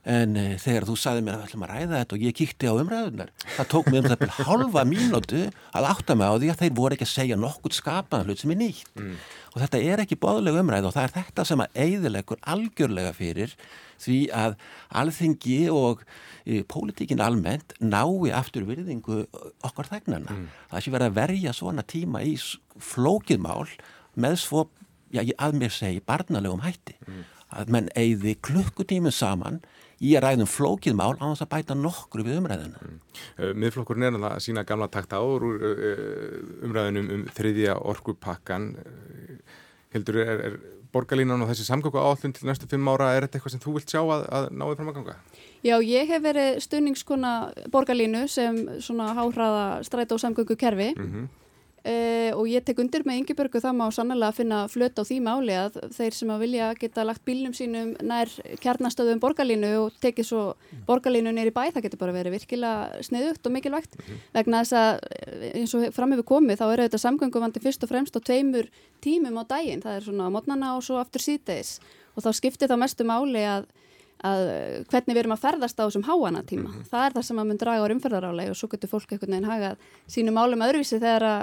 en 0.04 0.36
þegar 0.60 0.84
þú 0.84 0.96
sagði 1.00 1.22
mér 1.24 1.34
að 1.34 1.40
við 1.40 1.46
ætlum 1.48 1.64
að 1.64 1.70
ræða 1.72 2.00
þetta 2.00 2.16
og 2.16 2.24
ég 2.24 2.34
kíkti 2.36 2.68
á 2.68 2.74
umræðunar 2.76 3.30
það 3.56 3.70
tók 3.72 3.86
mér 3.88 4.02
um 4.02 4.10
það 4.10 4.20
byrja 4.20 4.46
halva 4.50 4.84
mínútu 4.84 5.40
að 5.72 5.88
átta 5.88 6.14
mig 6.14 6.28
á 6.28 6.34
því 6.36 6.50
að 6.52 6.60
þeir 6.60 6.74
voru 6.76 6.94
ekki 6.96 7.06
að 7.08 7.14
segja 7.14 7.36
nokkurt 7.40 7.78
skapaðan 7.78 8.26
hlut 8.26 8.42
sem 8.42 8.52
er 8.52 8.60
nýtt 8.60 9.00
mm. 9.00 9.16
og 9.54 9.62
þetta 9.62 9.80
er 9.80 10.04
ekki 10.04 10.20
boðlega 10.20 10.60
umræð 10.60 10.90
og 10.90 10.94
það 10.96 11.08
er 11.08 11.14
þetta 11.16 11.44
sem 11.44 11.64
að 11.64 11.80
eigðilegur 11.86 12.42
algjörlega 12.42 13.12
fyrir 13.16 13.56
því 14.02 14.18
að 14.34 14.56
alþingi 15.00 15.58
og 15.72 16.04
e, 16.44 16.62
pólitíkin 16.68 17.22
almennt 17.24 17.76
nái 17.80 18.32
aftur 18.34 18.66
virðingu 18.68 19.24
okkar 19.64 19.90
þegnana 19.92 20.34
mm. 20.34 20.48
það 20.72 20.86
sé 20.86 20.94
verið 20.94 21.10
að 21.10 21.20
verja 21.20 21.54
svona 21.56 21.86
tíma 21.86 22.24
í 22.26 22.34
flókiðmál 22.80 23.68
með 24.20 24.40
svo, 24.42 24.66
já, 25.14 25.22
að 25.38 25.60
mér 25.62 25.74
segi 25.74 26.02
barnalegum 26.06 26.64
hætti 26.64 26.98
mm. 27.06 27.24
að 27.60 27.72
menn 27.74 27.90
eigði 27.98 28.36
klukkutímið 28.44 29.16
saman 29.16 29.62
í 30.04 30.14
að 30.18 30.26
ræðum 30.26 30.50
flókið 30.50 30.96
mál 30.98 31.14
á 31.16 31.24
þess 31.30 31.44
að 31.44 31.50
bæta 31.54 31.76
nokkru 31.78 32.24
við 32.26 32.40
umræðina. 32.40 32.80
Mm. 32.82 33.00
Uh, 33.38 33.50
Miðflokkurinn 33.62 34.08
er 34.08 34.18
að 34.18 34.40
sína 34.44 34.64
gamla 34.66 34.90
takta 34.92 35.20
áur 35.22 35.46
úr 35.48 35.66
uh, 35.70 36.38
umræðinum 36.66 37.12
um 37.14 37.26
þriðja 37.34 37.78
orkupakkan. 37.92 38.72
Uh, 38.82 39.60
Hildur, 39.94 40.20
er, 40.24 40.42
er 40.48 40.58
borgarlínan 40.94 41.42
og 41.44 41.50
þessi 41.50 41.66
samgöngu 41.68 42.00
áallun 42.00 42.34
til 42.36 42.48
næstu 42.48 42.68
fimm 42.70 42.88
ára, 42.88 43.12
er 43.14 43.26
þetta 43.26 43.40
eitthvað 43.40 43.54
sem 43.56 43.62
þú 43.64 43.76
vilt 43.76 43.94
sjá 43.94 44.00
að, 44.02 44.26
að 44.38 44.48
náðu 44.54 44.76
fram 44.78 44.90
að 44.92 44.98
ganga? 45.00 45.16
Já, 45.64 45.76
ég 45.82 46.10
hef 46.10 46.22
verið 46.24 46.58
stunningskona 46.64 47.32
borgarlínu 47.72 48.26
sem 48.30 48.58
svona 48.84 49.12
háhraða 49.16 49.64
stræt 49.86 50.12
og 50.12 50.22
samgöngu 50.22 50.56
kerfi. 50.60 50.92
Mm 50.96 51.10
-hmm. 51.10 51.43
Uh, 51.84 52.32
og 52.32 52.46
ég 52.48 52.64
tek 52.64 52.78
undir 52.80 53.02
með 53.04 53.18
Yngibörgu 53.20 53.60
það 53.60 53.74
má 53.76 53.82
sannlega 53.92 54.32
finna 54.32 54.62
flöt 54.72 54.96
á 54.96 55.04
því 55.04 55.18
máli 55.20 55.52
að 55.52 55.74
þeir 55.92 56.14
sem 56.16 56.30
að 56.32 56.44
vilja 56.46 56.68
geta 56.80 57.04
lagt 57.04 57.20
bílnum 57.28 57.52
sínum 57.52 57.90
nær 58.00 58.32
kjarnastöðum 58.62 59.20
borgarlínu 59.20 59.72
og 59.82 59.98
tekið 60.00 60.28
svo 60.30 60.44
borgarlínu 60.88 61.34
neyri 61.36 61.52
bæ 61.52 61.66
það 61.74 61.84
getur 61.84 62.00
bara 62.00 62.16
verið 62.16 62.38
virkilega 62.38 63.04
sniðugt 63.04 63.44
og 63.44 63.52
mikilvægt. 63.52 63.98
Mm 63.98 64.04
-hmm. 64.06 64.24
vegna 64.32 64.62
þess 64.64 64.72
að 64.80 65.52
eins 65.60 65.74
og 65.74 65.92
framhefur 65.92 66.30
komið 66.32 66.60
þá 66.60 66.66
eru 66.72 66.88
þetta 66.88 67.04
samgönguvandi 67.04 67.60
fyrst 67.60 67.84
og 67.84 67.92
fremst 67.92 68.16
á 68.16 68.20
tveimur 68.24 68.66
tímum 69.04 69.36
á 69.36 69.44
daginn. 69.44 69.84
Það 69.84 69.96
er 69.96 70.02
svona 70.08 70.28
á 70.32 70.34
modnana 70.34 70.76
og 70.76 70.82
svo 70.82 70.96
aftur 70.96 71.20
síðdeis 71.20 71.80
og 72.16 72.24
þá 72.24 72.32
skiptir 72.32 72.68
það 72.68 72.80
mestu 72.80 73.04
máli 73.04 73.44
að 73.44 73.68
að 74.24 74.42
hvernig 74.88 75.12
við 75.12 75.20
erum 75.22 75.34
að 75.34 75.42
ferðast 75.42 75.80
á 75.80 75.84
þessum 75.84 76.06
háana 76.06 76.42
tíma. 76.46 76.70
Mm 76.70 76.74
-hmm. 76.74 76.88
Það 76.90 77.06
er 77.06 77.12
það 77.12 77.26
sem 77.28 77.38
að 77.38 77.48
mun 77.48 77.60
draga 77.60 77.84
á 77.84 77.92
umferðaráleg 77.94 78.50
og 78.50 78.56
svo 78.56 78.68
getur 78.72 78.88
fólk 78.88 79.12
einhvern 79.12 79.34
veginn 79.34 79.50
hagað 79.50 79.76
sínum 80.08 80.40
álum 80.40 80.64
öðruvísi 80.64 81.00
þegar 81.00 81.22
að, 81.22 81.42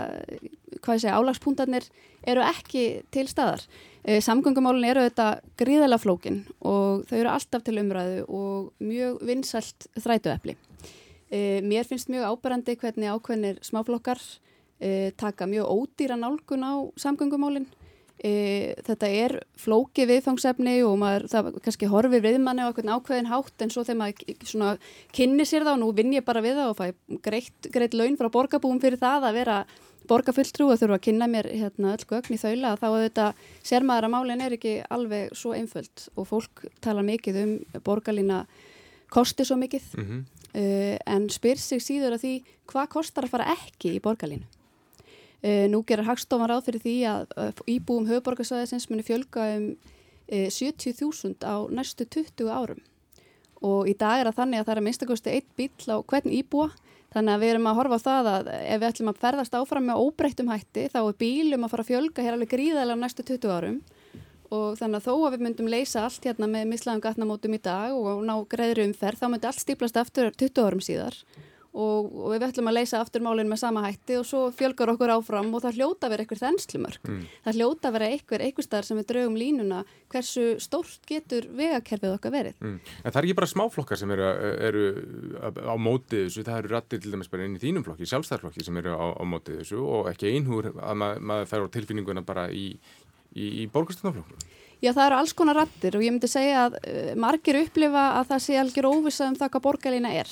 hvað 0.81 0.95
ég 0.95 1.01
segja, 1.01 1.17
álagspunktarnir 1.17 1.85
eru 2.25 2.41
ekki 2.41 3.03
til 3.11 3.27
staðar. 3.27 3.61
E, 4.03 4.19
Samgöngumálun 4.21 4.85
eru 4.85 5.01
þetta 5.05 5.41
gríðala 5.57 5.97
flókin 5.97 6.45
og 6.61 7.05
þau 7.05 7.17
eru 7.17 7.29
alltaf 7.29 7.63
til 7.63 7.77
umræðu 7.77 8.25
og 8.27 8.73
mjög 8.79 9.21
vinsælt 9.21 9.87
þrætuepli. 9.95 10.55
E, 11.29 11.61
mér 11.61 11.85
finnst 11.85 12.09
mjög 12.09 12.25
áberandi 12.33 12.75
hvernig 12.75 13.13
ákveðnir 13.13 13.61
smáflokkar 13.61 14.19
taka 15.17 15.45
mjög 15.45 15.65
ódýra 15.69 16.17
nálgun 16.17 16.63
á 16.65 16.73
samgöngumálinn 16.97 17.67
E, 18.21 18.31
þetta 18.85 19.07
er 19.09 19.33
flóki 19.57 20.05
viðfangsefni 20.05 20.75
og 20.85 20.99
maður 21.01 21.23
það 21.31 21.47
kannski 21.65 21.87
horfir 21.89 22.21
við 22.21 22.35
manni 22.43 22.61
á 22.61 22.69
eitthvað 22.69 22.91
ákveðin 22.93 23.29
hátt 23.31 23.63
en 23.65 23.71
svo 23.73 23.81
þegar 23.81 23.97
maður 23.97 24.91
kynni 25.17 25.47
sér 25.49 25.65
það 25.65 25.73
og 25.73 25.79
nú 25.81 25.87
vinn 25.97 26.13
ég 26.13 26.27
bara 26.27 26.43
við 26.45 26.59
það 26.59 26.69
og 26.69 26.77
fæ 26.77 27.17
greitt, 27.25 27.71
greitt 27.73 27.97
laun 27.97 28.19
frá 28.19 28.29
borgarbúum 28.29 28.81
fyrir 28.83 29.01
það 29.01 29.25
að 29.25 29.39
vera 29.39 29.57
borgarfulltrú 30.09 30.67
og 30.69 30.79
þurfa 30.81 30.99
að 30.99 31.05
kynna 31.07 31.27
mér 31.31 31.49
hérna 31.49 31.95
öll 31.95 32.05
gögn 32.09 32.35
í 32.35 32.39
þaula 32.41 32.75
þá 32.77 32.87
að 32.91 33.01
þetta 33.05 33.27
sér 33.71 33.85
maður 33.89 34.07
að 34.07 34.13
málinn 34.15 34.45
er 34.45 34.55
ekki 34.57 34.75
alveg 34.93 35.35
svo 35.37 35.55
einföld 35.57 36.07
og 36.15 36.29
fólk 36.29 36.65
tala 36.83 37.05
mikið 37.05 37.41
um 37.41 37.53
borgarlína 37.85 38.43
kosti 39.11 39.45
svo 39.47 39.57
mikið 39.61 39.91
mm 39.97 40.07
-hmm. 40.07 40.23
uh, 40.61 40.97
en 41.05 41.29
spyr 41.29 41.57
sig 41.57 41.81
síður 41.81 42.17
að 42.17 42.23
því 42.25 42.33
hvað 42.69 42.89
kostar 42.97 43.25
að 43.25 43.33
fara 43.35 43.53
ekki 43.57 43.95
í 43.97 44.03
borgarlínu 44.03 44.60
nú 45.41 45.81
gerir 45.87 46.05
Hagstofan 46.05 46.49
ráð 46.51 46.67
fyrir 46.67 46.83
því 46.83 46.95
að 47.09 47.33
uh, 47.33 47.63
íbúum 47.65 48.05
höfuborgarsvæðisins 48.09 48.87
muni 48.91 49.05
fjölga 49.05 49.47
um 49.55 49.71
uh, 49.73 49.97
eh, 50.31 50.49
70.000 50.53 51.41
á 51.41 51.65
næstu 51.73 52.05
20 52.05 52.51
árum. 52.53 52.81
Og 53.61 53.89
í 53.89 53.93
dag 53.97 54.21
er 54.21 54.29
það 54.29 54.39
þannig 54.39 54.61
að 54.61 54.67
það 54.67 54.77
er 54.77 54.85
minnstakosti 54.85 55.33
eitt 55.35 55.49
bíl 55.57 55.89
á 55.89 55.97
hvern 56.01 56.33
íbúa. 56.33 56.69
Þannig 57.11 57.33
að 57.33 57.41
við 57.43 57.51
erum 57.51 57.67
að 57.67 57.77
horfa 57.77 57.97
á 57.99 58.05
það 58.05 58.29
að 58.31 58.51
ef 58.55 58.77
við 58.79 58.87
ætlum 58.87 59.11
að 59.11 59.21
ferðast 59.21 59.57
áfram 59.59 59.87
með 59.89 59.99
óbreyttum 60.05 60.51
hætti 60.53 60.85
þá 60.93 60.99
er 61.01 61.17
bílum 61.19 61.65
að 61.65 61.73
fara 61.73 61.83
að 61.83 61.89
fjölga 61.89 62.23
hér 62.23 62.37
alveg 62.37 62.53
gríðarlega 62.53 62.97
á 62.97 63.03
næstu 63.03 63.25
20 63.27 63.51
árum. 63.51 63.81
Og 64.51 64.77
þannig 64.79 65.01
að 65.01 65.05
þó 65.09 65.13
að 65.17 65.33
við 65.35 65.43
myndum 65.45 65.71
leysa 65.71 66.05
allt 66.05 66.25
hérna 66.25 66.47
með 66.49 66.69
mislaðum 66.71 67.03
gatnamótum 67.03 67.57
í 67.57 67.61
dag 67.61 67.93
og 67.95 68.23
ná 68.27 68.33
greiðri 68.51 68.87
umferð 68.87 69.21
þá 69.21 69.27
myndi 69.27 69.49
allt 69.49 69.63
stíplast 69.63 69.99
eftir 69.99 70.31
20 70.31 70.65
árum 70.65 70.83
síðar 70.83 71.19
og, 71.71 72.07
og 72.11 72.33
við 72.33 72.43
ætlum 72.49 72.67
að 72.67 72.75
leysa 72.79 72.99
aftur 72.99 73.23
málinn 73.23 73.47
með 73.47 73.61
sama 73.61 73.83
hætti 73.85 74.17
og 74.19 74.25
svo 74.27 74.41
fjölgar 74.55 74.91
okkur 74.91 75.13
áfram 75.13 75.53
og 75.55 75.63
það 75.63 75.77
hljóta 75.79 76.07
að 76.07 76.13
vera 76.13 76.25
einhver 76.25 76.41
þenslumörk. 76.41 77.07
Mm. 77.07 77.21
Það 77.45 77.59
hljóta 77.59 77.87
að 77.87 77.95
vera 77.95 78.09
einhver, 78.11 78.43
einhver 78.43 78.67
starf 78.67 78.89
sem 78.89 78.99
við 78.99 79.07
draugum 79.13 79.37
línuna 79.39 79.83
hversu 80.11 80.45
stórt 80.59 81.07
getur 81.07 81.47
vegakerfið 81.55 82.15
okkar 82.17 82.35
verið. 82.35 82.59
Mm. 82.59 82.77
En 82.99 83.07
það 83.07 83.21
er 83.21 83.29
ekki 83.29 83.39
bara 83.39 83.51
smáflokkar 83.53 84.01
sem 84.01 84.15
eru, 84.17 84.29
eru 84.67 84.85
á 85.63 85.75
mótið 85.79 86.27
þessu, 86.27 86.45
það 86.49 86.59
eru 86.59 86.73
rættið 86.75 87.05
til 87.05 87.15
dæmis 87.15 87.31
bara 87.31 87.47
inn 87.47 87.55
í 87.55 87.63
þínum 87.63 87.87
flokki, 87.87 88.09
sjálfstæðarflokki 88.11 88.67
sem 88.67 88.83
eru 88.83 88.95
á, 88.99 89.05
á 89.15 89.23
mótið 89.23 89.61
þessu 89.63 89.83
og 89.87 90.11
ekki 90.11 90.35
einhúr 90.35 90.73
að 90.75 90.99
mað, 90.99 91.21
maður 91.31 91.51
fær 91.53 91.67
á 91.71 91.73
tilfinninguna 91.77 92.25
bara 92.27 92.49
í, 92.51 92.73
í, 93.31 93.51
í 93.63 93.69
borgastunaflokku. 93.71 94.43
Já, 94.81 94.89
það 94.95 95.05
eru 95.05 95.17
alls 95.21 95.33
konar 95.37 95.59
rættir 95.61 95.95
og 95.95 96.03
ég 96.03 96.11
myndi 96.11 96.27
segja 96.27 96.65
að 96.65 96.79
uh, 96.81 97.11
margir 97.21 97.59
upplifa 97.59 98.07
að 98.17 98.31
það 98.31 98.43
sé 98.47 98.57
algjör 98.57 98.87
óvisa 98.89 99.27
um 99.29 99.37
það 99.37 99.51
hvað 99.53 99.65
borgarlína 99.67 100.13
er 100.17 100.31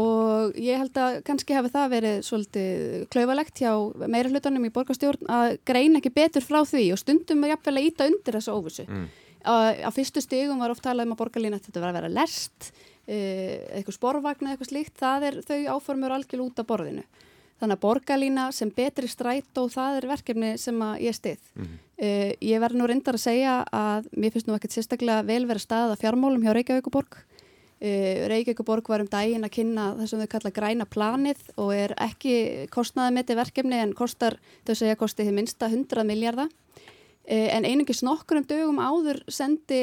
og 0.00 0.56
ég 0.58 0.80
held 0.80 0.96
að 0.98 1.20
kannski 1.26 1.54
hafi 1.54 1.70
það 1.70 1.92
verið 1.92 2.16
svolítið 2.26 2.94
klauvalegt 3.14 3.60
hjá 3.62 3.70
meira 4.10 4.30
hlutunum 4.32 4.66
í 4.66 4.72
borgastjórn 4.74 5.28
að 5.30 5.58
greina 5.68 6.00
ekki 6.00 6.10
betur 6.14 6.42
frá 6.42 6.64
því 6.66 6.88
og 6.96 6.98
stundum 6.98 7.44
er 7.46 7.54
jafnvel 7.54 7.76
að 7.78 7.86
íta 7.90 8.08
undir 8.10 8.38
þessu 8.38 8.56
óvissu. 8.56 8.86
Mm. 8.88 9.04
Á 9.44 9.90
fyrstu 9.94 10.22
stigum 10.24 10.62
var 10.62 10.72
oft 10.72 10.82
talað 10.82 11.06
um 11.06 11.14
að 11.14 11.20
borgarlína 11.20 11.60
þetta 11.62 11.82
var 11.82 11.92
að 11.92 11.98
vera 12.00 12.10
lest, 12.10 12.72
eh, 13.06 13.60
eitthvað 13.76 13.98
sporvagn 13.98 14.48
eða 14.48 14.56
eitthvað 14.56 14.72
slíkt, 14.72 14.96
það 14.98 15.28
er 15.28 15.38
þau 15.44 15.60
áformur 15.76 16.16
algjörl 16.16 16.46
út 16.48 16.58
af 16.58 16.66
borðinu. 16.66 17.04
Þannig 17.60 17.76
að 17.76 17.84
borgarlína 17.84 18.48
sem 18.52 18.72
betri 18.74 19.06
stræt 19.06 19.60
og 19.62 19.70
það 19.70 20.00
er 20.00 20.08
verkefni 20.10 20.50
sem 20.58 20.80
að 20.82 21.04
ég 21.04 21.14
stið. 21.14 21.44
Mm. 21.54 21.76
Uh, 21.94 22.32
ég 22.42 22.58
verði 22.58 22.80
nú 22.80 22.88
reyndar 22.90 23.14
að 23.14 23.22
segja 23.28 23.60
að 23.70 24.08
mér 24.18 24.34
finnst 24.34 24.48
nú 24.48 24.56
ekkert 24.56 24.74
sérstaklega 24.74 25.22
vel 25.28 25.44
verið 25.46 25.62
staðað 25.62 25.94
að 25.94 26.00
fjármálum 26.02 26.42
hjá 26.42 26.50
Reykjavíkuborg 26.56 27.20
Reykjavíkuborg 27.84 28.88
var 28.88 29.04
um 29.04 29.08
daginn 29.10 29.44
að 29.44 29.54
kynna 29.58 29.86
það 29.98 30.10
sem 30.10 30.20
þau 30.22 30.30
kalla 30.34 30.52
græna 30.56 30.88
planið 30.88 31.40
og 31.60 31.72
er 31.76 31.94
ekki 32.00 32.34
kostnaðametti 32.74 33.36
verkefni 33.36 33.80
en 33.82 33.96
kostar, 33.96 34.38
þau 34.64 34.74
segja, 34.78 34.98
kosti 35.00 35.26
þið 35.26 35.36
minsta 35.36 35.68
100 35.68 36.06
miljardar 36.08 36.48
uh, 36.48 37.48
en 37.56 37.68
einungis 37.68 38.04
nokkur 38.06 38.40
um 38.40 38.46
dögum 38.48 38.80
áður 38.80 39.20
sendi 39.28 39.82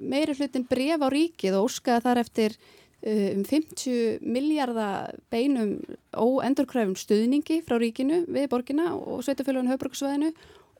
meiri 0.00 0.36
hlutin 0.38 0.68
bref 0.70 1.02
á 1.02 1.08
ríkið 1.10 1.58
og 1.58 1.70
óskaði 1.70 2.06
þar 2.06 2.22
eftir 2.24 2.60
um 3.00 3.44
50 3.48 4.20
miljardar 4.20 5.14
beinum 5.32 5.78
óendurkræfum 6.12 6.98
stuðningi 7.00 7.62
frá 7.64 7.78
ríkinu 7.80 8.26
við 8.28 8.50
borgina 8.52 8.90
og 8.92 9.22
sveitafélagun 9.24 9.70
höfbruksvæðinu 9.72 10.34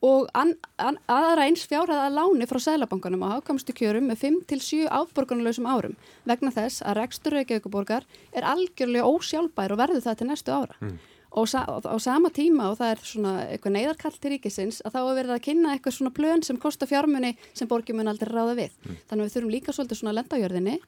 og 0.07 0.31
an, 0.37 0.55
an, 0.81 0.97
aðra 1.11 1.45
eins 1.49 1.67
fjárhæða 1.69 2.09
láni 2.15 2.49
frá 2.49 2.61
Sælabankanum 2.65 3.25
á 3.29 3.37
hafkamstu 3.37 3.75
kjörum 3.77 4.09
með 4.09 4.25
5-7 4.25 4.87
afborgarnulegsum 4.97 5.69
árum. 5.69 5.97
Vegna 6.29 6.53
þess 6.55 6.85
að 6.85 7.03
rekstur 7.03 7.37
Reykjavíkuborgar 7.37 8.07
er 8.33 8.47
algjörlega 8.49 9.09
ósjálfbær 9.09 9.75
og 9.75 9.83
verður 9.83 10.07
það 10.07 10.21
til 10.21 10.31
næstu 10.31 10.55
ára. 10.57 10.77
Mm. 10.81 10.99
og 11.31 11.47
sa, 11.47 11.63
á 11.63 11.97
sama 12.03 12.27
tíma 12.35 12.73
og 12.73 12.81
það 12.81 12.89
er 12.91 13.03
svona 13.07 13.33
eitthvað 13.53 13.75
neyðarkall 13.77 14.17
til 14.19 14.33
ríkisins 14.33 14.81
að 14.83 14.97
þá 14.97 15.01
er 15.01 15.19
verið 15.21 15.35
að 15.37 15.45
kynna 15.45 15.75
eitthvað 15.77 15.95
svona 15.95 16.11
plön 16.17 16.43
sem 16.43 16.59
kostar 16.59 16.91
fjármunni 16.91 17.37
sem 17.55 17.69
borgjum 17.71 18.01
mun 18.01 18.11
aldrei 18.11 18.33
ráða 18.33 18.57
við. 18.59 18.73
Mm. 18.83 18.97
þannig 19.07 19.23
að 19.23 19.29
við 19.29 19.37
þurfum 19.37 19.55
líka 19.55 19.75
svolítið 19.77 20.01
svona 20.01 20.17
lendajörðinni 20.17 20.81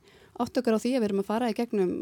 áttökar 0.42 0.74
á 0.74 0.82
því 0.82 0.96
að 0.96 0.98
við 0.98 1.08
erum 1.08 1.22
að 1.22 1.28
fara 1.30 1.52
í 1.52 1.54
gegnum 1.54 1.92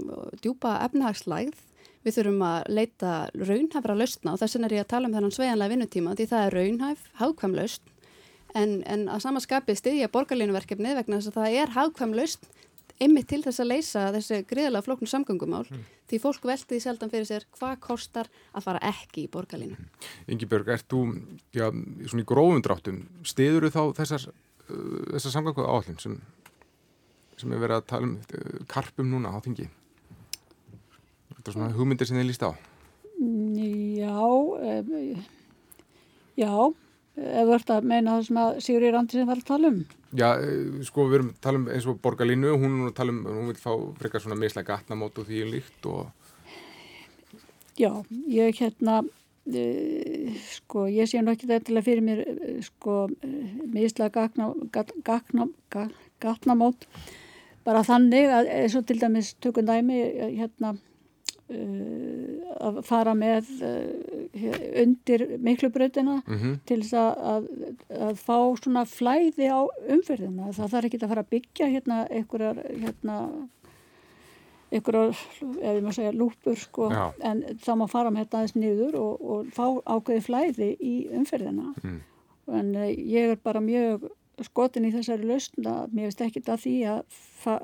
djúpa 0.40 0.78
efnahagslægð 0.86 1.60
Við 2.00 2.16
þurfum 2.16 2.44
að 2.48 2.68
leita 2.72 3.14
raunhæfra 3.36 3.96
lausna 3.98 4.32
og 4.32 4.40
þess 4.40 4.56
vegna 4.56 4.70
er 4.70 4.76
ég 4.78 4.86
að 4.86 4.92
tala 4.94 5.08
um 5.08 5.16
þennan 5.16 5.34
sveianlega 5.36 5.74
vinnutíma 5.74 6.14
því 6.16 6.26
það 6.30 6.46
er 6.46 6.56
raunhæf, 6.56 7.02
hagkvæm 7.20 7.56
lausn 7.58 7.90
en, 8.56 8.80
en 8.88 9.04
að 9.12 9.24
samaskapið 9.26 9.78
stiðja 9.82 10.08
borgarleinuverkefni 10.14 10.94
vegna 10.96 11.20
þess 11.20 11.32
að 11.32 11.38
það 11.38 11.58
er 11.60 11.74
hagkvæm 11.76 12.16
lausn 12.16 12.48
ymmið 13.00 13.26
til 13.30 13.40
þess 13.46 13.62
að 13.62 13.70
leysa 13.70 14.02
þessi 14.14 14.40
greiðlega 14.48 14.84
flóknu 14.84 15.08
samgöngumál 15.08 15.62
mm. 15.64 15.84
því 16.10 16.20
fólk 16.20 16.44
veldi 16.50 16.74
því 16.74 16.80
seldan 16.84 17.12
fyrir 17.12 17.28
sér 17.28 17.46
hvað 17.56 17.78
kostar 17.86 18.28
að 18.52 18.66
fara 18.66 18.82
ekki 18.90 19.24
í 19.24 19.30
borgarleinu. 19.32 19.78
Ingi 20.28 20.48
Björg, 20.50 20.68
ert 20.74 20.88
þú 20.90 21.02
já, 21.56 21.70
svona 21.70 22.24
í 22.24 22.28
grófundráttum 22.28 23.00
stiður 23.24 23.68
þú 23.68 23.72
þá 23.76 24.02
þessar, 24.02 24.26
uh, 24.68 25.00
þessar 25.14 25.36
samgöngu 25.36 25.64
áallin 25.64 26.00
sem, 26.02 26.18
sem 27.40 27.56
er 27.56 27.64
verið 27.64 27.80
að 27.80 27.88
tala 27.94 28.10
um 28.10 28.16
uh, 28.20 28.64
karpum 28.68 29.12
núna 29.14 29.32
á 29.32 29.38
þingi? 29.46 29.70
Er 31.50 31.54
svona 31.56 31.72
hugmyndir 31.74 32.06
sem 32.06 32.14
þið 32.14 32.28
líst 32.28 32.44
á. 32.46 32.54
Já, 33.18 34.22
um, 34.22 34.90
já, 36.38 36.52
ef 37.18 37.48
þú 37.48 37.54
ert 37.56 37.70
að 37.74 37.86
meina 37.90 38.12
það 38.12 38.26
sem 38.28 38.36
að 38.38 38.50
Sigurður 38.62 38.98
Andrið 39.00 39.24
var 39.26 39.40
að 39.40 39.48
tala 39.48 39.70
um. 39.72 39.80
Já, 40.14 40.28
eh, 40.38 40.84
sko 40.86 41.06
við 41.08 41.16
erum 41.18 41.32
að 41.32 41.40
tala 41.42 41.58
um 41.58 41.64
eins 41.74 41.88
og 41.90 41.96
Borgarlínu, 42.04 42.52
hún 42.54 42.76
er 42.76 42.92
að 42.92 42.94
tala 43.00 43.10
um, 43.16 43.24
hún 43.26 43.48
vil 43.50 43.58
fá 43.58 43.72
frekar 43.98 44.22
svona 44.22 44.38
mislega 44.38 44.76
gatnamót 44.76 45.18
og 45.18 45.26
því 45.26 45.40
líkt 45.48 45.88
og... 45.90 46.04
Já, 47.80 47.90
ég 48.30 48.60
hérna, 48.60 49.00
uh, 49.02 50.28
sko 50.52 50.84
ég 50.86 51.10
sé 51.10 51.18
nú 51.18 51.34
ekki 51.34 51.48
þetta 51.50 51.66
til 51.66 51.80
að 51.80 51.88
fyrir 51.88 52.06
mér, 52.06 52.22
uh, 52.30 52.60
sko, 52.68 53.00
mislega 53.74 54.28
gatnamót, 56.22 56.86
bara 57.66 57.82
þannig 57.90 58.30
að 58.38 58.52
eins 58.54 58.78
og 58.78 58.86
til 58.86 59.00
dæmis 59.02 59.34
tökum 59.42 59.66
dæmi, 59.66 59.98
hérna, 60.38 60.76
að 61.50 62.80
fara 62.86 63.14
með 63.18 63.48
uh, 63.66 64.56
undir 64.82 65.24
miklubröðina 65.42 66.20
mm 66.20 66.36
-hmm. 66.36 66.58
til 66.66 66.80
þess 66.82 66.94
að, 66.94 67.22
að, 67.32 67.48
að 68.08 68.20
fá 68.20 68.36
svona 68.62 68.84
flæði 68.86 69.48
á 69.50 69.60
umferðina. 69.96 70.52
Það 70.52 70.74
þarf 70.74 70.90
ekki 70.90 71.00
að 71.02 71.08
fara 71.14 71.24
að 71.24 71.32
byggja 71.36 71.70
hérna 71.74 72.04
einhverjar 72.10 72.62
hérna 72.70 73.16
einhverjar, 74.70 75.10
ef 75.10 75.74
ég 75.74 75.82
maður 75.82 75.96
segja, 75.96 76.12
lúpur 76.14 76.58
sko, 76.58 76.90
Já. 76.92 77.12
en 77.26 77.42
þá 77.58 77.72
má 77.80 77.86
fara 77.90 78.10
með 78.10 78.26
þetta 78.26 78.38
aðeins 78.38 78.56
niður 78.56 78.98
og, 79.00 79.24
og 79.34 79.50
fá 79.56 79.66
ákveði 79.84 80.22
flæði 80.26 80.70
í 80.78 80.94
umferðina. 81.18 81.72
Mm. 81.82 82.00
En 82.60 82.74
eh, 82.78 82.92
ég 82.94 83.34
er 83.34 83.40
bara 83.42 83.62
mjög 83.62 84.06
skotin 84.46 84.88
í 84.88 84.92
þessari 84.94 85.28
lausn 85.28 85.66
að 85.66 85.94
mér 85.96 86.08
veist 86.08 86.24
ekki 86.24 86.42
það 86.46 86.62
því 86.64 86.74
að, 86.94 87.20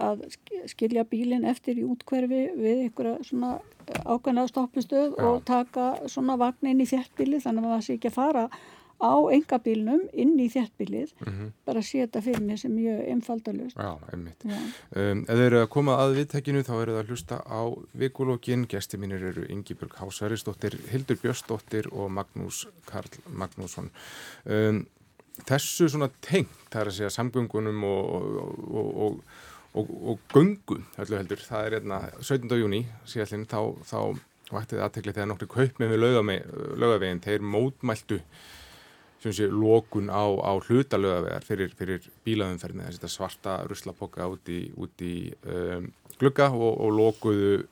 að 0.08 0.24
skilja 0.72 1.04
bílinn 1.08 1.48
eftir 1.48 1.80
í 1.80 1.84
útkverfi 1.86 2.42
við 2.56 2.86
einhverja 2.86 3.18
svona 3.26 3.58
ákveðna 4.04 4.46
stoppustöð 4.50 5.14
Já. 5.14 5.26
og 5.28 5.44
taka 5.46 5.92
svona 6.10 6.38
vagn 6.40 6.72
inn 6.72 6.82
í 6.82 6.88
þjertbíli 6.90 7.42
þannig 7.44 7.68
að 7.68 7.76
það 7.76 7.86
sé 7.86 7.98
ekki 7.98 8.12
að 8.12 8.18
fara 8.18 8.48
á 8.96 9.12
engabílnum 9.28 10.06
inn 10.16 10.38
í 10.40 10.46
þjertbílið 10.52 11.12
mm 11.20 11.28
-hmm. 11.28 11.50
bara 11.68 11.80
að 11.82 11.88
setja 11.88 12.22
fyrir 12.24 12.40
mér 12.40 12.58
sem 12.58 12.72
mjög 12.72 13.00
einfaldalust. 13.12 13.76
Já, 13.76 13.98
einmitt. 14.12 14.44
Já. 14.44 14.56
Um, 14.96 15.20
ef 15.28 15.36
þeir 15.36 15.46
eru 15.46 15.60
að 15.62 15.68
koma 15.68 15.96
að 16.00 16.16
viðtækinu 16.16 16.62
þá 16.64 16.74
eru 16.80 16.92
það 16.92 17.02
að 17.02 17.08
hlusta 17.10 17.36
á 17.44 17.62
vikulógin. 17.92 18.66
Gesti 18.66 18.96
mínir 18.96 19.22
eru 19.22 19.46
Ingi 19.48 19.74
Björg 19.74 19.94
Hásærisdóttir, 20.00 20.78
Hildur 20.90 21.16
Björnsdóttir 21.16 21.92
og 21.92 22.10
Magnús 22.10 22.66
Karl 22.86 23.20
Magnússon. 23.28 23.90
Um, 24.44 24.86
þessu 25.46 25.90
svona 25.92 26.08
tengt, 26.24 26.54
það 26.72 26.80
er 26.80 26.90
að 26.90 26.96
segja 26.98 27.12
samgöngunum 27.14 27.84
og, 27.86 28.38
og, 28.80 29.18
og, 29.76 29.90
og 30.12 30.32
göngum 30.32 30.84
heldur 30.96 31.20
heldur, 31.20 31.42
það 31.44 31.68
er 31.68 31.78
hérna 31.78 32.00
17. 32.20 32.56
júni 32.60 32.84
síðallin 33.08 33.48
þá, 33.50 33.60
þá 33.86 33.98
væktið 34.52 34.84
aðtekli 34.84 35.16
þegar 35.16 35.30
nokkri 35.32 35.50
kaup 35.50 35.82
með 35.82 35.96
lögaveginn, 35.98 37.24
þeir 37.24 37.44
mótmæltu 37.44 38.20
sé, 39.26 39.48
lókun 39.50 40.06
á, 40.12 40.22
á 40.22 40.52
hluta 40.68 41.00
lögavegar 41.00 41.44
fyrir, 41.44 41.72
fyrir 41.74 42.04
bílaðumferðin 42.26 42.84
þetta 42.86 43.10
svarta 43.10 43.56
ruslapoka 43.66 44.28
út 44.30 44.50
í, 44.52 44.60
út 44.78 45.02
í 45.02 45.16
um, 45.50 45.88
glugga 46.20 46.52
og 46.54 46.92
lókuðu 46.94 47.64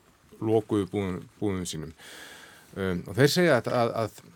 lókuðu 0.44 0.88
búin, 0.90 1.18
búinum 1.38 1.66
sínum 1.68 1.92
um, 2.74 3.02
og 3.06 3.14
þeir 3.18 3.30
segja 3.30 3.58
að, 3.60 3.70
að, 3.70 3.92
að 4.02 4.33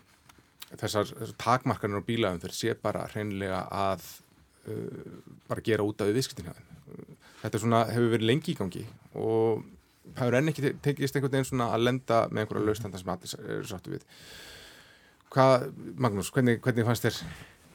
þessar, 0.75 1.13
þessar 1.15 1.39
takmarkanir 1.41 2.03
á 2.05 2.09
bílaðum 2.09 2.43
þeir 2.45 2.57
sé 2.57 2.75
bara 2.83 3.07
hreinlega 3.13 3.65
að 3.73 4.05
uh, 4.69 5.17
bara 5.49 5.65
gera 5.65 5.87
út 5.87 6.05
af 6.05 6.13
viðskiptinu 6.13 6.55
þetta 7.43 7.61
svona, 7.63 7.83
hefur 7.93 8.15
verið 8.15 8.31
lengi 8.31 8.53
í 8.53 8.59
gangi 8.59 8.85
og 9.19 9.65
hefur 10.19 10.39
enn 10.39 10.51
ekki 10.53 10.75
tekist 10.85 11.17
einhvern 11.17 11.37
veginn 11.37 11.49
svona 11.49 11.71
að 11.75 11.87
lenda 11.89 12.23
með 12.33 12.45
einhverja 12.45 12.67
laustanda 12.67 13.01
sem 13.01 13.13
allir 13.13 13.35
eru 13.57 13.69
sáttu 13.69 13.95
við. 13.95 14.07
Hvað, 15.35 15.69
Magnús, 16.01 16.31
hvernig, 16.33 16.61
hvernig 16.65 16.87
fannst 16.89 17.05
þér? 17.05 17.19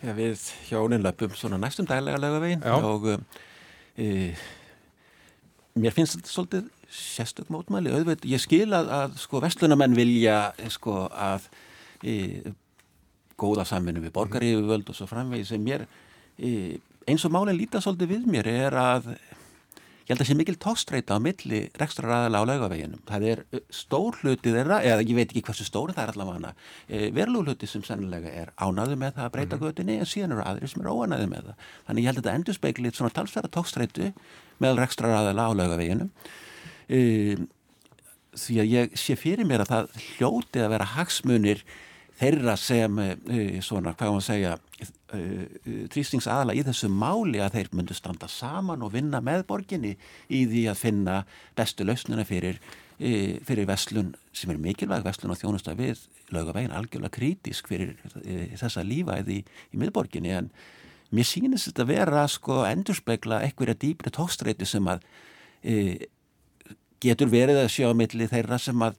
Já, 0.04 0.12
við 0.18 0.48
hjónin 0.68 1.04
löpum 1.06 1.36
svona 1.38 1.60
næstum 1.62 1.88
dælega 1.88 2.20
lögavegin 2.20 2.66
og 2.66 3.06
e, 3.96 4.34
mér 5.80 5.94
finnst 5.96 6.18
þetta 6.18 6.34
svolítið 6.34 6.72
sérstök 6.94 7.52
mótmæli, 7.54 7.94
auðveit, 7.94 8.26
ég 8.30 8.42
skil 8.42 8.68
að, 8.76 8.90
að 8.94 9.16
sko 9.22 9.40
vestlunamenn 9.42 9.96
vilja 9.98 10.38
sko 10.74 11.06
að 11.10 11.48
e, 12.04 12.16
góða 13.40 13.66
samvinni 13.68 14.04
við 14.04 14.16
borgarífuvöld 14.16 14.90
og 14.90 14.98
svo 14.98 15.08
framvegi 15.10 15.48
sem 15.48 15.64
mér 15.64 15.88
eins 17.08 17.26
og 17.28 17.34
málinn 17.34 17.60
lítast 17.60 17.88
svolítið 17.88 18.14
við 18.16 18.28
mér 18.32 18.50
er 18.52 18.78
að 18.80 19.10
ég 20.04 20.12
held 20.12 20.24
að 20.24 20.28
sé 20.28 20.36
mikil 20.36 20.56
tókstreita 20.60 21.16
á 21.16 21.20
milli 21.24 21.60
rekstra 21.80 22.10
ræðala 22.10 22.42
á 22.44 22.50
laugaveginum. 22.50 23.04
Það 23.08 23.26
er 23.32 23.42
stór 23.72 24.18
hluti 24.20 24.52
þeirra, 24.52 24.82
eða 24.84 25.06
ég 25.06 25.16
veit 25.16 25.30
ekki 25.32 25.44
hversu 25.48 25.68
stóri 25.68 25.96
það 25.96 26.04
er 26.04 26.12
allavega 26.14 26.52
e, 26.90 27.08
verlu 27.16 27.44
hluti 27.46 27.70
sem 27.72 27.86
sennilega 27.88 28.34
er 28.42 28.52
ánaði 28.60 28.98
með 29.00 29.16
það 29.16 29.30
að 29.30 29.34
breyta 29.38 29.56
-hmm. 29.56 29.64
götinni 29.64 29.98
en 30.00 30.10
síðan 30.12 30.36
eru 30.36 30.44
aðri 30.44 30.68
sem 30.68 30.84
er 30.84 30.92
óanaði 30.92 31.30
með 31.32 31.48
það. 31.48 31.56
Þannig 31.88 32.04
ég 32.04 32.10
held 32.10 32.18
að 32.18 32.24
þetta 32.24 32.36
endur 32.36 32.58
speiklið 32.60 32.98
svona 32.98 33.16
talsverða 33.16 33.54
tókstreitu 33.56 34.12
með 34.60 34.80
rekstra 34.84 35.08
ræðala 35.08 35.48
á 35.48 35.52
laugaveginum 35.56 36.12
e, 36.90 37.00
því 38.36 38.60
að 38.60 38.72
ég 38.74 39.00
sé 39.00 39.16
fyrir 39.16 39.48
mér 39.48 39.64
að 39.64 39.72
það 39.72 39.98
hljóti 40.18 40.60
að 40.60 40.74
vera 40.76 40.92
hagsmunir 40.98 41.64
þeirra 42.20 42.56
sem 42.60 43.00
uh, 43.00 43.16
svona, 43.66 43.96
hvað 43.98 44.16
maður 44.16 44.28
segja 44.28 44.58
trýstings 45.94 46.26
aðala 46.26 46.56
í 46.58 46.64
þessu 46.66 46.88
máli 46.90 47.38
að 47.44 47.60
þeir 47.60 47.68
myndu 47.78 47.94
standa 47.94 48.26
saman 48.32 48.82
og 48.82 48.96
vinna 48.96 49.20
með 49.22 49.44
borginni 49.52 49.92
í 50.26 50.40
því 50.50 50.64
að 50.72 50.80
finna 50.80 51.18
bestu 51.54 51.86
lausnuna 51.86 52.26
fyrir, 52.26 52.58
fyrir 52.98 53.68
veslun 53.70 54.16
sem 54.34 54.50
er 54.50 54.58
mikilvæg 54.64 55.06
veslun 55.06 55.36
og 55.36 55.38
þjónusta 55.38 55.76
við 55.78 56.02
lögavegin 56.34 56.74
algjörlega 56.74 57.14
krítisk 57.14 57.70
fyrir 57.70 57.94
þessa 58.58 58.82
lífæði 58.82 59.44
í, 59.44 59.46
í 59.46 59.82
miðborginni. 59.84 60.34
En 60.34 60.50
mér 61.14 61.30
sýnist 61.30 61.70
þetta 61.70 61.86
vera 61.94 62.26
sko 62.26 62.64
endurspegla 62.66 63.44
eitthvað 63.46 63.78
dýpri 63.86 64.14
tókstreiti 64.18 64.66
sem 64.66 64.90
að 64.90 65.06
getur 67.04 67.30
verið 67.32 67.64
að 67.64 67.74
sjá 67.76 67.92
milli 67.98 68.30
þeirra 68.32 68.60
sem 68.62 68.82
að 68.86 68.98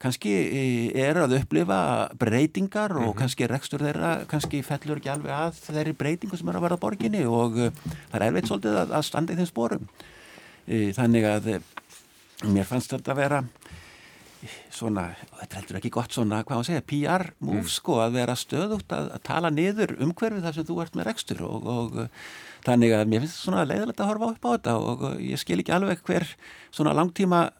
kannski 0.00 0.32
eh, 0.32 1.02
er 1.08 1.18
að 1.20 1.36
upplifa 1.40 1.80
breytingar 2.18 2.94
og 2.96 3.10
-hmm. 3.10 3.18
kannski 3.18 3.48
rekstur 3.50 3.84
þeirra 3.84 4.24
kannski 4.30 4.62
fellur 4.64 5.00
ekki 5.00 5.12
alveg 5.12 5.32
að 5.32 5.60
þeirri 5.66 5.92
breytingu 5.92 6.36
sem 6.36 6.48
er 6.48 6.56
að 6.56 6.66
verða 6.68 6.80
borginni 6.80 7.24
og 7.26 7.58
uh, 7.58 7.70
það 8.10 8.20
er 8.20 8.26
erfitt 8.28 8.48
svolítið 8.48 8.80
að, 8.84 8.94
að 8.96 9.04
standa 9.04 9.32
í 9.32 9.36
þeim 9.36 9.50
spórum 9.50 9.88
uh, 10.68 10.90
þannig 10.96 11.24
að 11.24 11.50
mér 12.48 12.64
fannst 12.64 12.90
þetta 12.90 13.12
að 13.12 13.20
vera 13.20 13.42
svona, 14.72 15.10
þetta 15.42 15.58
heldur 15.58 15.78
ekki 15.80 15.92
gott 15.92 16.14
svona, 16.16 16.42
hvað 16.44 16.56
maður 16.56 16.68
segja, 16.70 16.86
PR 16.88 17.26
move 17.44 17.60
mm. 17.60 17.68
sko 17.68 17.98
að 18.00 18.16
vera 18.16 18.36
stöðugt 18.38 18.94
að, 18.96 19.10
að 19.16 19.22
tala 19.28 19.50
niður 19.52 19.96
umhverfið 20.00 20.46
þar 20.46 20.56
sem 20.56 20.68
þú 20.70 20.78
ert 20.80 20.96
með 20.96 21.08
rekstur 21.10 21.42
og, 21.44 21.68
og 21.68 21.98
þannig 22.64 22.94
að 22.96 23.06
mér 23.10 23.20
finnst 23.20 23.36
þetta 23.36 23.44
svona 23.44 23.66
leiðilegt 23.68 24.00
að 24.00 24.10
horfa 24.14 24.32
upp 24.32 24.48
á 24.48 24.50
þetta 24.54 24.76
og 24.78 25.04
ég 25.20 25.42
skil 25.42 25.60
ekki 25.60 25.76
alveg 25.76 26.02
hver 26.08 26.26
svona 26.70 26.96
langtíma 26.96 27.50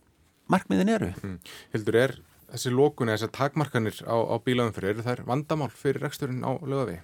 markmiðin 0.50 0.94
eru. 0.96 1.12
Mm. 1.20 1.38
Hildur, 1.74 2.00
er 2.00 2.16
þessi 2.54 2.74
lókun 2.74 3.08
eða 3.08 3.20
þessar 3.20 3.36
takmarkanir 3.38 4.02
á, 4.06 4.16
á 4.16 4.36
bílaumfyrir, 4.44 4.94
eru 4.94 5.06
þær 5.06 5.24
vandamál 5.28 5.70
fyrir 5.70 6.04
reksturinn 6.04 6.44
á 6.46 6.52
lögavi? 6.60 7.00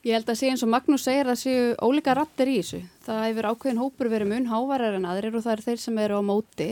Ég 0.00 0.16
held 0.16 0.30
að 0.32 0.38
sé 0.40 0.48
eins 0.48 0.62
og 0.64 0.70
Magnús 0.72 1.02
segir 1.04 1.28
að 1.28 1.42
séu 1.42 1.64
ólíka 1.84 2.14
rattir 2.16 2.48
í 2.48 2.56
þessu. 2.62 2.78
Það 3.04 3.18
hefur 3.26 3.48
ákveðin 3.50 3.80
hópur 3.82 4.08
verið 4.08 4.30
mun 4.30 4.46
hávarar 4.48 4.94
en 4.96 5.04
aðrir 5.04 5.34
og 5.36 5.44
það 5.44 5.52
er 5.52 5.62
þeir 5.66 5.82
sem 5.82 5.98
eru 6.00 6.20
á 6.20 6.22
móti. 6.24 6.68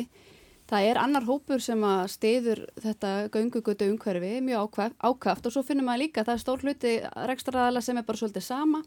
Það 0.69 0.87
er 0.89 1.01
annar 1.03 1.27
hópur 1.29 1.61
sem 1.65 1.83
að 1.85 2.01
stiður 2.13 2.63
þetta 2.81 3.11
göngugötu 3.35 3.89
umhverfi 3.93 4.33
mjög 4.45 4.81
ákvæft 4.97 5.49
og 5.49 5.53
svo 5.53 5.63
finnum 5.65 5.89
maður 5.89 6.03
líka 6.07 6.23
að 6.23 6.31
það 6.31 6.39
er 6.39 6.43
stór 6.45 6.65
hluti 6.65 6.93
rekstraðala 7.29 7.83
sem 7.85 8.01
er 8.01 8.07
bara 8.09 8.21
svolítið 8.21 8.47
sama 8.47 8.81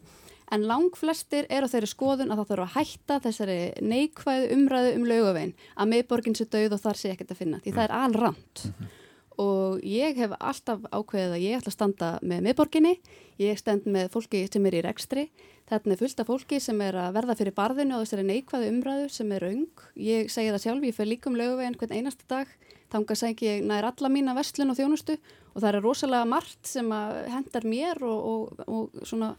en 0.51 0.65
lang 0.69 0.97
flestir 0.97 1.45
er 1.49 1.65
á 1.65 1.71
þeirri 1.71 1.89
skoðun 1.89 2.33
að 2.33 2.41
það 2.41 2.49
þarf 2.51 2.65
að 2.65 2.73
hætta 2.75 3.19
þessari 3.25 3.59
neikvæðu 3.81 4.49
umræðu 4.57 4.95
um 4.97 5.05
laugavegin 5.09 5.53
að 5.73 5.93
miðborgin 5.93 6.37
sé 6.37 6.49
döð 6.49 6.77
og 6.77 6.83
þar 6.85 7.01
sé 7.01 7.13
ekkert 7.13 7.33
að 7.33 7.41
finna 7.41 7.61
því 7.61 7.75
það 7.77 7.85
er 7.87 7.95
alramt. 7.97 8.65
Mm 8.65 8.73
-hmm 8.73 9.00
og 9.41 9.81
ég 9.87 10.19
hef 10.21 10.35
alltaf 10.37 10.83
ákveðið 10.91 11.35
að 11.35 11.45
ég 11.45 11.57
ætla 11.57 11.71
að 11.71 11.77
standa 11.77 12.09
með 12.21 12.43
miðborginni, 12.47 12.93
ég 13.41 13.59
stend 13.59 13.87
með 13.89 14.11
fólki 14.13 14.43
sem 14.47 14.67
er 14.69 14.77
í 14.77 14.83
rekstri, 14.85 15.27
þetta 15.69 15.93
er 15.93 16.01
fullt 16.01 16.21
af 16.21 16.29
fólki 16.29 16.59
sem 16.61 16.81
er 16.85 16.97
að 17.01 17.15
verða 17.17 17.37
fyrir 17.39 17.57
barðinu 17.57 17.97
og 17.97 18.05
þessari 18.05 18.27
neikvæðu 18.27 18.69
umræðu 18.73 19.07
sem 19.13 19.31
er 19.37 19.47
ung, 19.49 19.85
ég 19.97 20.29
segi 20.33 20.53
það 20.53 20.63
sjálf, 20.65 20.85
ég 20.87 20.97
fyrir 20.97 21.13
líkum 21.15 21.39
löguveginn 21.39 21.77
hvern 21.79 21.97
einasta 21.97 22.27
dag, 22.29 22.53
þánga 22.91 23.17
segi 23.17 23.47
ég 23.47 23.65
nær 23.65 23.87
alla 23.89 24.11
mína 24.11 24.35
vestlun 24.37 24.73
og 24.73 24.79
þjónustu. 24.79 25.17
Og 25.51 25.59
það 25.59 25.69
er 25.69 25.83
rosalega 25.83 26.27
margt 26.31 26.67
sem 26.67 26.91
hendar 27.31 27.65
mér 27.67 27.99
og, 28.07 28.19
og, 28.31 28.61
og 28.71 29.07
svona 29.07 29.33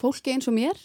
fólki 0.00 0.34
eins 0.34 0.48
og 0.50 0.56
mér 0.56 0.78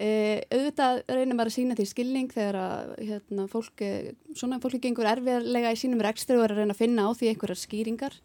Uh, 0.00 0.38
auðvitað 0.48 1.02
reynir 1.12 1.36
maður 1.36 1.50
að 1.50 1.54
sína 1.58 1.74
því 1.76 1.84
skilning 1.90 2.30
þegar 2.32 2.56
að 2.56 2.92
hérna, 3.04 3.42
fólki, 3.52 3.88
svona 4.32 4.56
fólki 4.62 4.78
gengur 4.86 5.08
erfiðarlega 5.10 5.74
í 5.74 5.76
sínum 5.76 6.00
rekstri 6.00 6.38
og 6.38 6.46
er 6.46 6.54
að 6.54 6.62
reyna 6.62 6.72
að 6.72 6.80
finna 6.80 7.04
á 7.04 7.10
því 7.12 7.32
einhverjar 7.34 7.60
skýringar. 7.60 8.16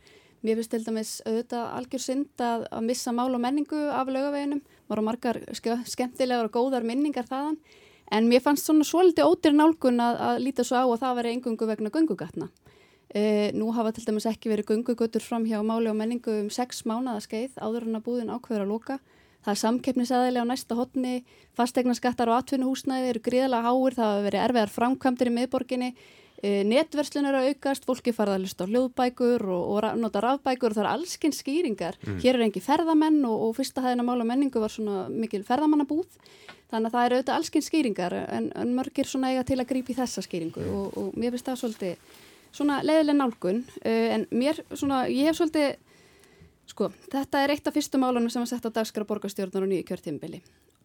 Mér 0.45 0.59
finnst 0.59 0.71
til 0.71 0.85
dæmis 0.85 1.11
auðvitað 1.25 1.73
algjör 1.75 2.03
synd 2.05 2.43
að, 2.45 2.63
að 2.69 2.85
missa 2.87 3.11
mál 3.17 3.27
og 3.33 3.41
menningu 3.43 3.81
af 3.91 4.07
lögaveginum. 4.07 4.61
Á 4.87 4.93
margar 5.03 5.41
skemmtilegar 5.57 6.47
og 6.47 6.53
góðar 6.53 6.85
minningar 6.87 7.27
þaðan. 7.27 7.57
En 8.13 8.29
mér 8.29 8.43
fannst 8.45 8.69
svona 8.69 8.85
svolítið 8.87 9.27
ótir 9.27 9.55
nálgun 9.57 9.99
að, 9.99 10.21
að 10.29 10.41
líta 10.45 10.63
svo 10.63 10.77
á 10.79 10.85
að 10.85 11.01
það 11.01 11.19
veri 11.19 11.33
engungu 11.35 11.67
vegna 11.67 11.91
gungugatna. 11.91 12.49
Uh, 13.15 13.49
nú 13.55 13.71
hafa 13.75 13.91
til 13.95 14.05
dæmis 14.05 14.29
ekki 14.29 14.51
verið 14.51 14.69
gungugutur 14.71 15.23
fram 15.23 15.43
hjá 15.49 15.59
máli 15.65 15.91
og 15.91 15.99
menningu 15.99 16.39
um 16.43 16.49
sex 16.53 16.85
mánadaskeið 16.87 17.59
áður 17.59 17.89
en 17.89 17.99
að 17.99 18.05
búðin 18.07 18.31
ákveður 18.31 18.63
að 18.63 18.71
loka. 18.71 18.99
Það 19.45 19.53
er 19.53 19.61
samkeppnisaðilega 19.61 20.41
á 20.41 20.49
næsta 20.49 20.75
hotni, 20.75 21.15
fastegnaskattar 21.53 22.31
og 22.31 22.39
atvinnuhúsnæði 22.39 23.11
eru 23.11 23.21
gríðlega 23.27 23.69
háir, 23.69 23.93
það 23.93 24.07
hafa 24.09 24.23
verið 24.25 24.45
erfiðar 24.47 24.71
framkvæmdir 24.73 25.29
í 25.29 25.33
miðborginni, 25.35 25.89
e, 26.41 26.53
netverslun 26.65 27.29
eru 27.29 27.43
að 27.43 27.51
aukast, 27.51 27.85
fólki 27.85 28.13
farða 28.15 28.39
að 28.39 28.47
lusta 28.47 28.65
á 28.65 28.71
hljóðbækur 28.71 29.45
og, 29.45 29.69
og 29.75 30.01
nota 30.01 30.25
rafbækur. 30.25 30.73
Og 30.73 30.79
það 30.79 30.83
er 30.87 30.91
allskinn 30.95 31.37
skýringar. 31.37 32.01
Mm. 32.01 32.17
Hér 32.25 32.39
er 32.39 32.47
engi 32.47 32.65
ferðamenn 32.65 33.21
og, 33.29 33.45
og 33.45 33.55
fyrsta 33.59 33.85
hæðina 33.85 34.07
mála 34.09 34.25
menningu 34.25 34.65
var 34.65 34.73
svona 34.73 35.05
mikil 35.13 35.45
ferðamannabúð, 35.45 36.09
þannig 36.73 36.89
að 36.89 36.97
það 36.97 37.05
eru 37.05 37.19
auðvitað 37.19 37.37
allskinn 37.37 37.69
skýringar 37.69 38.19
en, 38.25 38.49
en 38.57 38.73
mörgir 38.73 39.05
svona 39.05 39.29
eiga 39.29 39.45
til 39.45 39.61
að 39.61 39.69
grípi 39.69 39.93
þessa 39.93 40.25
skýringu 40.25 40.65
mm. 40.65 40.73
og, 40.73 40.97
og 40.97 41.19
mér 41.21 41.35
finnst 41.35 41.51
það 41.51 41.61
svolítið 41.61 42.15
svona 42.55 42.81
leiðileg 42.81 43.17
nálgun, 43.19 43.65
e, 43.83 43.93
en 44.15 44.25
mér 44.33 44.63
svona, 44.73 45.05
ég 45.11 45.29
hef 45.29 45.37
svolítið 45.37 45.75
Sko, 46.65 46.89
þetta 47.11 47.43
er 47.43 47.53
eitt 47.53 47.67
af 47.67 47.75
fyrstu 47.75 48.01
málunum 48.01 48.31
sem 48.33 48.41
var 48.41 48.49
sett 48.49 48.65
á 48.65 48.73
dagskara 48.73 49.07
borgarstjórnar 49.09 49.67
og 49.67 49.71
nýju 49.71 49.87
kjörtímbili 49.89 50.41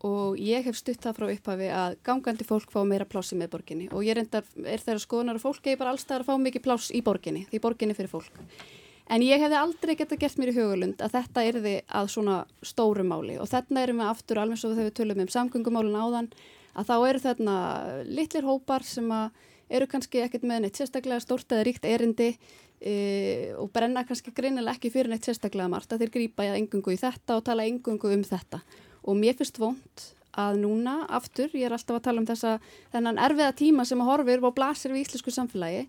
og 0.07 0.39
ég 0.41 0.65
hef 0.65 0.79
stutt 0.81 1.03
það 1.05 1.17
frá 1.19 1.27
upphafi 1.29 1.67
að 1.77 1.97
gangandi 2.07 2.45
fólk 2.49 2.71
fá 2.73 2.81
meira 2.89 3.05
pláss 3.09 3.35
í 3.35 3.37
með 3.41 3.51
borginni 3.53 3.89
og 3.93 4.05
ég 4.07 4.17
reyndar 4.17 4.47
er 4.65 4.81
þeirra 4.81 5.03
skoðunar 5.03 5.37
að 5.37 5.45
fólk 5.45 5.67
eigi 5.67 5.81
bara 5.81 5.93
allstæðar 5.93 6.25
að 6.25 6.31
fá 6.31 6.45
mikið 6.45 6.65
pláss 6.65 6.93
í 6.97 7.03
borginni, 7.05 7.43
því 7.51 7.61
borginni 7.67 7.97
fyrir 7.99 8.13
fólk. 8.13 8.39
En 9.11 9.25
ég 9.27 9.43
hefði 9.43 9.59
aldrei 9.59 9.97
gett 9.99 10.15
að 10.15 10.23
gert 10.23 10.39
mér 10.39 10.53
í 10.53 10.57
hugulund 10.57 11.03
að 11.03 11.17
þetta 11.19 11.45
erði 11.51 11.75
að 11.99 12.11
svona 12.15 12.37
stóru 12.63 13.05
máli. 13.05 13.37
Og 13.43 13.51
þarna 13.51 13.83
erum 13.83 14.01
við 14.01 14.11
aftur 14.13 14.39
alveg 14.39 14.61
svo 14.61 14.71
þegar 14.71 14.87
við 14.87 14.97
tölum 15.01 15.23
um 15.25 15.33
samgöngumálun 15.35 15.99
áðan 15.99 16.29
að 16.79 16.93
þá 16.93 16.97
eru 17.09 17.23
þarna 17.25 17.57
litlir 18.07 18.47
hópar 18.47 18.87
sem 18.87 19.11
eru 19.11 19.89
kannski 19.91 20.23
ekkert 20.23 20.47
með 20.47 20.63
neitt 20.63 20.79
sérstaklega 20.79 21.25
stórt 21.25 21.51
eða 21.51 21.67
ríkt 21.67 21.91
erindi 21.91 22.31
e, 22.81 23.53
og 23.61 23.71
brenna 23.75 24.05
kannski 24.09 24.33
greinilega 24.37 24.77
ekki 24.77 24.93
fyrir 24.93 25.13
neitt 25.13 25.29
sérstaklega 25.29 25.71
margt 25.73 25.93
að 25.93 26.05
þeir 26.05 26.15
grýpa 26.17 26.49
engungu 26.57 26.95
í 26.95 27.01
þetta 27.01 27.37
og 27.39 27.45
tala 27.47 27.69
engungu 27.69 28.13
um 28.15 28.25
þetta 28.27 28.63
og 29.05 29.17
mér 29.21 29.37
finnst 29.39 29.61
vond 29.61 30.09
að 30.41 30.61
núna 30.63 31.01
aftur, 31.11 31.51
ég 31.59 31.67
er 31.67 31.75
alltaf 31.75 31.99
að 31.99 32.05
tala 32.07 32.23
um 32.23 32.29
þessa 32.29 32.59
þennan 32.93 33.19
erfiða 33.19 33.57
tíma 33.59 33.85
sem 33.89 34.01
að 34.01 34.11
horfir 34.13 34.45
og 34.47 34.55
blasir 34.55 34.95
við 34.95 35.05
íslensku 35.07 35.35
samfélagi 35.35 35.89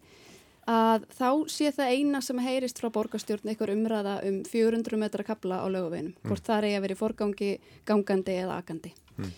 að 0.70 1.06
þá 1.18 1.30
sé 1.50 1.72
það 1.74 1.94
eina 1.96 2.22
sem 2.22 2.42
heyrist 2.42 2.80
frá 2.82 2.92
borgarstjórn 2.94 3.50
eitthvað 3.50 3.74
umræða 3.76 4.16
um 4.30 4.42
400 4.46 5.00
metra 5.02 5.26
kabla 5.26 5.62
á 5.62 5.68
lögaveginum, 5.74 6.14
mm. 6.14 6.28
hvort 6.30 6.46
það 6.46 6.68
er 6.68 6.78
að 6.78 6.84
vera 6.86 6.96
í 6.96 7.00
forgangi 7.00 7.52
gangandi 7.88 8.36
eða 8.44 8.60
akandi 8.62 8.94
mm. 9.18 9.32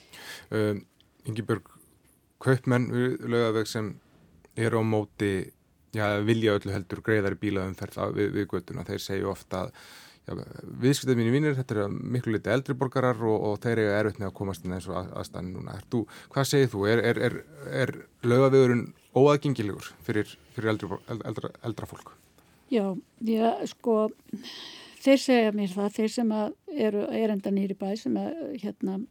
uh, 0.51 0.73
Ingi 1.27 1.45
Björg 1.47 1.71
kaupmenn 2.43 2.89
lögaveg 3.23 3.69
sem 3.71 3.93
er 4.59 4.75
á 4.75 4.81
móti 4.83 5.31
já, 5.93 6.07
vilja 6.25 6.57
öllu 6.57 6.73
heldur 6.73 7.03
greiðar 7.05 7.37
í 7.37 7.41
bílaumferð 7.43 8.01
við, 8.17 8.33
við 8.37 8.49
göttuna, 8.51 8.85
þeir 8.87 9.03
segju 9.03 9.29
ofta 9.31 9.67
að 9.67 9.77
viðskiptað 10.79 11.17
mínu 11.19 11.31
vinnir, 11.33 11.55
þetta 11.57 11.75
er 11.75 11.95
miklu 12.15 12.37
liti 12.37 12.51
eldri 12.53 12.75
borgarar 12.79 13.17
og, 13.27 13.33
og 13.49 13.57
þeir 13.63 13.81
eru 13.81 13.95
erfitt 13.97 14.21
með 14.21 14.29
að 14.29 14.35
komast 14.37 14.63
inn 14.63 14.75
eins 14.77 14.87
og 14.87 15.01
að, 15.01 15.09
aðstæðan 15.19 15.49
núna. 15.51 15.73
Þú, 15.91 16.03
hvað 16.31 16.47
segir 16.47 16.69
þú? 16.71 16.83
Er, 16.93 17.01
er, 17.09 17.19
er, 17.27 17.35
er 17.81 17.93
lögavegurinn 18.23 18.85
óaðgengilegur 19.19 19.89
fyrir, 20.07 20.31
fyrir 20.55 20.71
eldri, 20.71 20.99
eldra, 21.11 21.51
eldra 21.67 21.89
fólk? 21.89 22.13
Já, 22.71 22.85
já, 23.27 23.49
sko 23.69 23.97
þeir 25.03 25.19
segja 25.25 25.51
mér 25.55 25.75
það, 25.75 25.91
þeir 25.97 26.13
sem 26.15 26.31
eru 26.87 27.03
erindan 27.11 27.57
nýri 27.57 27.75
bæ 27.77 27.91
sem 27.99 28.15
að, 28.17 28.39
hérna, 28.63 29.01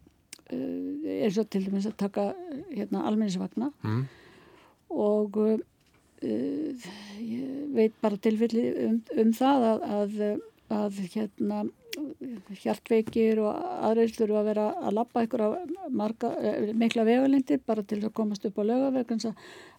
er 0.48 1.32
svo 1.32 1.44
til 1.44 1.66
dæmis 1.66 1.86
að 1.88 1.98
taka 2.00 2.30
hérna, 2.72 3.04
almennisvagna 3.08 3.70
mm. 3.84 4.00
og 4.96 5.38
uh, 6.24 6.88
ég 7.22 7.74
veit 7.76 7.94
bara 8.04 8.20
tilfelli 8.22 8.66
um, 8.86 8.98
um 9.24 9.36
það 9.36 9.68
að, 9.72 9.86
að 9.98 10.18
að 10.72 11.00
hérna 11.12 11.62
hjartveikir 12.62 13.40
og 13.42 13.56
aðreins 13.84 14.14
þurfu 14.16 14.38
að 14.40 14.46
vera 14.48 14.66
að 14.80 14.94
lappa 14.96 15.24
marga, 15.92 16.30
eh, 16.40 16.70
mikla 16.72 17.04
vegalindir 17.04 17.60
bara 17.66 17.82
til 17.82 18.00
að 18.00 18.14
komast 18.16 18.46
upp 18.48 18.58
á 18.58 18.62
lögaveg 18.64 19.12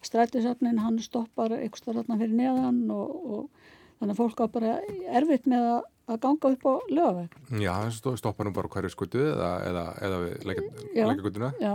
strætisafnin 0.02 0.78
hann 0.78 0.98
stoppar 1.02 1.56
ykkur 1.58 1.82
starfna 1.82 2.18
fyrir 2.20 2.36
neðan 2.38 2.84
og, 2.90 3.10
og 3.24 3.50
þannig 3.98 4.14
að 4.14 4.20
fólk 4.20 4.44
á 4.44 4.46
bara 4.54 4.78
erfitt 5.10 5.46
með 5.50 5.66
að, 5.72 5.82
að 6.06 6.20
ganga 6.26 6.52
upp 6.54 6.66
á 6.70 6.74
lögaveg 6.90 7.36
Já, 7.58 7.74
það 8.04 8.18
stoppar 8.22 8.46
nú 8.46 8.54
bara 8.54 8.72
hverju 8.76 8.94
skutu 8.94 9.24
eða, 9.32 9.52
eða, 9.70 9.84
eða 10.06 10.20
leikagutuna 10.44 11.52
Já, 11.58 11.74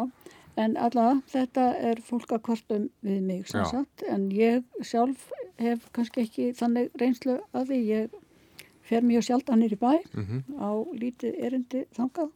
en 0.60 0.76
allavega 0.78 1.22
þetta 1.32 1.66
er 1.92 2.02
fólk 2.04 2.34
að 2.36 2.44
kvartum 2.48 2.88
við 3.06 3.22
mig 3.28 3.46
sagt, 3.52 4.04
en 4.08 4.30
ég 4.36 4.66
sjálf 4.86 5.30
hef 5.60 5.86
kannski 5.96 6.26
ekki 6.26 6.50
þannig 6.58 6.90
reynslu 7.00 7.38
að 7.54 7.72
því 7.72 7.80
ég 7.90 8.18
fer 8.90 9.06
mjög 9.06 9.28
sjaldan 9.28 9.62
nýri 9.62 9.78
bæ 9.80 9.92
mm 9.92 10.26
-hmm. 10.26 10.42
á 10.60 10.70
lítið 11.02 11.40
erindi 11.46 11.86
þangað. 11.96 12.30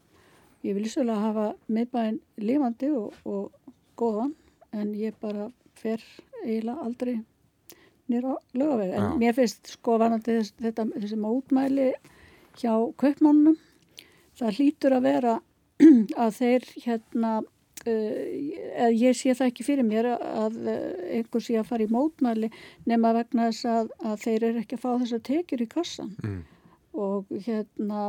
Ég 0.64 0.76
vil 0.76 0.86
ísvegulega 0.86 1.20
hafa 1.20 1.48
miðbæinn 1.68 2.20
lifandi 2.38 2.90
og, 2.92 3.14
og 3.26 3.52
góðan 3.98 4.36
en 4.72 4.94
ég 4.96 5.14
bara 5.20 5.52
fer 5.76 6.00
eiginlega 6.46 6.84
aldrei 6.86 7.16
nýra 8.08 8.38
lögaveg. 8.54 8.94
En 8.94 9.04
ja. 9.04 9.16
mér 9.16 9.34
finnst 9.34 9.68
sko 9.68 9.98
vanandi 9.98 10.38
þess, 10.38 10.54
þetta, 10.62 10.86
þessi 10.86 11.18
mótmæli 11.18 11.94
hjá 12.60 12.74
kaupmannum 12.98 13.58
það 14.38 14.58
hlýtur 14.58 14.96
að 14.98 15.08
vera 15.08 15.34
að 16.24 16.32
þeir 16.38 16.68
hérna 16.86 17.32
Uh, 17.84 18.90
ég 18.96 19.16
sé 19.20 19.34
það 19.36 19.50
ekki 19.50 19.66
fyrir 19.68 19.84
mér 19.84 20.08
að 20.16 20.54
uh, 20.62 20.76
einhver 21.18 21.44
sé 21.44 21.58
að 21.60 21.68
fara 21.68 21.84
í 21.84 21.92
mótmæli 21.92 22.48
nema 22.88 23.12
vegna 23.18 23.50
þess 23.50 23.68
að, 23.68 23.90
að 24.08 24.22
þeir 24.22 24.46
eru 24.50 24.62
ekki 24.62 24.78
að 24.78 24.84
fá 24.86 24.92
þess 25.02 25.16
að 25.18 25.24
tekjur 25.28 25.64
í 25.66 25.68
kassan 25.74 26.14
mm. 26.24 26.38
og 27.04 27.34
hérna 27.44 28.06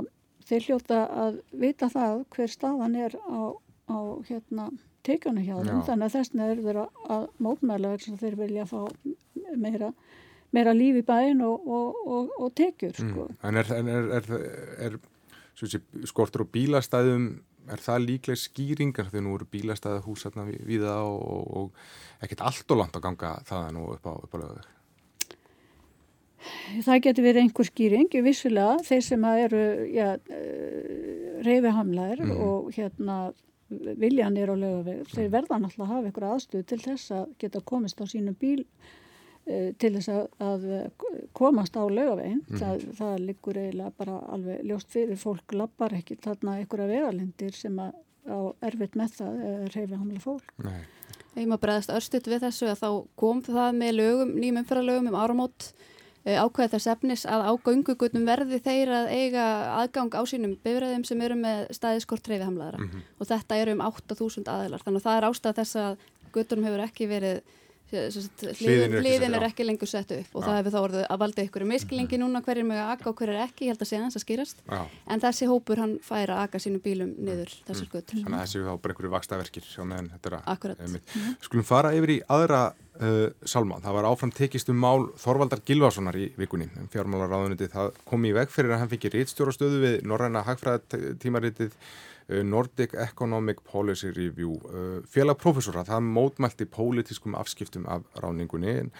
þeir 0.46 0.68
hljóta 0.68 1.00
að 1.24 1.40
vita 1.64 1.88
það 1.90 2.22
hver 2.36 2.52
staðan 2.52 2.94
er 3.02 3.16
á, 3.18 3.40
á 3.90 3.98
hérna 4.28 4.68
tekjuna 5.04 5.42
hjá 5.42 5.56
þeim 5.56 5.82
þannig 5.88 6.06
að 6.06 6.14
þessna 6.18 6.46
er 6.52 6.62
þeir 6.68 6.78
að 6.84 7.26
mótmæla 7.46 7.94
vegna 7.94 8.04
þess 8.04 8.14
að 8.14 8.22
þeir 8.22 8.38
vilja 8.44 8.68
fá 8.70 8.78
meira, 9.64 9.90
meira 10.54 10.76
líf 10.76 11.00
í 11.00 11.04
bæin 11.08 11.42
og, 11.44 11.66
og, 11.66 11.98
og, 12.06 12.30
og 12.38 12.54
tekjur 12.54 12.94
mm. 12.94 13.10
sko. 13.10 13.26
En 13.42 13.58
er, 13.58 13.74
er, 13.74 14.06
er, 14.20 14.30
er 14.86 16.06
skortur 16.08 16.46
og 16.46 16.54
bílastæðum 16.54 17.28
er 17.72 17.82
það 17.82 18.06
líklega 18.08 18.40
skýringar 18.40 19.10
þegar 19.10 19.24
nú 19.26 19.34
eru 19.38 19.48
bílastæða 19.50 20.04
hús 20.04 20.24
hérna 20.26 20.46
við 20.48 20.86
það 20.86 21.08
og, 21.08 21.20
og, 21.34 21.44
og 21.60 22.24
ekkert 22.24 22.44
allt 22.50 22.74
og 22.74 22.80
langt 22.80 22.98
að 22.98 23.06
ganga 23.08 23.34
það 23.48 23.68
nú 23.76 23.84
upp 23.94 24.08
á, 24.08 24.12
upp 24.14 24.36
á 24.36 24.38
lögur? 24.42 24.70
Það 26.84 27.00
getur 27.06 27.24
verið 27.24 27.40
einhver 27.40 27.68
skýring, 27.70 28.10
vissulega, 28.26 28.74
þeir 28.84 29.04
sem 29.06 29.22
eru 29.30 29.62
ja, 29.94 30.10
eh, 30.28 31.38
reyfihamlaðir 31.46 32.20
mm. 32.26 32.34
og 32.44 32.68
hérna 32.76 33.18
viljanir 33.70 34.52
á 34.52 34.56
lögaveg, 34.58 35.06
þeir 35.08 35.30
verða 35.32 35.58
náttúrulega 35.58 35.86
að 35.86 35.94
hafa 35.94 36.10
einhver 36.10 36.28
aðstöð 36.28 36.66
til 36.68 36.80
þess 36.82 37.14
að 37.16 37.32
geta 37.40 37.64
komist 37.64 38.02
á 38.02 38.04
sínum 38.10 38.36
bíl 38.38 38.66
til 39.44 39.90
þess 39.92 40.08
að, 40.08 40.22
að 40.40 40.62
komast 41.36 41.76
á 41.76 41.84
lögaveginn 41.84 42.40
mm. 42.46 42.56
það, 42.56 42.84
það 42.96 43.14
liggur 43.26 43.58
eiginlega 43.60 43.92
bara 43.98 44.18
alveg 44.32 44.62
ljóst 44.64 44.94
fyrir 44.94 45.20
fólk 45.20 45.52
lappar 45.52 45.92
ekki 45.98 46.16
þarna 46.24 46.58
einhverja 46.62 46.88
vegalindir 46.88 47.56
sem 47.58 47.76
að 47.82 47.92
á 48.24 48.38
erfitt 48.64 48.94
með 48.96 49.18
það 49.18 49.40
reyfi 49.74 49.98
hamla 49.98 50.20
fólk 50.22 50.54
Nei. 50.64 50.84
Ég 51.34 51.48
má 51.50 51.56
bregðast 51.58 51.90
örstuðt 51.90 52.30
við 52.30 52.44
þessu 52.46 52.68
að 52.70 52.78
þá 52.80 52.90
kom 53.18 53.40
það 53.42 53.80
með 53.80 53.96
lögum, 53.98 54.36
nýjum 54.38 54.60
umfæralögum 54.60 55.10
um 55.10 55.16
áramót 55.18 55.66
eh, 56.22 56.38
ákveð 56.38 56.76
þess 56.76 56.90
efnis 56.92 57.24
að 57.26 57.48
á 57.50 57.52
göngugutum 57.66 58.28
verði 58.28 58.60
þeir 58.62 58.92
að 59.00 59.10
eiga 59.12 59.46
aðgang 59.80 60.14
á 60.14 60.22
sínum 60.30 60.54
bifræðum 60.62 61.04
sem 61.08 61.24
eru 61.26 61.38
með 61.40 61.66
staðiskort 61.74 62.30
reyfi 62.30 62.46
hamlaðara 62.46 62.80
mm 62.80 62.88
-hmm. 62.92 63.08
og 63.18 63.30
þetta 63.32 63.58
eru 63.60 63.74
um 63.74 63.84
8000 63.90 64.48
aðilar 64.54 64.86
þannig 64.86 65.02
að 65.02 65.08
það 65.08 65.18
er 65.18 65.28
ástæð 65.28 65.58
þess 65.60 65.76
að 65.82 66.06
gutunum 66.32 66.68
hefur 66.68 66.86
ekki 66.86 67.10
verið 67.10 67.42
hliðin, 67.92 68.96
hliðin 69.00 69.36
er 69.38 69.46
ekki 69.48 69.66
lengur 69.66 69.88
sett 69.88 70.12
upp 70.14 70.36
og 70.36 70.42
já. 70.42 70.46
það 70.46 70.56
hefur 70.58 70.74
þá 70.74 70.78
orðið 70.80 71.04
að 71.04 71.20
valda 71.22 71.44
ykkur 71.44 71.64
miskilingi 71.68 72.20
núna 72.20 72.40
hverjir 72.44 72.66
með 72.68 72.80
að 72.82 72.92
akka 72.94 73.10
og 73.10 73.18
hverjir 73.20 73.40
ekki, 73.44 73.66
ég 73.66 73.74
held 73.74 73.84
að 73.84 73.90
segja 73.90 74.04
hans 74.04 74.18
að 74.18 74.24
skýrast. 74.24 74.62
Já. 74.64 74.80
en 75.14 75.24
þessi 75.24 75.48
hópur 75.50 75.82
hann 75.82 75.98
fær 76.04 76.32
að 76.34 76.40
akka 76.46 76.62
sínum 76.62 76.82
bílum 76.84 77.12
niður 77.18 77.50
mm. 77.52 77.66
þessar 77.68 77.90
götur. 77.92 78.22
Þannig 78.22 78.38
að 78.38 78.46
þessi 78.46 78.64
þá 78.64 78.72
bara 78.72 78.94
einhverju 78.94 79.12
vakstaverkir 79.18 79.68
mm. 81.04 81.36
Skulum 81.44 81.68
fara 81.68 81.92
yfir 81.96 82.14
í 82.16 82.18
aðra 82.34 82.62
uh, 82.72 83.28
salma, 83.44 83.78
það 83.84 83.98
var 83.98 84.08
áfram 84.10 84.32
tekist 84.34 84.72
um 84.72 84.80
mál 84.80 85.10
Þorvaldar 85.20 85.62
Gilvarssonar 85.66 86.18
í 86.18 86.30
vikunni. 86.40 86.70
Fjármálaráðuniti, 86.94 87.70
það 87.74 87.92
kom 88.08 88.26
í 88.26 88.34
veg 88.36 88.50
fyrir 88.54 88.74
að 88.74 88.84
hann 88.84 88.92
fengi 88.94 89.12
rítstjórastöðu 89.14 89.84
við 89.84 90.02
Norræna 90.08 90.44
Hagfræðatímaritið 90.48 91.72
Uh, 91.74 92.02
Nordic 92.28 92.94
Economic 92.94 93.60
Policy 93.68 94.12
Review. 94.14 94.56
Uh, 94.68 94.96
félagprofessora, 95.10 95.84
það 95.88 96.08
mótmælti 96.14 96.68
pólitískum 96.70 97.36
afskiptum 97.38 97.86
af 97.90 98.06
ráningunni 98.22 98.78
en 98.84 98.92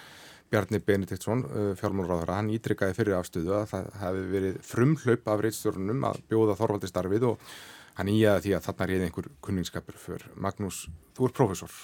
Bjarni 0.52 0.78
Benediktsson 0.84 1.44
uh, 1.48 1.72
fjármálráðara, 1.80 2.40
hann 2.42 2.52
ítrykkaði 2.54 2.98
fyrir 2.98 3.18
afstöðu 3.18 3.56
að 3.62 3.70
það 3.72 3.90
hefði 4.02 4.28
verið 4.36 4.60
frumhlaup 4.68 5.32
af 5.32 5.44
reitstjórnum 5.46 6.06
að 6.10 6.22
bjóða 6.30 6.58
Þorvaldi 6.60 6.92
starfið 6.92 7.28
og 7.32 7.50
hann 7.98 8.10
íjaði 8.12 8.48
því 8.48 8.56
að 8.58 8.64
þarna 8.68 8.88
er 8.90 9.04
einhver 9.08 9.28
kunningskapur 9.46 9.98
fyrir 9.98 10.30
Magnús, 10.36 10.84
þú 11.16 11.28
er 11.28 11.36
professor 11.40 11.76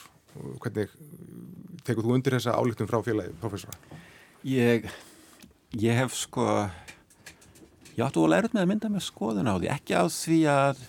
hvernig 0.61 0.93
tekur 1.87 2.07
þú 2.07 2.15
undir 2.17 2.37
þessa 2.37 2.57
álíktum 2.59 2.89
frá 2.91 3.01
félagi 3.05 3.35
professora? 3.41 3.77
Ég, 4.47 4.87
ég 5.77 5.99
hef 6.01 6.17
sko 6.17 6.47
ég 7.97 8.05
áttu 8.07 8.25
að 8.25 8.35
læra 8.35 8.51
með 8.53 8.63
að 8.63 8.71
mynda 8.73 8.93
með 8.93 9.07
skoðun 9.09 9.51
á 9.51 9.55
því, 9.57 9.71
ekki 9.75 9.97
á 9.99 10.05
því 10.07 10.41
að 10.55 10.85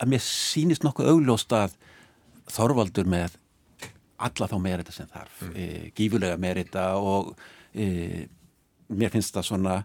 að 0.00 0.12
mér 0.14 0.22
sýnist 0.24 0.86
nokkuð 0.86 1.12
augljóst 1.14 1.54
að 1.56 1.76
Þorvaldur 2.52 3.06
með 3.08 3.38
alla 4.24 4.48
þá 4.50 4.56
merita 4.60 4.92
sem 4.92 5.08
þarf 5.10 5.38
mm. 5.46 5.54
e, 5.56 5.92
gífulega 5.96 6.36
merita 6.40 6.82
og 7.00 7.32
e, 7.72 8.26
mér 8.92 9.12
finnst 9.14 9.34
það 9.34 9.48
svona 9.48 9.76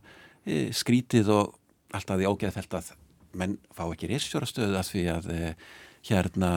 e, 0.43 0.67
skrítið 0.75 1.31
og 1.33 1.55
alltaf 1.95 2.19
því 2.19 2.27
ógeðfælt 2.29 2.75
að 2.77 2.91
menn 3.39 3.55
fá 3.75 3.85
ekki 3.87 4.09
reysstjórastöðu 4.11 4.75
að 4.77 4.91
því 4.91 5.05
að 5.13 5.31
hérna 6.09 6.51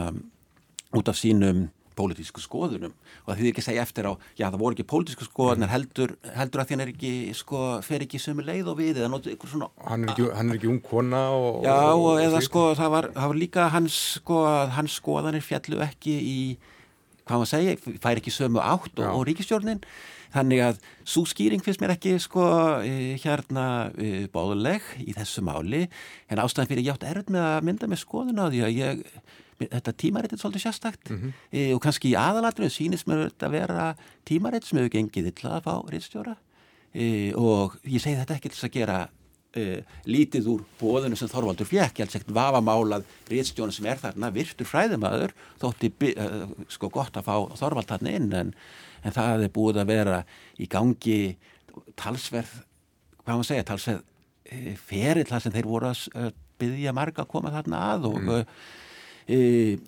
út 0.97 1.09
af 1.09 1.19
sínum 1.19 1.67
pólitísku 1.99 2.43
skoðunum. 2.43 2.95
Og 3.23 3.31
það 3.31 3.41
þýðir 3.41 3.53
ekki 3.53 3.63
að 3.63 3.69
segja 3.69 3.85
eftir 3.87 4.09
á, 4.09 4.13
já 4.39 4.47
það 4.49 4.59
voru 4.63 4.77
ekki 4.77 4.89
pólitísku 4.93 5.29
skoðunar 5.29 5.73
heldur, 5.73 6.15
heldur 6.37 6.63
að 6.63 6.69
því 6.69 6.77
hann 6.77 6.85
er 6.87 6.93
ekki 6.95 7.13
sko, 7.39 7.63
fer 7.87 8.07
ekki 8.07 8.23
sömu 8.23 8.47
leið 8.47 8.73
og 8.73 8.79
við 8.81 9.03
eða 9.03 9.11
notu 9.13 9.33
ykkur 9.35 9.53
svona 9.53 9.71
Hann 9.89 10.07
er 10.07 10.15
ekki, 10.15 10.29
hann 10.37 10.53
er 10.53 10.61
ekki 10.61 10.71
ung 10.73 10.83
kona 10.85 11.23
og, 11.37 11.63
Já 11.67 11.77
og, 11.93 12.07
og 12.07 12.23
eða 12.23 12.43
sko 12.45 12.65
það 12.79 12.95
var, 12.97 13.11
það 13.17 13.33
var 13.35 13.43
líka 13.43 13.69
hans 13.75 14.01
sko, 14.19 14.41
hans 14.79 14.99
skoðanir 15.01 15.45
fjallu 15.45 15.83
ekki 15.85 16.17
í 16.23 16.39
hvað 17.23 17.39
maður 17.39 17.53
segja, 17.53 17.77
fær 18.03 18.19
ekki 18.19 18.35
sömu 18.35 18.63
átt 18.63 18.99
og, 18.99 19.07
og 19.13 19.25
ríkistjórnin 19.29 19.83
þannig 20.33 20.63
að 20.65 20.81
svo 21.05 21.25
skýring 21.29 21.63
finnst 21.65 21.83
mér 21.83 21.95
ekki 21.97 22.17
sko 22.23 22.45
eh, 22.81 23.15
hérna 23.21 23.67
eh, 24.01 24.25
báðuleg 24.33 24.85
í 25.05 25.15
þessu 25.17 25.45
máli. 25.45 25.85
En 26.33 26.41
ástæðan 26.43 26.71
fyrir 26.71 26.87
ég 26.87 26.97
átt 26.97 27.07
erð 27.09 27.33
með 27.35 27.49
að 27.51 27.69
mynda 27.69 27.91
með 27.91 28.03
skoðun 28.05 28.41
á 28.41 28.47
því 28.49 28.63
að 28.65 28.79
ég 28.79 29.03
þetta 29.71 29.93
tímarit 30.03 30.33
er 30.33 30.41
svolítið 30.41 30.65
sérstakt 30.67 31.11
Mhm. 31.11 31.33
e, 31.53 31.73
og 31.75 31.81
kannski 31.83 32.13
í 32.13 32.19
aðalatrinu 32.19 32.71
sýnist 32.71 33.07
mér 33.07 33.31
að 33.31 33.51
vera 33.51 33.97
tímarit 34.25 34.65
sem 34.65 34.79
hefur 34.79 34.95
gengið 34.97 35.33
illa 35.33 35.59
að 35.59 35.67
fá 35.67 35.75
rittstjóra 35.91 36.37
e, 36.95 37.33
og 37.35 37.79
ég 37.85 38.01
segi 38.01 38.19
þetta 38.21 38.37
ekki 38.37 38.53
til 38.53 38.69
að 38.69 38.73
gera 38.77 38.99
e, 39.55 39.83
lítið 40.09 40.47
úr 40.49 40.65
bóðinu 40.81 41.17
sem 41.17 41.29
Þorvaldur 41.29 41.69
fjekk, 41.69 41.99
ég 41.99 42.07
held 42.07 42.15
segt 42.15 42.31
vafamálað 42.33 43.05
rittstjóna 43.29 43.73
sem 43.73 43.87
er 43.87 44.01
þarna 44.01 44.33
virtur 44.33 44.67
fræðumæður 44.67 45.35
þótti 45.61 45.93
e, 46.13 46.29
sko 46.69 46.89
gott 46.89 47.17
að 47.17 47.27
fá 47.29 47.37
Þorvald 47.61 47.89
þarna 47.93 48.15
inn 48.17 48.33
en, 48.33 48.55
en 49.05 49.13
það 49.13 49.45
er 49.49 49.53
búið 49.53 49.83
að 49.83 49.93
vera 49.93 50.23
í 50.59 50.67
gangi 50.67 51.37
talsverð 51.97 52.63
hvað 53.25 53.37
maður 53.37 53.51
segja, 53.51 53.67
talsverð 53.69 54.03
e, 54.49 54.77
ferill 54.77 55.29
þar 55.29 55.45
sem 55.45 55.53
þeir 55.55 55.69
voru 55.69 55.93
að 55.93 56.07
að 56.17 56.33
byggja 56.63 56.93
marga 56.95 57.25
að 57.25 57.31
koma 57.33 57.51
þarna 57.51 57.79
að 57.93 58.05
og 58.07 58.19
mm. 58.21 58.51
E, 59.27 59.41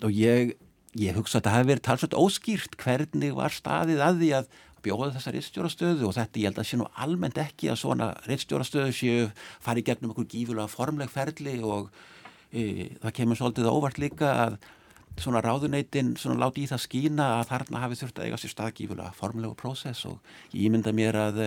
og 0.03 0.13
ég, 0.13 0.55
ég 0.99 1.17
hugsa 1.17 1.39
að 1.39 1.47
það 1.47 1.57
hefði 1.57 1.71
verið 1.71 1.85
talsveit 1.89 2.19
óskýrt 2.19 2.77
hvernig 2.81 3.35
var 3.37 3.55
staðið 3.55 4.05
að 4.05 4.21
því 4.21 4.31
að 4.39 4.53
bjóða 4.85 5.15
þessa 5.15 5.33
rittstjórastöðu 5.33 6.07
og 6.07 6.15
þetta 6.17 6.41
ég 6.41 6.51
held 6.51 6.61
að 6.61 6.69
sé 6.69 6.79
nú 6.79 6.87
almennt 7.01 7.41
ekki 7.41 7.71
að 7.71 7.81
svona 7.81 8.11
rittstjórastöðu 8.29 8.93
séu 8.93 9.27
farið 9.65 9.89
gegnum 9.89 10.13
einhver 10.13 10.29
gífulega 10.29 10.71
formleg 10.71 11.11
ferli 11.11 11.57
og 11.65 11.89
e, 12.51 12.91
það 13.01 13.15
kemur 13.19 13.39
svolítið 13.39 13.71
óvart 13.71 14.01
líka 14.01 14.33
að 14.45 14.59
svona 15.21 15.41
ráðuneytin 15.43 16.15
svona 16.19 16.43
láti 16.43 16.65
í 16.65 16.69
það 16.69 16.83
skína 16.83 17.25
að 17.39 17.49
þarna 17.53 17.81
hafi 17.85 17.99
þurft 18.01 18.17
að 18.19 18.27
eiga 18.27 18.39
sér 18.41 18.51
stað 18.51 18.73
gífulega 18.79 19.15
formlegu 19.15 19.55
prósess 19.59 20.05
og 20.09 20.17
ég 20.51 20.67
ímynda 20.67 20.91
mér 20.95 21.19
að 21.19 21.39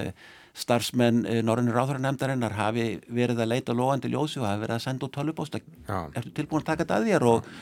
starfsmenn 0.58 1.20
Norrænir 1.46 1.76
ráðhverjarnemdarinnar 1.76 2.56
hafi 2.58 2.86
verið 3.14 3.42
að 3.44 3.50
leita 3.52 3.76
lóandi 3.76 4.10
ljósi 4.10 4.40
og 4.40 4.48
hafi 4.48 4.64
verið 4.64 4.78
að 4.78 4.84
senda 4.86 5.06
út 5.06 5.14
tölvupósta 5.14 5.60
Já. 5.60 5.98
ertu 6.16 6.32
tilbúin 6.34 6.64
að 6.64 6.70
taka 6.70 6.84
þetta 6.84 6.98
að 6.98 7.10
þér 7.10 7.26
og 7.28 7.52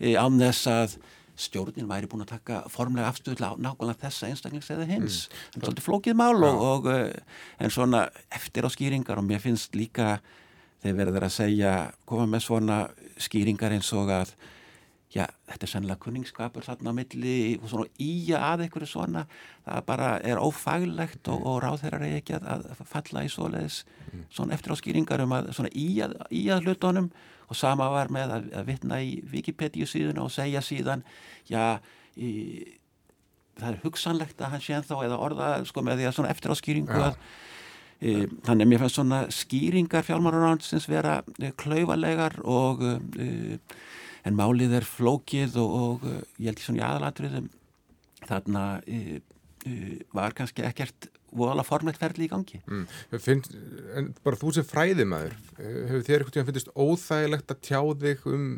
án 0.00 0.40
þess 0.40 0.72
að 0.72 0.96
stjórnin 1.36 1.88
væri 1.88 2.08
búin 2.08 2.24
að 2.24 2.32
taka 2.32 2.62
formlega 2.72 3.10
afstöðu 3.10 3.36
til 3.36 3.50
nákvæmlega 3.60 4.00
þessa 4.06 4.30
einstaklings 4.30 4.70
eða 4.72 4.88
hins. 4.88 5.18
Mm. 5.28 5.36
en 5.54 5.64
svolítið 5.66 5.84
flókið 5.84 6.16
mál 6.16 6.48
og, 6.48 6.64
og 6.70 6.90
eh, 6.92 7.38
en 7.60 7.72
svona 7.72 8.06
eftir 8.32 8.64
á 8.64 8.70
skýringar 8.72 9.20
og 9.20 9.28
mér 9.28 9.42
finnst 9.44 9.76
líka 9.76 10.18
þegar 10.80 10.98
verður 11.02 11.28
að 11.28 11.36
segja 11.36 11.72
koma 12.08 12.28
með 12.30 12.46
svona 12.46 12.78
skýringar 13.20 13.76
eins 13.76 13.92
og 13.96 14.12
að 14.12 14.32
já, 15.12 15.26
þetta 15.48 15.66
er 15.66 15.70
sennilega 15.70 16.02
kunningsskapur 16.02 16.64
þarna 16.66 16.92
á 16.92 16.98
milli 16.98 17.36
og 17.60 17.68
svona 17.70 18.02
íja 18.02 18.40
að 18.50 18.66
einhverju 18.66 18.90
svona 18.90 19.26
það 19.64 19.86
bara 19.88 20.10
er 20.24 20.40
ófaglegt 20.40 21.30
og, 21.32 21.46
og 21.46 21.60
ráð 21.64 21.84
þeirra 21.84 22.02
er 22.08 22.18
ekki 22.20 22.36
að, 22.40 22.66
að 22.72 22.82
falla 22.88 23.24
í 23.24 23.32
svoleiðis 23.32 23.80
svona 24.32 24.56
eftir 24.56 24.72
á 24.72 24.80
skýringar 24.80 25.24
um 25.24 25.36
að 25.36 25.52
svona 25.56 25.72
íja, 25.76 26.10
íja 26.32 26.60
hlutunum 26.64 27.10
og 27.46 27.58
sama 27.58 27.88
var 27.92 28.10
með 28.14 28.34
að, 28.36 28.48
að 28.60 28.70
vitna 28.70 29.00
í 29.02 29.18
Wikipedia 29.30 29.88
síðuna 29.88 30.24
og 30.26 30.32
segja 30.34 30.62
síðan 30.64 31.04
já, 31.50 31.78
í, 32.18 32.30
það 33.56 33.68
er 33.72 33.82
hugsanlegt 33.84 34.40
að 34.40 34.54
hann 34.54 34.64
sé 34.64 34.76
ennþá 34.76 35.02
eða 35.06 35.20
orða 35.26 35.50
sko 35.68 35.84
með 35.84 36.00
því 36.00 36.08
að 36.08 36.16
svona 36.18 36.32
eftir 36.34 36.52
á 36.52 36.56
skýringu 36.60 36.96
Já. 36.96 37.04
að 37.08 37.18
e, 38.00 38.14
þannig 38.46 38.66
að 38.66 38.70
mér 38.72 38.82
fannst 38.82 38.98
svona 39.00 39.20
skýringar 39.32 40.06
fjármálaránsins 40.06 40.88
vera 40.90 41.18
e, 41.40 41.52
klaufalegar 41.56 42.40
og 42.44 42.84
e, 42.84 43.58
en 44.26 44.36
málið 44.36 44.76
er 44.80 44.88
flókið 44.88 45.56
og, 45.62 45.76
og 45.80 46.08
e, 46.10 46.18
ég 46.42 46.50
held 46.50 46.60
í 46.60 46.66
svona 46.66 46.82
í 46.82 46.86
aðalatriðum 46.90 47.50
þarna 48.26 48.64
e, 48.84 49.20
e, 49.64 49.76
var 50.16 50.36
kannski 50.36 50.66
ekkert 50.66 51.10
voðalega 51.38 51.68
formlegt 51.68 52.00
ferli 52.02 52.26
í 52.26 52.30
gangi. 52.32 52.60
Mm. 52.66 52.86
Finnst, 53.26 53.52
en 53.98 54.10
bara 54.26 54.38
þú 54.40 54.52
sem 54.56 54.66
fræðimæður 54.68 55.36
hefur 55.58 56.06
þér 56.08 56.24
einhvern 56.24 56.34
tíðan 56.36 56.48
finnist 56.50 56.72
óþægilegt 56.74 57.54
að 57.56 57.60
tjá 57.68 57.80
þig 58.06 58.26
um 58.32 58.48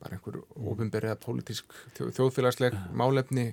bara 0.00 0.16
einhver 0.16 0.40
ofinberið 0.56 1.10
eða 1.12 1.20
pólitísk 1.24 1.74
þjó, 1.98 2.10
þjóðfélagsleg 2.18 2.76
málefni? 2.96 3.48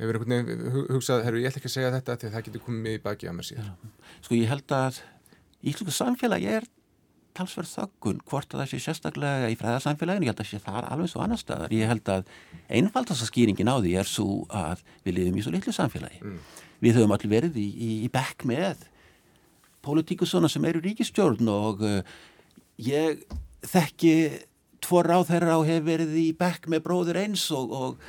Hefur 0.00 0.16
einhvern 0.16 0.36
veginn 0.46 0.68
hu- 0.72 0.86
hugsað, 0.94 1.24
herru 1.26 1.40
ég 1.42 1.50
ætla 1.50 1.60
ekki 1.60 1.68
að 1.68 1.74
segja 1.76 1.94
þetta 1.98 2.14
því 2.22 2.28
að 2.28 2.36
það 2.36 2.44
getur 2.46 2.62
komið 2.66 2.94
í 2.94 3.00
baki 3.04 3.28
á 3.28 3.32
mér 3.36 3.48
síðan 3.50 3.72
sko 4.24 4.36
ég 4.38 4.48
held 4.48 4.72
að 4.72 5.00
í 5.60 5.72
íslensku 5.74 5.92
samfélagi 5.92 6.46
er 6.54 6.68
talsverð 7.36 7.68
þöggun 7.74 8.22
hvort 8.30 8.54
að 8.56 8.62
það 8.62 8.70
sé 8.72 8.78
sérstaklega 8.86 9.50
í 9.52 9.58
fræðarsamfélaginu 9.60 10.26
ég 10.26 10.32
held 10.32 10.40
að 10.42 10.48
sé 10.50 10.58
þar 10.64 10.88
alveg 10.94 11.10
svo 11.12 11.20
annar 11.26 11.38
staðar. 11.42 11.70
Ég 11.76 11.86
held 11.92 12.08
að 12.10 12.24
einfaldast 12.80 13.22
að 13.26 13.28
skýringin 13.30 13.70
á 13.70 13.76
því 13.76 13.92
er 14.00 14.08
svo 14.10 14.26
að 14.50 14.82
við 15.04 15.18
lifum 15.18 15.38
í 15.38 15.44
svo 15.44 15.52
litlu 15.54 15.74
samfélagi 15.76 16.22
við 16.80 16.98
höfum 16.98 17.14
allir 17.16 17.32
verið 17.32 17.60
í, 17.60 17.68
í, 17.68 17.90
í 18.06 18.08
bekk 18.12 18.46
með 18.48 18.86
pólitíkusona 19.84 20.48
sem 20.50 20.64
eru 20.68 20.82
ríkistjórn 20.84 21.48
og 21.52 21.84
uh, 21.86 22.00
ég 22.80 23.22
þekki 23.68 24.14
tvo 24.84 25.04
ráð 25.04 25.28
þeirra 25.30 25.58
og 25.60 25.68
hef 25.68 25.86
verið 25.86 26.16
í 26.20 26.26
bekk 26.36 26.68
með 26.72 26.84
bróður 26.86 27.20
eins 27.20 27.46
og, 27.52 27.72
og, 27.76 28.04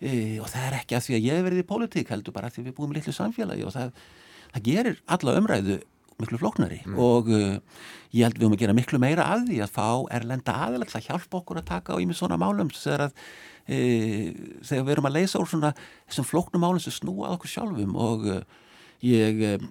e, 0.00 0.40
og 0.40 0.48
það 0.48 0.68
er 0.68 0.76
ekki 0.78 0.96
að 0.96 1.06
því 1.06 1.16
að 1.16 1.26
ég 1.26 1.38
hef 1.38 1.46
verið 1.48 1.60
í 1.60 1.66
pólitík 1.68 2.12
heldur 2.12 2.36
bara 2.36 2.48
af 2.48 2.54
því 2.54 2.62
að 2.62 2.68
við 2.70 2.76
búum 2.78 2.94
litlu 2.96 3.12
samfélagi 3.12 3.66
og 3.68 3.74
það, 3.74 3.98
það 4.54 4.64
gerir 4.70 5.02
alla 5.16 5.34
umræðu 5.40 5.76
miklu 6.22 6.40
flóknari. 6.40 6.80
Og 7.00 7.30
uh, 7.32 7.58
ég 8.14 8.26
held 8.26 8.38
við 8.38 8.46
höfum 8.46 8.56
að 8.56 8.64
gera 8.64 8.76
miklu 8.76 9.00
meira 9.02 9.26
að 9.34 9.48
því 9.50 9.60
að 9.64 9.74
fá 9.74 9.86
erlenda 10.18 10.56
aðeins 10.66 10.96
að 10.98 11.08
hjálpa 11.08 11.40
okkur 11.40 11.60
að 11.60 11.70
taka 11.70 11.96
á 11.96 12.00
í 12.02 12.08
með 12.08 12.20
svona 12.20 12.40
málum 12.40 12.72
þegar 12.74 13.08
að 13.08 13.14
e, 13.66 13.78
þegar 14.62 14.84
við 14.84 14.92
erum 14.96 15.08
að 15.10 15.16
leysa 15.18 15.40
úr 15.40 15.50
svona 15.50 15.72
þessum 16.08 16.28
flóknum 16.28 16.64
málum 16.66 16.82
sem 16.82 16.94
snúa 16.94 17.30
að 17.30 17.38
okkur 17.38 17.54
sjálfum. 17.54 17.94
Og 18.08 18.28
uh, 18.30 18.42
ég 19.04 19.46
uh, 19.54 19.70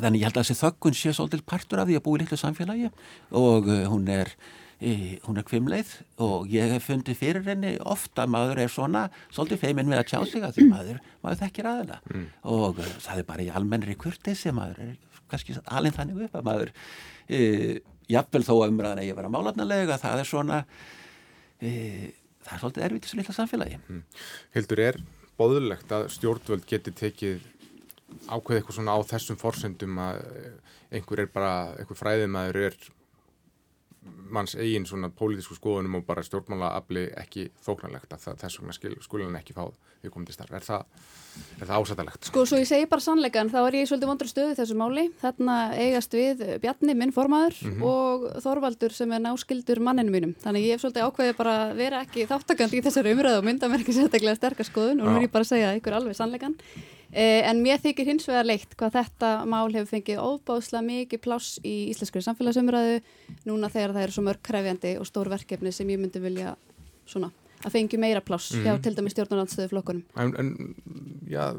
þannig 0.00 0.22
ég 0.22 0.30
held 0.30 0.38
að 0.38 0.44
þessi 0.44 0.60
þöggun 0.62 0.96
sé 0.96 1.16
svolítið 1.16 1.48
partur 1.48 1.82
af 1.82 1.90
því 1.90 1.98
að 1.98 2.06
búa 2.06 2.20
í 2.20 2.22
litlu 2.24 2.40
samfélagi. 2.40 2.92
Og 3.36 3.68
uh, 3.68 3.82
hún 3.92 4.08
er 4.12 4.32
e, 4.80 5.18
hún 5.24 5.40
er 5.40 5.46
kvimleið 5.46 5.92
og 6.22 6.50
ég 6.52 6.72
hef 6.74 6.88
fundið 6.90 7.18
fyrir 7.20 7.46
henni 7.46 7.74
ofta 7.80 8.24
að 8.24 8.32
maður 8.34 8.62
er 8.64 8.72
svona 8.72 9.06
svolítið 9.30 9.62
feiminn 9.62 9.90
við 9.92 10.02
að 10.02 10.10
tjá 10.10 10.18
sig 10.28 10.44
að 10.44 10.58
því 10.58 10.68
maður, 10.72 11.02
maður 11.24 11.40
þekkir 11.44 11.70
aðeina 11.70 12.00
og 12.42 12.80
uh, 12.82 12.90
það 13.06 13.22
er 13.22 13.28
bara 13.30 13.46
í 13.46 13.50
almennri 13.60 13.96
kurtesi 14.00 14.52
maður 14.56 14.82
er 14.90 14.94
kannski 15.30 15.56
alveg 15.64 15.96
þannig 15.96 16.22
upp 16.26 16.38
að 16.38 16.46
maður 16.50 16.72
e, 17.28 17.40
jafnvel 18.12 18.44
þó 18.46 18.54
að 18.56 18.70
umræðan 18.70 19.02
að 19.02 19.18
vera 19.18 19.32
málefnilega 19.32 19.98
það 20.02 20.22
er 20.22 20.30
svona 20.30 20.60
e, 21.60 21.70
það 22.46 22.54
er 22.54 22.62
svolítið 22.62 22.86
erfitt 22.88 23.02
í 23.02 23.08
þessu 23.08 23.20
litla 23.20 23.36
samfélagi. 23.40 23.80
Hildur, 24.56 24.82
er 24.86 25.00
boðulegt 25.36 25.92
að 25.92 26.08
stjórnvöld 26.14 26.66
geti 26.68 26.94
tekið 26.96 27.44
ákveð 28.30 28.60
eitthvað 28.60 28.78
svona 28.78 28.94
á 28.94 29.00
þessum 29.10 29.38
forsendum 29.40 29.98
að 30.00 30.20
einhver 30.94 31.24
er 31.24 31.32
bara, 31.32 31.54
einhver 31.80 31.98
fræðimæður 31.98 32.60
er 32.68 32.76
manns 34.30 34.56
eigin 34.58 34.86
svona 34.88 35.10
pólitísku 35.14 35.56
skoðunum 35.58 36.00
og 36.00 36.06
bara 36.08 36.24
stjórnmála 36.26 36.72
afli 36.78 37.06
ekki 37.18 37.50
þóknarlegt 37.64 38.16
að 38.16 38.26
þess 38.42 38.60
vegna 38.60 39.26
hann 39.26 39.38
ekki 39.40 39.56
fá 39.56 39.66
við 40.02 40.12
komandi 40.14 40.34
starf. 40.34 40.52
Er 40.54 40.64
það, 40.64 40.84
er 41.60 41.68
það 41.68 41.82
ásættalegt? 41.82 42.28
Sko, 42.30 42.44
svo 42.48 42.60
ég 42.60 42.68
segi 42.68 42.88
bara 42.90 43.04
sannleikan, 43.04 43.50
þá 43.52 43.58
er 43.62 43.78
ég 43.80 43.88
svolítið 43.90 44.10
vondra 44.10 44.30
stöðu 44.30 44.56
þessu 44.58 44.76
máli. 44.78 45.06
Þarna 45.22 45.56
eigast 45.82 46.16
við 46.16 46.42
Bjarni, 46.62 46.96
minn 46.98 47.14
formaður, 47.16 47.60
og 47.86 48.26
Þorvaldur 48.44 48.96
sem 48.96 49.14
er 49.16 49.24
náskildur 49.24 49.82
manninu 49.84 50.14
mínum. 50.14 50.36
Þannig 50.44 50.68
ég 50.68 50.76
hef 50.76 50.84
svolítið 50.84 51.08
ákveðið 51.08 51.40
bara 51.40 51.56
að 51.64 51.78
vera 51.80 52.02
ekki 52.06 52.28
þáttakandi 52.30 52.80
í 52.80 52.84
þessari 52.86 53.16
umræðu 53.16 53.40
og 53.40 53.48
mynda 53.48 53.72
mér 53.72 53.84
ekki 53.84 53.96
sérstaklega 53.96 54.38
sterkar 54.38 54.68
skoðun 54.68 55.02
og 55.02 55.10
nú 55.10 55.18
er 55.20 55.26
ég 55.26 55.34
bara 55.34 55.46
að 55.46 55.54
segja 55.54 55.74
ykkur 55.80 55.98
alveg 55.98 56.18
sannleikan. 56.18 56.58
Eh, 57.14 57.42
en 57.46 57.62
mér 57.62 57.78
þykir 57.82 58.10
hins 58.10 58.26
vegar 58.26 58.48
leitt 58.48 58.74
hvað 58.78 58.98
þetta 58.98 59.30
mál 59.46 59.70
hefur 59.70 59.92
fengið 59.94 60.22
óbáðslega 60.22 60.86
mikið 60.88 61.22
pláss 61.22 61.60
í 61.62 61.74
íslenskri 61.92 62.24
samfélagsumræðu 62.26 62.98
núna 63.46 63.70
þegar 63.70 63.94
það 63.94 64.06
eru 64.06 64.16
svo 64.16 64.26
mörg 64.26 64.42
krefjandi 64.46 64.96
og 64.98 65.06
stór 65.08 65.30
verkefni 65.30 65.72
sem 65.74 65.90
ég 65.94 66.02
myndi 66.02 66.22
vilja 66.22 66.56
svona, 67.06 67.30
að 67.62 67.78
fengi 67.78 68.00
meira 68.02 68.24
pláss 68.26 68.50
hjá 68.58 68.74
til 68.82 68.96
dæmis 68.98 69.14
stjórnarandstöðu 69.14 69.70
flokkunum. 69.70 70.04
En, 70.18 70.34
en 70.42 70.74
já, 71.30 71.54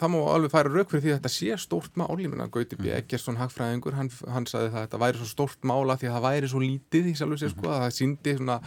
það 0.00 0.12
má 0.12 0.18
alveg 0.34 0.52
færa 0.52 0.72
rauk 0.74 0.92
fyrir 0.92 1.06
því 1.06 1.12
að 1.14 1.18
þetta 1.18 1.34
sé 1.34 1.60
stórt 1.64 1.96
mál, 2.00 2.12
ég 2.20 2.30
menna 2.32 2.50
Gauti 2.52 2.76
B. 2.76 2.92
Eggersson 3.00 3.40
hagfræðingur, 3.40 3.96
hann, 3.96 4.12
hann 4.28 4.48
sagði 4.50 4.74
það 4.74 4.80
að 4.82 4.86
þetta 4.86 5.04
væri 5.06 5.22
svo 5.22 5.30
stórt 5.32 5.68
mála 5.72 5.96
því 5.96 6.10
að 6.10 6.18
það 6.18 6.26
væri 6.28 6.50
svo 6.52 6.62
lítið 6.64 7.10
í 7.10 7.14
sjálfu 7.18 7.40
sér 7.40 7.54
sko, 7.56 7.68
að 7.72 7.84
það 7.86 7.94
síndi 7.98 8.36
svona 8.38 8.58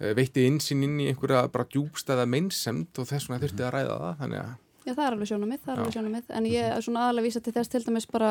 eh, 0.00 0.12
veitti 0.16 0.46
insinn 0.48 0.84
inn 0.88 1.00
í 1.04 1.10
einhverja 1.12 1.46
bara 1.52 1.68
djúbstæða 1.68 2.28
meinsemd 2.32 3.00
og 3.02 3.08
þess 3.12 3.28
vegna 3.28 3.44
þurfti 3.44 3.66
að 3.66 3.76
ræða 3.76 3.98
það, 4.02 4.16
þannig 4.22 4.42
að 4.42 4.54
Já, 4.86 4.92
það 4.94 5.04
er 5.04 5.14
alveg 5.16 5.30
sjónamið, 5.32 5.62
það 5.64 5.72
er 5.72 5.80
alveg 5.82 5.94
sjónamið, 5.96 6.26
en 6.38 6.44
ég 6.46 6.66
er 6.70 6.84
svona 6.86 7.06
aðalega 7.06 7.26
vísa 7.26 7.40
til 7.42 7.54
þess 7.56 7.72
til 7.72 7.80
dæmis 7.82 8.06
bara 8.06 8.28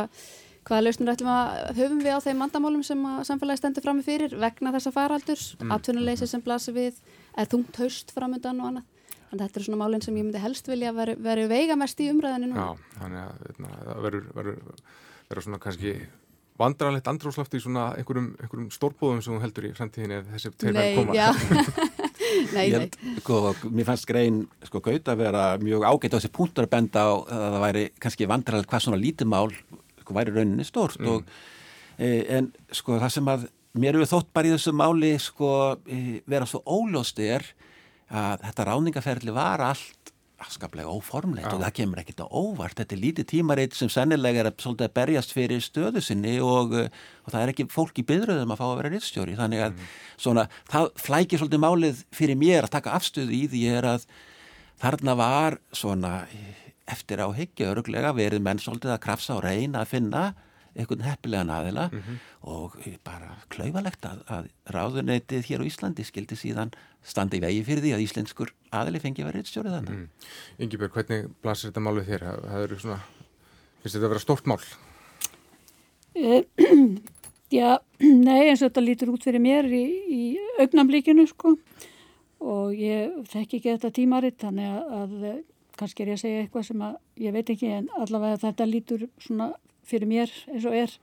hvaða 0.65 0.85
lausnir 0.85 1.11
ætlum 1.11 1.31
að 1.33 1.49
höfum 1.77 2.01
við 2.01 2.15
á 2.15 2.19
þeim 2.23 2.39
mandamálum 2.41 2.83
sem 2.85 3.01
að 3.05 3.17
samfélagi 3.27 3.59
stendur 3.59 3.83
frammi 3.85 4.05
fyrir 4.05 4.35
vegna 4.39 4.71
þessa 4.73 4.93
faraldurs, 4.95 5.45
mm. 5.59 5.73
atvinnuleysi 5.75 6.29
sem 6.31 6.43
blasir 6.45 6.77
við, 6.77 7.01
eða 7.35 7.49
þungt 7.51 7.79
haust 7.83 8.13
framöndan 8.15 8.61
og 8.63 8.71
annað. 8.71 8.87
Þannig 9.25 9.41
að 9.41 9.45
þetta 9.49 9.59
er 9.59 9.65
svona 9.67 9.81
málinn 9.81 10.05
sem 10.05 10.15
ég 10.15 10.25
myndi 10.25 10.41
helst 10.41 10.69
vilja 10.71 10.93
að 10.93 10.99
veri, 11.01 11.15
veri 11.27 11.47
veigamest 11.51 12.01
í 12.01 12.07
umræðinu 12.13 12.51
nú. 12.53 12.55
Já, 12.55 12.91
þannig 13.01 13.21
að 13.25 13.43
veitna, 13.49 13.71
það 13.83 14.05
verður, 14.07 15.43
svona 15.45 15.61
kannski 15.65 15.95
vandrarlegt 16.55 17.09
andróslöft 17.11 17.57
í 17.57 17.61
svona 17.61 17.89
einhverjum, 17.99 18.31
einhverjum 18.39 18.69
stórbúðum 18.71 19.21
sem 19.25 19.35
þú 19.35 19.41
heldur 19.43 19.67
í 19.67 19.73
framtíðinni 19.75 20.21
ef 20.21 20.29
þessi 20.37 20.53
tveir 20.55 20.77
verður 20.77 21.01
koma. 21.01 21.15
nei, 22.53 22.67
nei. 22.73 23.15
Sko, 23.19 23.39
mér 23.69 23.87
fannst 23.87 24.07
grein 24.09 24.43
sko 24.67 24.81
gaut 24.83 25.11
að 25.11 25.21
vera 25.23 25.43
mjög 25.61 25.85
ágætt 25.87 26.15
á 26.15 26.17
þessi 26.17 26.31
punktur 26.35 26.67
að 26.67 26.73
benda 26.75 27.05
á 27.05 27.13
að 27.15 27.43
það 27.55 27.59
væri 27.65 27.83
kannski 28.05 28.29
vandrarlegt 28.31 28.71
hvað 28.71 28.85
svona 28.85 29.01
lítið 29.01 29.31
mál 29.31 29.49
sko 30.01 30.17
væri 30.17 30.35
rauninni 30.35 30.67
stórt 30.67 31.01
mm. 31.01 31.11
og 31.11 31.29
e, 31.97 32.09
en 32.37 32.51
sko 32.73 32.99
það 33.01 33.13
sem 33.17 33.31
að 33.35 33.47
mér 33.75 33.99
hefur 33.99 34.11
þótt 34.13 34.31
bara 34.35 34.49
í 34.49 34.55
þessu 34.55 34.75
máli 34.75 35.13
sko 35.21 35.51
e, 35.85 36.01
vera 36.29 36.47
svo 36.49 36.63
óljóst 36.63 37.21
er 37.23 37.47
að 38.05 38.45
þetta 38.45 38.67
ráningaferli 38.69 39.33
var 39.35 39.63
allt 39.65 39.94
afskaplega 40.43 40.91
óformlegt 40.91 41.47
og 41.53 41.61
það 41.63 41.73
kemur 41.79 42.01
ekkert 42.01 42.23
á 42.25 42.27
óvart. 42.27 42.75
Þetta 42.79 42.95
er 42.95 43.01
lítið 43.01 43.27
tímaritt 43.31 43.77
sem 43.77 43.91
sennilega 43.91 44.43
er 44.43 44.49
að 44.51 44.83
berjast 44.95 45.31
fyrir 45.35 45.63
stöðu 45.63 46.03
sinni 46.03 46.35
og, 46.43 46.75
og 46.75 47.31
það 47.31 47.41
er 47.41 47.53
ekki 47.53 47.67
fólk 47.71 48.01
í 48.01 48.07
byðröðum 48.09 48.51
að 48.51 48.59
fá 48.59 48.65
að 48.67 48.77
vera 48.81 48.93
rittstjóri 48.93 49.37
þannig 49.39 49.63
að 49.65 49.73
mm. 49.75 49.89
svona, 50.27 50.47
það 50.71 50.89
flækir 51.05 51.41
svolítið 51.41 51.63
málið 51.63 52.03
fyrir 52.15 52.39
mér 52.39 52.67
að 52.67 52.75
taka 52.75 52.95
afstöðu 52.99 53.37
í 53.37 53.43
því 53.53 53.63
er 53.77 53.89
að 53.93 54.07
þarna 54.83 55.17
var 55.19 55.59
svona 55.75 56.13
eftir 56.85 57.23
á 57.23 57.27
higgja 57.33 57.71
öruglega 57.71 58.13
verið 58.15 58.43
menn 58.45 58.61
svolítið 58.61 58.95
að 58.95 59.03
krafsa 59.07 59.39
og 59.39 59.45
reyna 59.47 59.81
að 59.81 59.93
finna 59.95 60.25
einhvern 60.75 61.05
heppilegan 61.05 61.51
aðila 61.53 61.87
mm 61.91 62.01
-hmm. 62.01 62.17
og 62.51 62.75
bara 63.03 63.37
klauvalegt 63.49 64.05
að, 64.05 64.19
að 64.27 64.49
ráðuneytið 64.75 65.47
hér 65.49 65.63
á 65.63 65.69
Íslandi 65.69 66.03
skildi 66.03 66.35
síðan 66.35 66.73
standa 67.03 67.37
í 67.37 67.41
vegi 67.43 67.63
fyrir 67.63 67.83
því 67.83 67.93
að 67.95 68.03
íslenskur 68.05 68.53
aðili 68.71 68.99
fengi 68.99 69.21
að 69.21 69.29
vera 69.29 69.37
reittstjórið 69.39 69.75
þannig. 69.77 69.95
Mm. 69.95 70.07
Yngibjörg, 70.59 70.93
hvernig 70.93 71.27
blasir 71.41 71.69
þetta 71.69 71.85
mál 71.85 71.95
við 71.99 72.09
þér? 72.09 72.25
Það 72.45 72.77
svona, 72.79 72.99
finnst 73.81 73.95
þetta 73.95 74.05
að 74.05 74.13
vera 74.15 74.25
stórt 74.25 74.45
mál? 74.49 74.61
Uh, 76.15 76.41
já, 77.59 77.77
nei 78.27 78.49
eins 78.49 78.61
og 78.61 78.69
þetta 78.71 78.85
lítur 78.85 79.11
út 79.13 79.27
fyrir 79.27 79.43
mér 79.43 79.69
í, 79.69 79.83
í 80.09 80.23
augnamlíkinu 80.63 81.27
sko 81.29 81.57
og 82.45 82.73
ég 82.77 83.13
þekki 83.31 83.59
ekki 83.59 83.75
þetta 83.75 83.93
tímaritt 83.95 84.41
þannig 84.41 84.71
að, 84.71 84.89
að 84.95 85.43
kannski 85.79 86.03
er 86.03 86.11
ég 86.13 86.17
að 86.17 86.23
segja 86.23 86.41
eitthvað 86.43 86.67
sem 86.69 86.83
að 86.87 86.97
ég 87.25 87.35
veit 87.35 87.51
ekki 87.51 87.71
en 87.77 87.87
allavega 87.99 88.41
þetta 88.43 88.67
lítur 88.69 89.07
svona 89.21 89.51
fyrir 89.85 90.09
mér 90.09 90.31
eins 90.51 90.67
og 90.67 90.77
er 90.77 90.93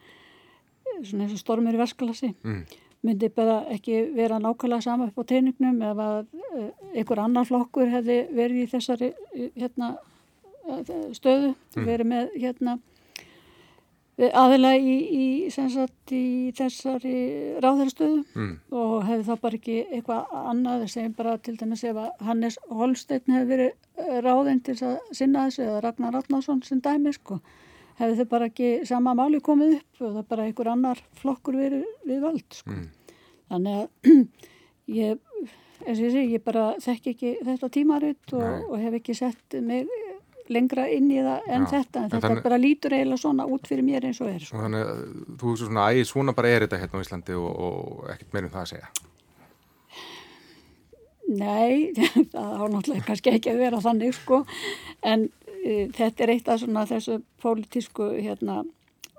svona 1.02 1.26
eins 1.26 1.36
og 1.36 1.42
stormur 1.42 1.74
í 1.74 1.80
verskalasi 1.80 2.32
mm. 2.34 2.62
myndi 3.06 3.30
bara 3.34 3.62
ekki 3.74 4.04
vera 4.16 4.40
nákvæmlega 4.42 4.86
sama 4.86 5.08
upp 5.10 5.20
á 5.22 5.24
teiningnum 5.32 5.82
ef 5.90 6.04
að 6.06 6.16
uh, 6.22 6.70
einhver 6.94 7.24
annar 7.24 7.48
flokkur 7.48 7.90
hefði 7.92 8.22
verið 8.30 8.64
í 8.64 8.70
þessari 8.72 9.12
hérna, 9.56 9.94
stöðu 11.16 11.54
mm. 11.54 11.86
verið 11.86 12.10
með 12.14 12.34
hérna 12.38 12.78
aðila 14.20 14.74
í, 14.76 14.94
í, 15.08 15.26
sagt, 15.50 16.12
í 16.12 16.52
þessari 16.54 17.14
ráðarstöðu 17.64 18.20
mm. 18.36 18.52
og 18.76 18.94
hefði 19.08 19.24
þá 19.26 19.40
bara 19.40 19.58
ekki 19.58 19.76
eitthvað 19.88 20.34
annað 20.52 20.84
sem 20.92 21.14
bara 21.16 21.38
til 21.40 21.56
dæmis 21.58 21.84
ef 21.88 21.96
að 21.96 22.26
Hannes 22.28 22.58
Holstein 22.68 23.24
hefði 23.32 23.48
verið 23.56 24.20
ráðinn 24.26 24.62
til 24.66 24.76
að 24.84 24.98
sinna 25.16 25.46
þessu 25.48 25.64
eða 25.64 25.80
Ragnar 25.86 26.14
Ratnarsson 26.18 26.62
sem 26.66 26.82
dæmi 26.84 27.14
sko 27.16 27.40
hefði 28.02 28.18
þau 28.20 28.30
bara 28.34 28.48
ekki 28.50 28.70
sama 28.88 29.14
máli 29.18 29.40
komið 29.44 29.76
upp 29.78 30.06
og 30.06 30.16
það 30.16 30.30
bara 30.34 30.46
einhver 30.48 30.72
annar 30.72 31.02
flokkur 31.20 31.58
verið 31.58 31.84
við 32.08 32.24
völd 32.26 32.58
sko. 32.58 32.74
mm. 32.74 33.18
þannig 33.52 33.82
að 33.82 34.16
ég, 35.02 35.20
eins 35.86 35.98
og 35.98 36.06
ég 36.06 36.16
segi, 36.16 36.32
ég 36.34 36.46
bara 36.46 36.66
þekk 36.82 37.12
ekki 37.14 37.36
þetta 37.46 37.70
tímaritt 37.78 38.34
og, 38.38 38.66
og 38.72 38.82
hef 38.82 38.98
ekki 39.00 39.18
sett 39.18 39.60
mig 39.62 39.90
lengra 40.52 40.88
inn 40.90 41.06
í 41.12 41.20
það 41.22 41.46
en 41.46 41.64
Já, 41.64 41.70
þetta 41.76 42.02
en 42.02 42.10
þetta 42.10 42.26
þannig, 42.26 42.42
bara 42.44 42.58
lítur 42.60 42.96
eiginlega 42.96 43.22
svona 43.22 43.46
út 43.46 43.68
fyrir 43.70 43.86
mér 43.86 44.08
eins 44.08 44.20
og 44.22 44.32
er 44.32 44.42
sko. 44.42 44.58
Þannig 44.64 44.82
að 44.88 45.00
þú 45.38 45.52
veist 45.52 45.64
svona 45.64 45.86
æg 45.92 46.02
svona 46.10 46.34
bara 46.36 46.50
er 46.50 46.66
þetta 46.66 46.82
hérna 46.82 46.98
á 46.98 47.04
Íslandi 47.06 47.38
og, 47.38 47.50
og 47.68 48.12
ekkert 48.12 48.36
meirum 48.36 48.52
það 48.52 48.64
að 48.64 48.70
segja 48.74 48.92
Nei, 51.32 51.92
það 52.34 52.50
á 52.58 52.64
náttúrulega 52.66 53.06
kannski 53.06 53.36
ekki 53.36 53.52
að 53.54 53.62
vera 53.62 53.82
þannig 53.84 54.16
sko 54.18 54.42
en 55.06 55.28
þetta 55.62 56.24
er 56.24 56.34
eitt 56.34 56.48
af 56.50 56.62
svona 56.62 56.86
þessu 56.90 57.20
pólitísku 57.42 58.08
hérna 58.18 58.62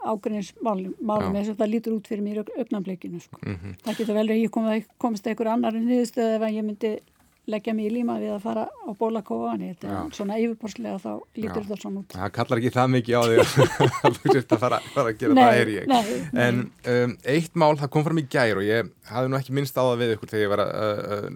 ágrinnsmálum 0.04 1.38
eins 1.38 1.50
og 1.52 1.58
það 1.60 1.72
lítur 1.72 1.96
út 1.96 2.10
fyrir 2.12 2.26
mér 2.26 2.44
öfnambleikinu 2.44 3.22
sko. 3.24 3.39
Mm 3.46 3.56
-hmm. 3.56 3.80
það 3.86 3.98
getur 3.98 4.16
vel 4.20 4.28
að 4.28 4.44
ég 4.44 4.52
komið, 4.52 4.86
komist 4.98 5.28
eitthvað 5.28 5.54
annar 5.54 5.76
en 5.76 5.88
niðurstöðu 5.88 6.36
ef 6.36 6.52
ég 6.52 6.64
myndi 6.64 7.00
leggja 7.46 7.74
mig 7.76 7.89
í 7.89 7.91
líma 7.91 8.20
við 8.20 8.32
að 8.32 8.44
fara 8.44 8.64
á 8.72 8.91
bólakóa 8.96 9.54
en 9.54 10.12
svona 10.12 10.38
yfirborslega 10.39 10.96
þá 10.96 11.20
lítur 11.36 11.66
það 11.68 11.82
svona 11.82 12.00
út. 12.00 12.14
Það 12.16 12.32
kallar 12.32 12.58
ekki 12.58 12.72
það 12.72 12.88
mikið 12.94 13.16
á 13.20 13.24
því 13.24 13.36
að 13.39 14.16
þú 14.24 14.32
sést 14.34 14.54
að 14.54 14.60
fara, 14.60 14.80
fara 14.94 15.10
að 15.10 15.18
gera 15.20 15.34
nei, 15.34 15.44
það 15.44 15.60
er 15.60 15.70
ég. 15.74 15.88
nei, 15.88 16.04
en 16.46 16.72
um, 16.94 17.18
eitt 17.26 17.56
mál 17.56 17.76
það 17.76 17.89
kom 17.89 18.04
fram 18.04 18.22
í 18.24 18.28
gær 18.28 18.62
og 18.62 18.64
ég 18.64 18.94
hafði 19.12 19.28
nú 19.30 19.39
ekki 19.39 19.58
minnst 19.60 19.76
á 19.76 19.84
það 19.84 20.00
við 20.00 20.16
ykkur 20.16 20.32
þegar 20.32 20.44
ég 20.44 20.54
var 20.56 20.64
að 20.64 20.72
uh, 20.74 21.28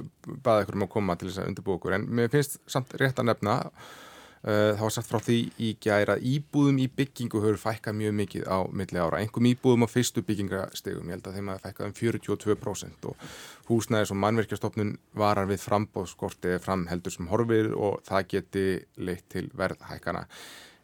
uh, 0.00 0.34
baða 0.42 0.62
ykkur 0.64 0.74
um 0.74 0.88
að 0.88 0.92
koma 0.96 1.16
til 1.16 1.28
þess 1.28 1.38
að 1.38 1.48
undirbú 1.52 1.76
ykkur 1.76 1.92
en 1.92 2.08
mér 2.08 2.32
finnst 2.32 2.60
samt 2.66 2.96
rétt 2.96 3.20
að 3.20 3.28
nefna 3.28 3.60
Eh, 3.60 4.04
það 4.46 4.82
var 4.84 4.92
sagt 4.94 5.08
frá 5.10 5.18
því 5.26 5.36
í 5.58 5.68
gæra 5.82 6.14
íbúðum 6.22 6.76
í 6.78 6.86
byggingu 6.94 7.40
höfur 7.42 7.58
fækkað 7.58 7.96
mjög 7.98 8.12
mikið 8.20 8.44
á 8.46 8.58
milli 8.70 9.00
ára. 9.02 9.18
Engum 9.24 9.48
íbúðum 9.50 9.86
á 9.86 9.88
fyrstu 9.90 10.22
byggingastegum, 10.22 11.10
ég 11.10 11.18
held 11.18 11.26
að 11.26 11.38
þeim 11.40 11.50
að 11.50 11.58
það 11.58 11.66
fækkað 11.66 11.88
um 11.88 11.96
42% 11.98 13.08
og 13.10 13.26
húsnæðis 13.66 14.14
og 14.14 14.20
mannverkjastofnun 14.22 14.94
varar 15.18 15.50
við 15.50 15.64
frambóðskortið 15.66 16.56
fram 16.62 16.86
heldur 16.92 17.16
sem 17.16 17.30
horfir 17.32 17.72
og 17.74 17.98
það 18.06 18.30
geti 18.36 18.66
leitt 19.02 19.26
til 19.34 19.48
verðhækana. 19.58 20.26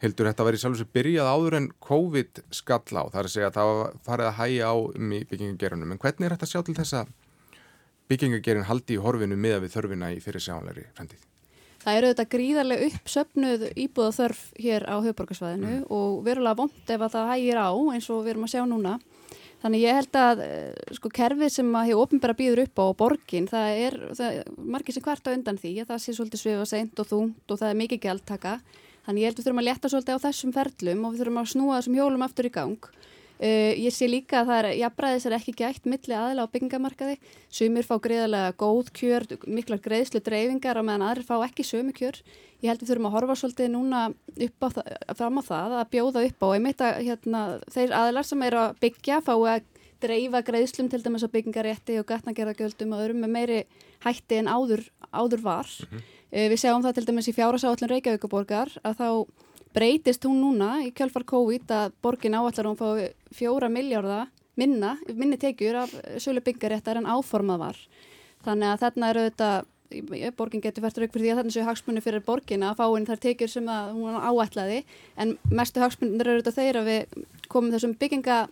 Heldur 0.03 0.33
þetta 0.33 0.51
verið 0.51 0.65
sjálf 0.65 0.83
sem 0.83 0.95
byrjað 0.99 1.31
áður 1.31 1.59
en 1.61 1.73
COVID 1.87 2.45
skall 2.51 2.83
á, 2.99 3.07
það 3.07 3.21
er 3.21 3.29
að 3.29 3.35
segja 3.37 3.53
að 3.53 3.59
það 3.61 4.01
farið 4.09 4.33
að 4.33 4.39
hæja 4.41 4.73
á 4.75 4.75
um 4.75 5.19
byggingagerunum, 5.31 5.95
en 5.95 6.03
hvernig 6.03 6.27
er 6.27 6.35
þetta 6.35 6.51
sjálf 6.51 6.67
til 6.67 6.81
þess 6.83 6.99
að 7.05 7.19
byggingagerin 8.11 8.67
haldi 8.67 8.99
í 8.99 9.05
horfinu 9.05 9.39
miða 9.39 9.63
við 9.63 9.77
þörfina 9.77 10.11
í 10.11 10.19
fyrir 10.25 10.43
sjánleiri 10.43 10.91
fremdið? 10.97 11.29
Það 11.83 11.97
eru 11.99 12.11
þetta 12.13 12.27
gríðarlega 12.31 12.89
uppsöpnuð 12.89 13.65
íbúða 13.75 14.13
þörf 14.19 14.43
hér 14.63 14.85
á 14.87 14.97
höfborgarsvæðinu 15.03 15.73
mm. 15.73 15.87
og 15.91 16.21
verulega 16.27 16.59
vond 16.61 16.93
ef 16.95 17.03
að 17.03 17.17
það 17.17 17.33
hægir 17.33 17.59
á 17.59 17.71
eins 17.75 18.07
og 18.13 18.23
við 18.23 18.35
erum 18.35 18.47
að 18.47 18.53
sjá 18.53 18.63
núna. 18.71 18.93
Þannig 19.63 19.83
ég 19.85 19.99
held 19.99 20.19
að 20.19 20.41
eh, 20.43 20.95
sko 20.99 21.11
kerfið 21.15 21.53
sem 21.55 21.69
að 21.79 21.89
hefur 21.91 22.05
ofinbæra 22.07 22.35
býður 22.39 22.65
upp 22.65 22.81
á 22.83 22.87
borgin, 22.99 23.45
það 23.51 23.83
er, 23.83 23.97
það 24.19 24.39
er 24.39 24.49
margir 24.75 24.97
sem 24.97 25.05
hvert 25.05 25.29
á 25.31 25.35
undan 25.35 25.61
því 25.63 25.73
að 25.83 25.93
það 25.93 26.01
sé 26.03 26.15
svolítið 26.17 26.43
svifa 26.43 26.65
seint 26.67 27.03
og 27.03 27.11
þungt 27.11 27.55
og 27.55 27.61
það 27.61 27.71
er 27.71 27.79
mikið 27.83 28.03
gældtaka. 28.07 28.57
Þannig 29.07 29.23
ég 29.23 29.31
held 29.31 29.37
að 29.37 29.41
við 29.41 29.47
þurfum 29.47 29.63
að 29.63 29.69
leta 29.69 29.91
svolítið 29.93 30.19
á 30.19 30.25
þessum 30.27 30.55
ferlum 30.55 31.07
og 31.07 31.15
við 31.15 31.23
þurfum 31.23 31.41
að 31.43 31.53
snúa 31.53 31.79
þessum 31.79 31.99
hjólum 31.99 32.27
aftur 32.27 32.49
í 32.49 32.53
gang. 32.55 32.91
Uh, 33.43 33.75
ég 33.75 33.91
sé 33.91 34.07
líka 34.07 34.45
að 34.45 34.51
það 34.53 34.59
er, 34.61 34.67
jafnbræðis 34.79 35.25
er 35.27 35.35
ekki 35.35 35.53
gætt 35.59 35.87
milli 35.91 36.15
aðila 36.15 36.45
á 36.47 36.53
byggingamarkaði 36.53 37.17
sumir 37.51 37.83
fá 37.89 37.97
greiðarlega 37.99 38.53
góð 38.55 38.93
kjör 38.95 39.27
miklar 39.51 39.81
greiðslu 39.83 40.21
dreifingar 40.23 40.79
á 40.79 40.87
meðan 40.87 41.03
aðrir 41.09 41.27
fá 41.27 41.43
ekki 41.43 41.67
sömu 41.67 41.91
kjör. 41.97 42.21
Ég 42.63 42.71
held 42.71 42.85
við 42.85 42.93
þurfum 42.93 43.11
að 43.11 43.17
horfa 43.17 43.39
svolítið 43.41 43.73
núna 43.75 44.05
upp 44.47 44.63
á 44.63 44.69
það, 44.77 44.93
fram 45.19 45.43
á 45.43 45.43
það 45.49 45.77
að 45.81 45.91
bjóða 45.97 46.25
upp 46.29 46.47
á 46.47 46.49
einmitt 46.55 46.87
að 46.87 47.03
hérna, 47.09 47.43
þeir 47.75 47.99
aðilar 47.99 48.31
sem 48.31 48.47
eru 48.47 48.63
að 48.63 48.81
byggja 48.87 49.21
fái 49.27 49.35
að 49.43 49.71
dreifa 50.07 50.47
greiðslum 50.47 50.95
til 50.95 51.03
dæmis 51.03 51.27
á 51.27 51.35
byggingarétti 51.35 51.99
og 51.99 52.07
gatnagerðagjöldum 52.15 52.95
og 52.95 53.03
öðrum 53.03 53.27
með 53.27 53.39
meiri 53.41 53.61
hætti 54.07 54.39
en 54.39 54.51
áður, 54.51 54.87
áður 55.11 55.43
var. 55.43 55.67
Mm 55.67 55.99
-hmm. 55.99 56.11
uh, 56.31 56.47
við 56.47 56.59
sjáum 56.63 56.83
það 56.87 56.95
til 56.95 57.07
dæmis 57.11 57.27
í 57.27 57.35
þá 58.95 59.09
breytist 59.75 60.25
hún 60.29 60.41
núna 60.43 60.79
í 60.87 60.93
kjálfar 60.95 61.25
COVID 61.29 61.75
að 61.75 61.99
borgin 62.05 62.37
áallar 62.37 62.69
hún 62.69 62.79
fá 62.79 62.89
fjóra 63.35 63.71
miljárda 63.73 64.27
minna, 64.61 64.97
minni 65.09 65.39
tekjur 65.41 65.83
af 65.85 65.93
sölu 66.21 66.43
byggaréttar 66.45 67.01
en 67.01 67.09
áformað 67.09 67.63
var. 67.63 67.79
Þannig 68.45 68.69
að 68.69 68.83
þarna 68.83 69.11
eru 69.13 69.27
þetta, 69.29 69.51
borgin 70.37 70.65
getur 70.65 70.85
fært 70.85 70.99
rauk 71.01 71.15
fyrir 71.15 71.25
því 71.25 71.33
að 71.33 71.39
þarna 71.41 71.55
séu 71.57 71.69
hagsmunni 71.69 72.03
fyrir 72.05 72.25
borgin 72.27 72.67
að 72.67 72.81
fá 72.81 72.85
inn 72.97 73.07
þar 73.09 73.23
tekjur 73.23 73.53
sem 73.53 73.71
að 73.71 73.95
hún 73.97 74.19
áallaði 74.19 74.83
en 75.21 75.37
mestu 75.51 75.83
hagsmunni 75.83 76.21
eru 76.21 76.41
þetta 76.41 76.57
þeir 76.59 76.81
að 76.81 76.91
við 76.91 77.23
komum 77.53 77.73
þessum 77.73 77.97
bygginga 78.01 78.43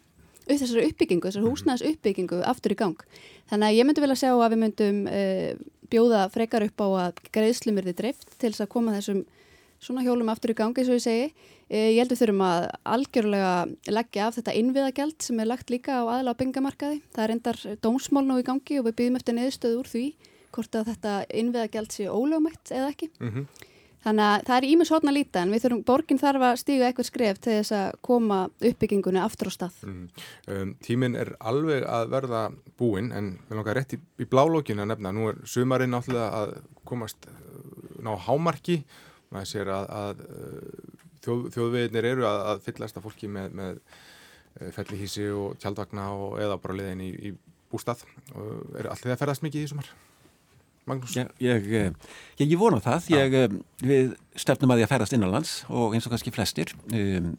þessari 0.51 0.89
uppbyggingu, 0.89 1.29
þessari 1.29 1.47
húsnæðis 1.47 1.85
uppbyggingu 1.93 2.41
aftur 2.49 2.75
í 2.75 2.79
gang. 2.81 3.05
Þannig 3.51 3.69
að 3.69 3.77
ég 3.77 3.87
myndi 3.87 4.07
að 4.07 4.17
sjá 4.19 4.31
að 4.33 4.49
við 4.49 4.63
myndum 4.65 5.03
uh, 5.07 5.53
bjóða 5.91 6.25
frekar 6.33 6.65
upp 6.67 6.83
á 6.83 6.89
að 7.05 7.21
greiðslum 7.35 7.79
þið 7.83 7.99
dreift 7.99 8.27
til 8.39 8.51
þess 8.51 8.65
að 8.65 8.73
koma 8.73 8.95
þessum 8.97 9.23
svona 9.81 10.05
hjólum 10.05 10.29
aftur 10.33 10.53
í 10.53 10.59
gangi, 10.59 10.85
svo 10.85 10.99
ég 10.99 11.05
segi. 11.05 11.31
E, 11.71 11.95
ég 11.95 12.01
held 12.03 12.13
við 12.13 12.23
þurfum 12.23 12.45
að 12.47 12.67
algjörlega 12.97 13.55
leggja 13.97 14.27
af 14.27 14.37
þetta 14.39 14.57
innviðagjald 14.61 15.25
sem 15.25 15.41
er 15.41 15.51
lagt 15.51 15.73
líka 15.73 16.03
á 16.03 16.05
aðla 16.05 16.35
á 16.37 16.41
byngamarkaði. 16.41 17.01
Það 17.15 17.25
er 17.25 17.35
endar 17.37 17.63
dómsmál 17.85 18.27
nú 18.27 18.41
í 18.41 18.47
gangi 18.47 18.81
og 18.81 18.87
við 18.91 18.99
byggjum 19.01 19.19
eftir 19.21 19.39
neðstöð 19.39 19.81
úr 19.81 19.91
því 19.91 20.05
hvort 20.51 20.77
að 20.77 20.93
þetta 20.93 21.17
innviðagjald 21.41 21.95
sé 21.95 22.09
ólögumætt 22.11 22.73
eða 22.75 22.93
ekki. 22.93 23.11
Mm 23.21 23.35
-hmm. 23.35 23.67
Þannig 24.01 24.25
að 24.25 24.45
það 24.49 24.57
er 24.57 24.67
ímis 24.71 24.91
hótna 24.95 25.13
líta 25.13 25.43
en 25.45 25.51
við 25.53 25.63
þurfum, 25.65 25.83
borgin 25.85 26.21
þarf 26.21 26.45
að 26.47 26.61
stíga 26.63 26.87
eitthvað 26.87 27.09
skref 27.11 27.41
til 27.45 27.53
þess 27.59 27.73
að 27.77 27.99
koma 28.01 28.39
uppbyggingunni 28.71 29.21
aftur 29.21 29.51
á 29.51 29.53
stað. 29.53 29.83
Mm. 29.85 30.07
Um, 30.49 30.71
tíminn 30.81 31.19
er 31.21 31.35
alveg 31.39 31.85
að 31.85 32.09
verða 32.15 32.41
búinn 32.81 33.13
en 33.13 33.39
við 33.51 33.61
langar 33.61 33.77
rétt 33.77 33.93
í, 33.93 34.01
í 34.17 34.25
blálógin 34.25 34.81
að 34.81 34.89
nefna. 34.95 35.13
Nú 35.13 35.29
er 35.29 35.43
sumarinn 35.45 35.99
áttlega 35.99 36.31
að 36.33 36.57
komast 36.89 37.29
uh, 37.29 37.37
ná 38.01 38.17
hámarki. 38.17 38.81
Maður 39.31 39.51
sér 39.53 39.73
að, 39.75 39.89
að 39.95 40.23
uh, 40.27 41.09
þjóð, 41.25 41.43
þjóðveginir 41.55 42.11
eru 42.11 42.27
að, 42.27 42.41
að 42.53 42.63
fyllast 42.67 42.99
að 42.99 43.07
fólki 43.07 43.31
með, 43.31 43.57
með 43.61 43.81
uh, 43.81 44.71
fellihísi 44.75 45.29
og 45.31 45.59
tjaldvagna 45.63 46.11
og 46.17 46.39
eða 46.43 46.59
bara 46.63 46.79
liðin 46.81 47.05
í, 47.07 47.11
í 47.31 47.35
bústað. 47.71 48.03
Er 48.35 48.91
allir 48.91 49.05
það 49.07 49.15
að 49.15 49.21
ferðast 49.25 49.47
mikið 49.47 49.67
í 49.67 49.71
sumar? 49.71 49.91
Magnús? 50.89 51.15
Ég, 51.15 51.29
ég, 51.45 51.69
ég, 51.71 52.49
ég 52.49 52.59
vona 52.59 52.81
það. 52.83 53.11
Eh, 53.15 53.47
við 53.85 54.15
stefnum 54.39 54.73
að 54.73 54.81
því 54.81 54.87
að 54.87 54.93
ferast 54.95 55.17
innanlands 55.17 55.53
og 55.69 55.95
eins 55.95 56.09
og 56.09 56.15
kannski 56.15 56.33
flestir 56.35 56.73
um, 56.91 57.35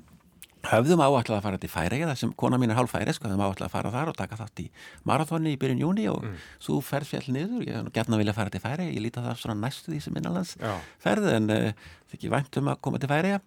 höfðum 0.67 1.01
áallega 1.01 1.37
að 1.37 1.45
fara 1.45 1.59
til 1.61 1.69
færi 1.71 2.01
þar 2.03 2.19
sem 2.19 2.31
kona 2.37 2.59
mín 2.61 2.71
er 2.73 2.77
hálf 2.77 2.93
færi, 2.93 3.13
sko, 3.15 3.27
höfðum 3.27 3.43
áallega 3.45 3.67
að 3.67 3.73
fara 3.73 3.91
þar 3.93 4.11
og 4.11 4.17
taka 4.19 4.37
þátt 4.39 4.61
í 4.63 4.67
marathóni 5.09 5.55
í 5.55 5.59
byrjun 5.61 5.81
júni 5.81 6.07
og 6.11 6.21
mm. 6.25 6.39
svo 6.61 6.79
ferð 6.85 7.11
fjall 7.11 7.35
niður, 7.35 7.65
ég 7.65 7.77
hef 7.77 7.91
gætna 7.95 8.19
vilja 8.21 8.35
að 8.35 8.39
fara 8.39 8.53
til 8.53 8.63
færi 8.63 8.87
ég 8.91 9.03
líti 9.05 9.23
það 9.23 9.39
svona 9.41 9.57
næstu 9.61 9.93
því 9.93 10.01
sem 10.05 10.19
innanlands 10.21 10.55
já. 10.61 10.73
ferð 11.01 11.29
en 11.33 11.53
uh, 11.53 11.69
er 11.71 12.17
ekki 12.17 12.33
vænt 12.33 12.59
um 12.61 12.73
að 12.73 12.81
koma 12.85 13.01
til 13.01 13.11
færi 13.11 13.37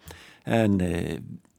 en 0.59 0.79
uh, 0.83 1.13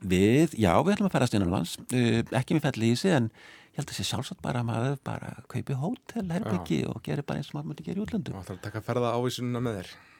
við, 0.05 0.57
já 0.59 0.71
við 0.81 0.95
ætlum 0.95 1.11
að 1.11 1.15
ferast 1.19 1.37
innanlands 1.37 1.77
uh, 1.85 2.19
ekki 2.41 2.57
með 2.57 2.67
felli 2.69 2.91
í 2.91 2.97
sig 2.99 3.15
en 3.15 3.29
ég 3.75 3.79
held 3.79 3.87
að 3.87 3.93
það 3.93 4.01
sé 4.01 4.09
sjálfsagt 4.09 4.43
bara 4.43 4.63
að 4.63 4.69
maður 4.71 4.99
bara 5.07 5.31
kaupi 5.51 5.79
hótel, 5.79 6.27
herbyggi 6.31 6.83
og 6.91 6.99
gerir 7.05 7.27
bara 7.27 7.41
eins 7.41 7.51
og 7.51 7.59
maður 7.59 7.73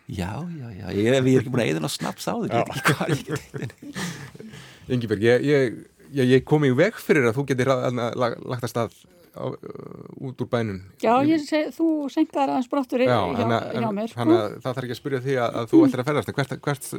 að 0.05 0.21
að. 0.21 0.21
Já, 0.21 0.31
já, 0.53 0.67
já, 0.69 0.85
ég, 0.93 1.01
ég 1.01 1.35
er 1.35 1.41
ekki 1.41 1.51
búin 1.53 1.63
að 1.65 1.73
eða 1.73 1.83
ná 1.85 1.89
snaps 1.89 2.29
á 2.29 2.33
þig, 2.35 2.53
ég 2.53 2.61
veit 2.61 2.75
ekki 2.75 2.93
hvað 2.93 3.13
ég 3.15 3.23
geti. 3.25 3.93
Ingeberg, 4.95 5.25
ég, 5.25 5.45
ég, 5.49 6.25
ég 6.35 6.45
kom 6.45 6.65
í 6.67 6.71
veg 6.77 6.97
fyrir 7.01 7.25
að 7.25 7.39
þú 7.39 7.45
getur 7.49 7.73
lagt 7.73 8.67
að 8.67 8.69
stað 8.69 8.99
á, 9.35 9.45
uh, 9.51 10.27
út 10.27 10.41
úr 10.41 10.49
bænum 10.49 10.79
Já, 11.03 11.19
seg, 11.43 11.71
þú 11.75 12.07
senkar 12.11 12.49
aðeins 12.49 12.69
brottur 12.71 13.03
hjá, 13.03 13.17
hjá 13.35 13.89
mér 13.91 14.13
Þannig 14.13 14.39
að 14.39 14.55
það 14.63 14.69
þarf 14.69 14.85
ekki 14.85 14.95
að 14.95 14.99
spyrja 14.99 15.21
því 15.25 15.35
að, 15.35 15.57
að 15.59 15.69
þú 15.71 15.81
ættir 15.85 16.01
að 16.01 16.09
ferðast 16.09 16.31
hvert, 16.31 16.55
hvert, 16.67 16.89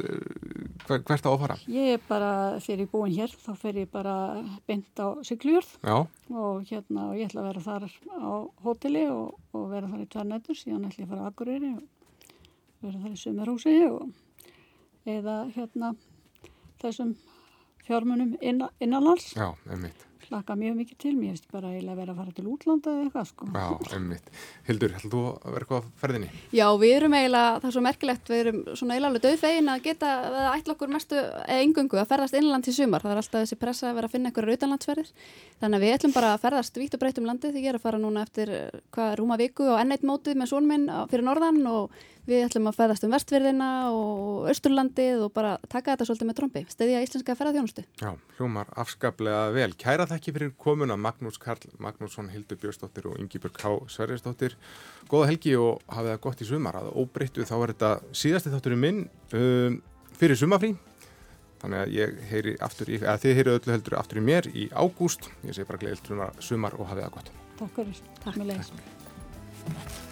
hvert, 0.85 1.07
hvert 1.09 1.27
á 1.27 1.31
að 1.31 1.39
fara? 1.43 1.57
Ég 1.73 1.97
er 1.97 2.05
bara, 2.07 2.31
þegar 2.63 2.83
ég 2.83 2.85
er 2.85 2.93
búin 2.93 3.17
hér 3.17 3.35
þá 3.47 3.51
fer 3.63 3.81
ég 3.81 3.91
bara 3.93 4.15
beint 4.69 5.03
á 5.03 5.07
Siglujörð 5.27 5.75
og 5.97 6.65
hérna 6.69 7.09
og 7.09 7.17
ég 7.17 7.29
ætla 7.29 7.43
að 7.43 7.51
vera 7.51 7.65
þar 7.67 7.87
á 7.89 8.33
hóteli 8.65 9.05
og, 9.11 9.37
og 9.57 9.69
vera 9.73 9.91
þar 9.91 10.03
í 10.03 10.09
tværnættur 10.13 10.59
síðan 10.61 10.89
ætla 10.89 11.03
ég 11.03 11.07
að 11.07 11.13
fara 11.15 11.25
á 11.25 11.29
Akureyri 11.31 11.73
og 11.75 11.85
vera 12.83 13.03
þar 13.03 13.15
í 13.15 13.21
Sumarhúsi 13.21 13.77
og 13.89 14.11
eða 15.07 15.37
hérna 15.55 15.93
þessum 16.81 17.15
fjármunum 17.87 18.35
inna, 18.41 18.69
innanlands 18.83 19.31
Já, 19.37 19.53
einmitt 19.69 20.07
hlaka 20.27 20.55
mjög 20.57 20.75
mikið 20.81 20.97
til 20.99 21.13
mér, 21.15 21.27
ég 21.29 21.35
veist 21.37 21.45
bara 21.51 21.69
eiginlega 21.71 21.93
að 21.93 21.99
vera 22.01 22.11
að 22.13 22.19
fara 22.21 22.31
til 22.35 22.45
útlanda 22.51 22.91
eða 22.91 23.03
eitthvað 23.05 23.27
sko. 23.29 23.43
Já, 23.53 23.67
einmitt. 23.95 24.27
Hildur, 24.67 24.91
heldur 24.97 25.11
þú 25.13 25.21
að 25.31 25.51
vera 25.53 25.63
eitthvað 25.63 25.83
á 25.87 25.89
ferðinni? 26.01 26.29
Já, 26.57 26.67
við 26.81 26.93
erum 26.97 27.15
eiginlega, 27.17 27.49
það 27.61 27.69
er 27.69 27.75
svo 27.75 27.83
merkilegt, 27.85 28.25
við 28.31 28.39
erum 28.43 28.59
svona 28.73 28.93
eiginlega 28.97 29.23
döðfegin 29.25 29.71
að 29.71 29.83
geta, 29.87 30.07
að 30.27 30.49
ætla 30.51 30.75
okkur 30.75 30.93
mestu 30.95 31.17
engungu 31.57 31.95
að 32.01 32.09
ferðast 32.11 32.37
innland 32.39 32.63
til 32.67 32.75
sumar, 32.75 33.01
það 33.05 33.13
er 33.13 33.21
alltaf 33.23 33.39
þessi 33.45 33.59
pressa 33.61 33.85
að 33.91 33.97
vera 33.99 34.07
að 34.09 34.13
finna 34.17 34.27
einhverja 34.31 34.53
auðanlandsferðir, 34.57 35.09
þannig 35.61 35.77
að 35.77 35.83
við 35.85 35.95
ætlum 35.95 36.15
bara 36.17 36.29
að 36.33 36.43
ferðast 36.43 36.81
vítt 36.81 36.97
og 36.97 37.01
breytt 37.03 37.21
um 37.21 37.29
landið 37.31 37.55
því 37.55 37.61
ég 37.63 37.71
er 37.71 37.79
að 37.79 37.85
fara 37.87 38.01
núna 38.01 38.25
eftir 38.27 38.47
hvað 38.91 39.09
Við 42.27 42.41
ætlum 42.43 42.67
að 42.67 42.75
fæðast 42.75 43.05
um 43.07 43.13
vestverðina 43.15 43.67
og 43.95 44.47
austurlandið 44.51 45.21
og 45.23 45.29
bara 45.31 45.53
taka 45.71 45.93
þetta 45.93 46.07
svolítið 46.09 46.27
með 46.27 46.37
trombi, 46.41 46.63
stedja 46.67 47.03
íslenska 47.05 47.35
ferðarþjónustu. 47.39 47.85
Já, 48.01 48.09
hljómar 48.35 48.73
afskaplega 48.83 49.45
vel. 49.55 49.69
Kæra 49.79 50.07
þekki 50.09 50.33
fyrir 50.35 50.49
komuna 50.59 50.97
Magnús 50.99 51.39
Karl 51.39 51.69
Magnússon, 51.79 52.27
Hildur 52.33 52.59
Björnsdóttir 52.59 53.07
og 53.07 53.15
Yngibjörg 53.21 53.55
K. 53.55 53.71
Sverjesdóttir. 53.93 54.57
Góða 55.07 55.29
helgi 55.31 55.53
og 55.55 55.79
hafið 55.87 56.11
það 56.11 56.19
gott 56.25 56.43
í 56.43 56.49
sumar. 56.49 56.79
Að 56.81 56.89
óbreyttu 56.99 57.47
þá 57.47 57.55
er 57.61 57.73
þetta 57.73 57.93
síðasti 58.23 58.51
þátturinn 58.57 58.83
minn 58.83 58.99
um, 59.39 59.79
fyrir 60.19 60.41
sumafrí. 60.41 60.73
Þannig 61.61 61.85
að 61.85 61.95
ég 61.95 62.19
heyri 62.33 62.57
aftur 62.67 62.91
í, 62.91 62.99
eða 62.99 63.15
þið 63.23 63.39
heyri 63.39 63.53
öllu 63.55 63.73
heldur 63.77 63.97
aftur 64.01 64.19
í 64.19 64.25
mér 64.27 64.51
í 64.51 64.67
ágúst. 64.75 65.31
Ég 65.47 65.55
segi 65.55 65.69
bara 65.71 65.79
gleðilt 65.85 66.43
sumar 66.43 66.75
og 66.75 66.91
hafið 66.91 67.07
það 67.07 67.15
gott. 67.15 67.31
Takk 67.63 67.79
fyrir. 67.79 68.03
Takk. 68.27 68.43
Takk. 69.63 70.05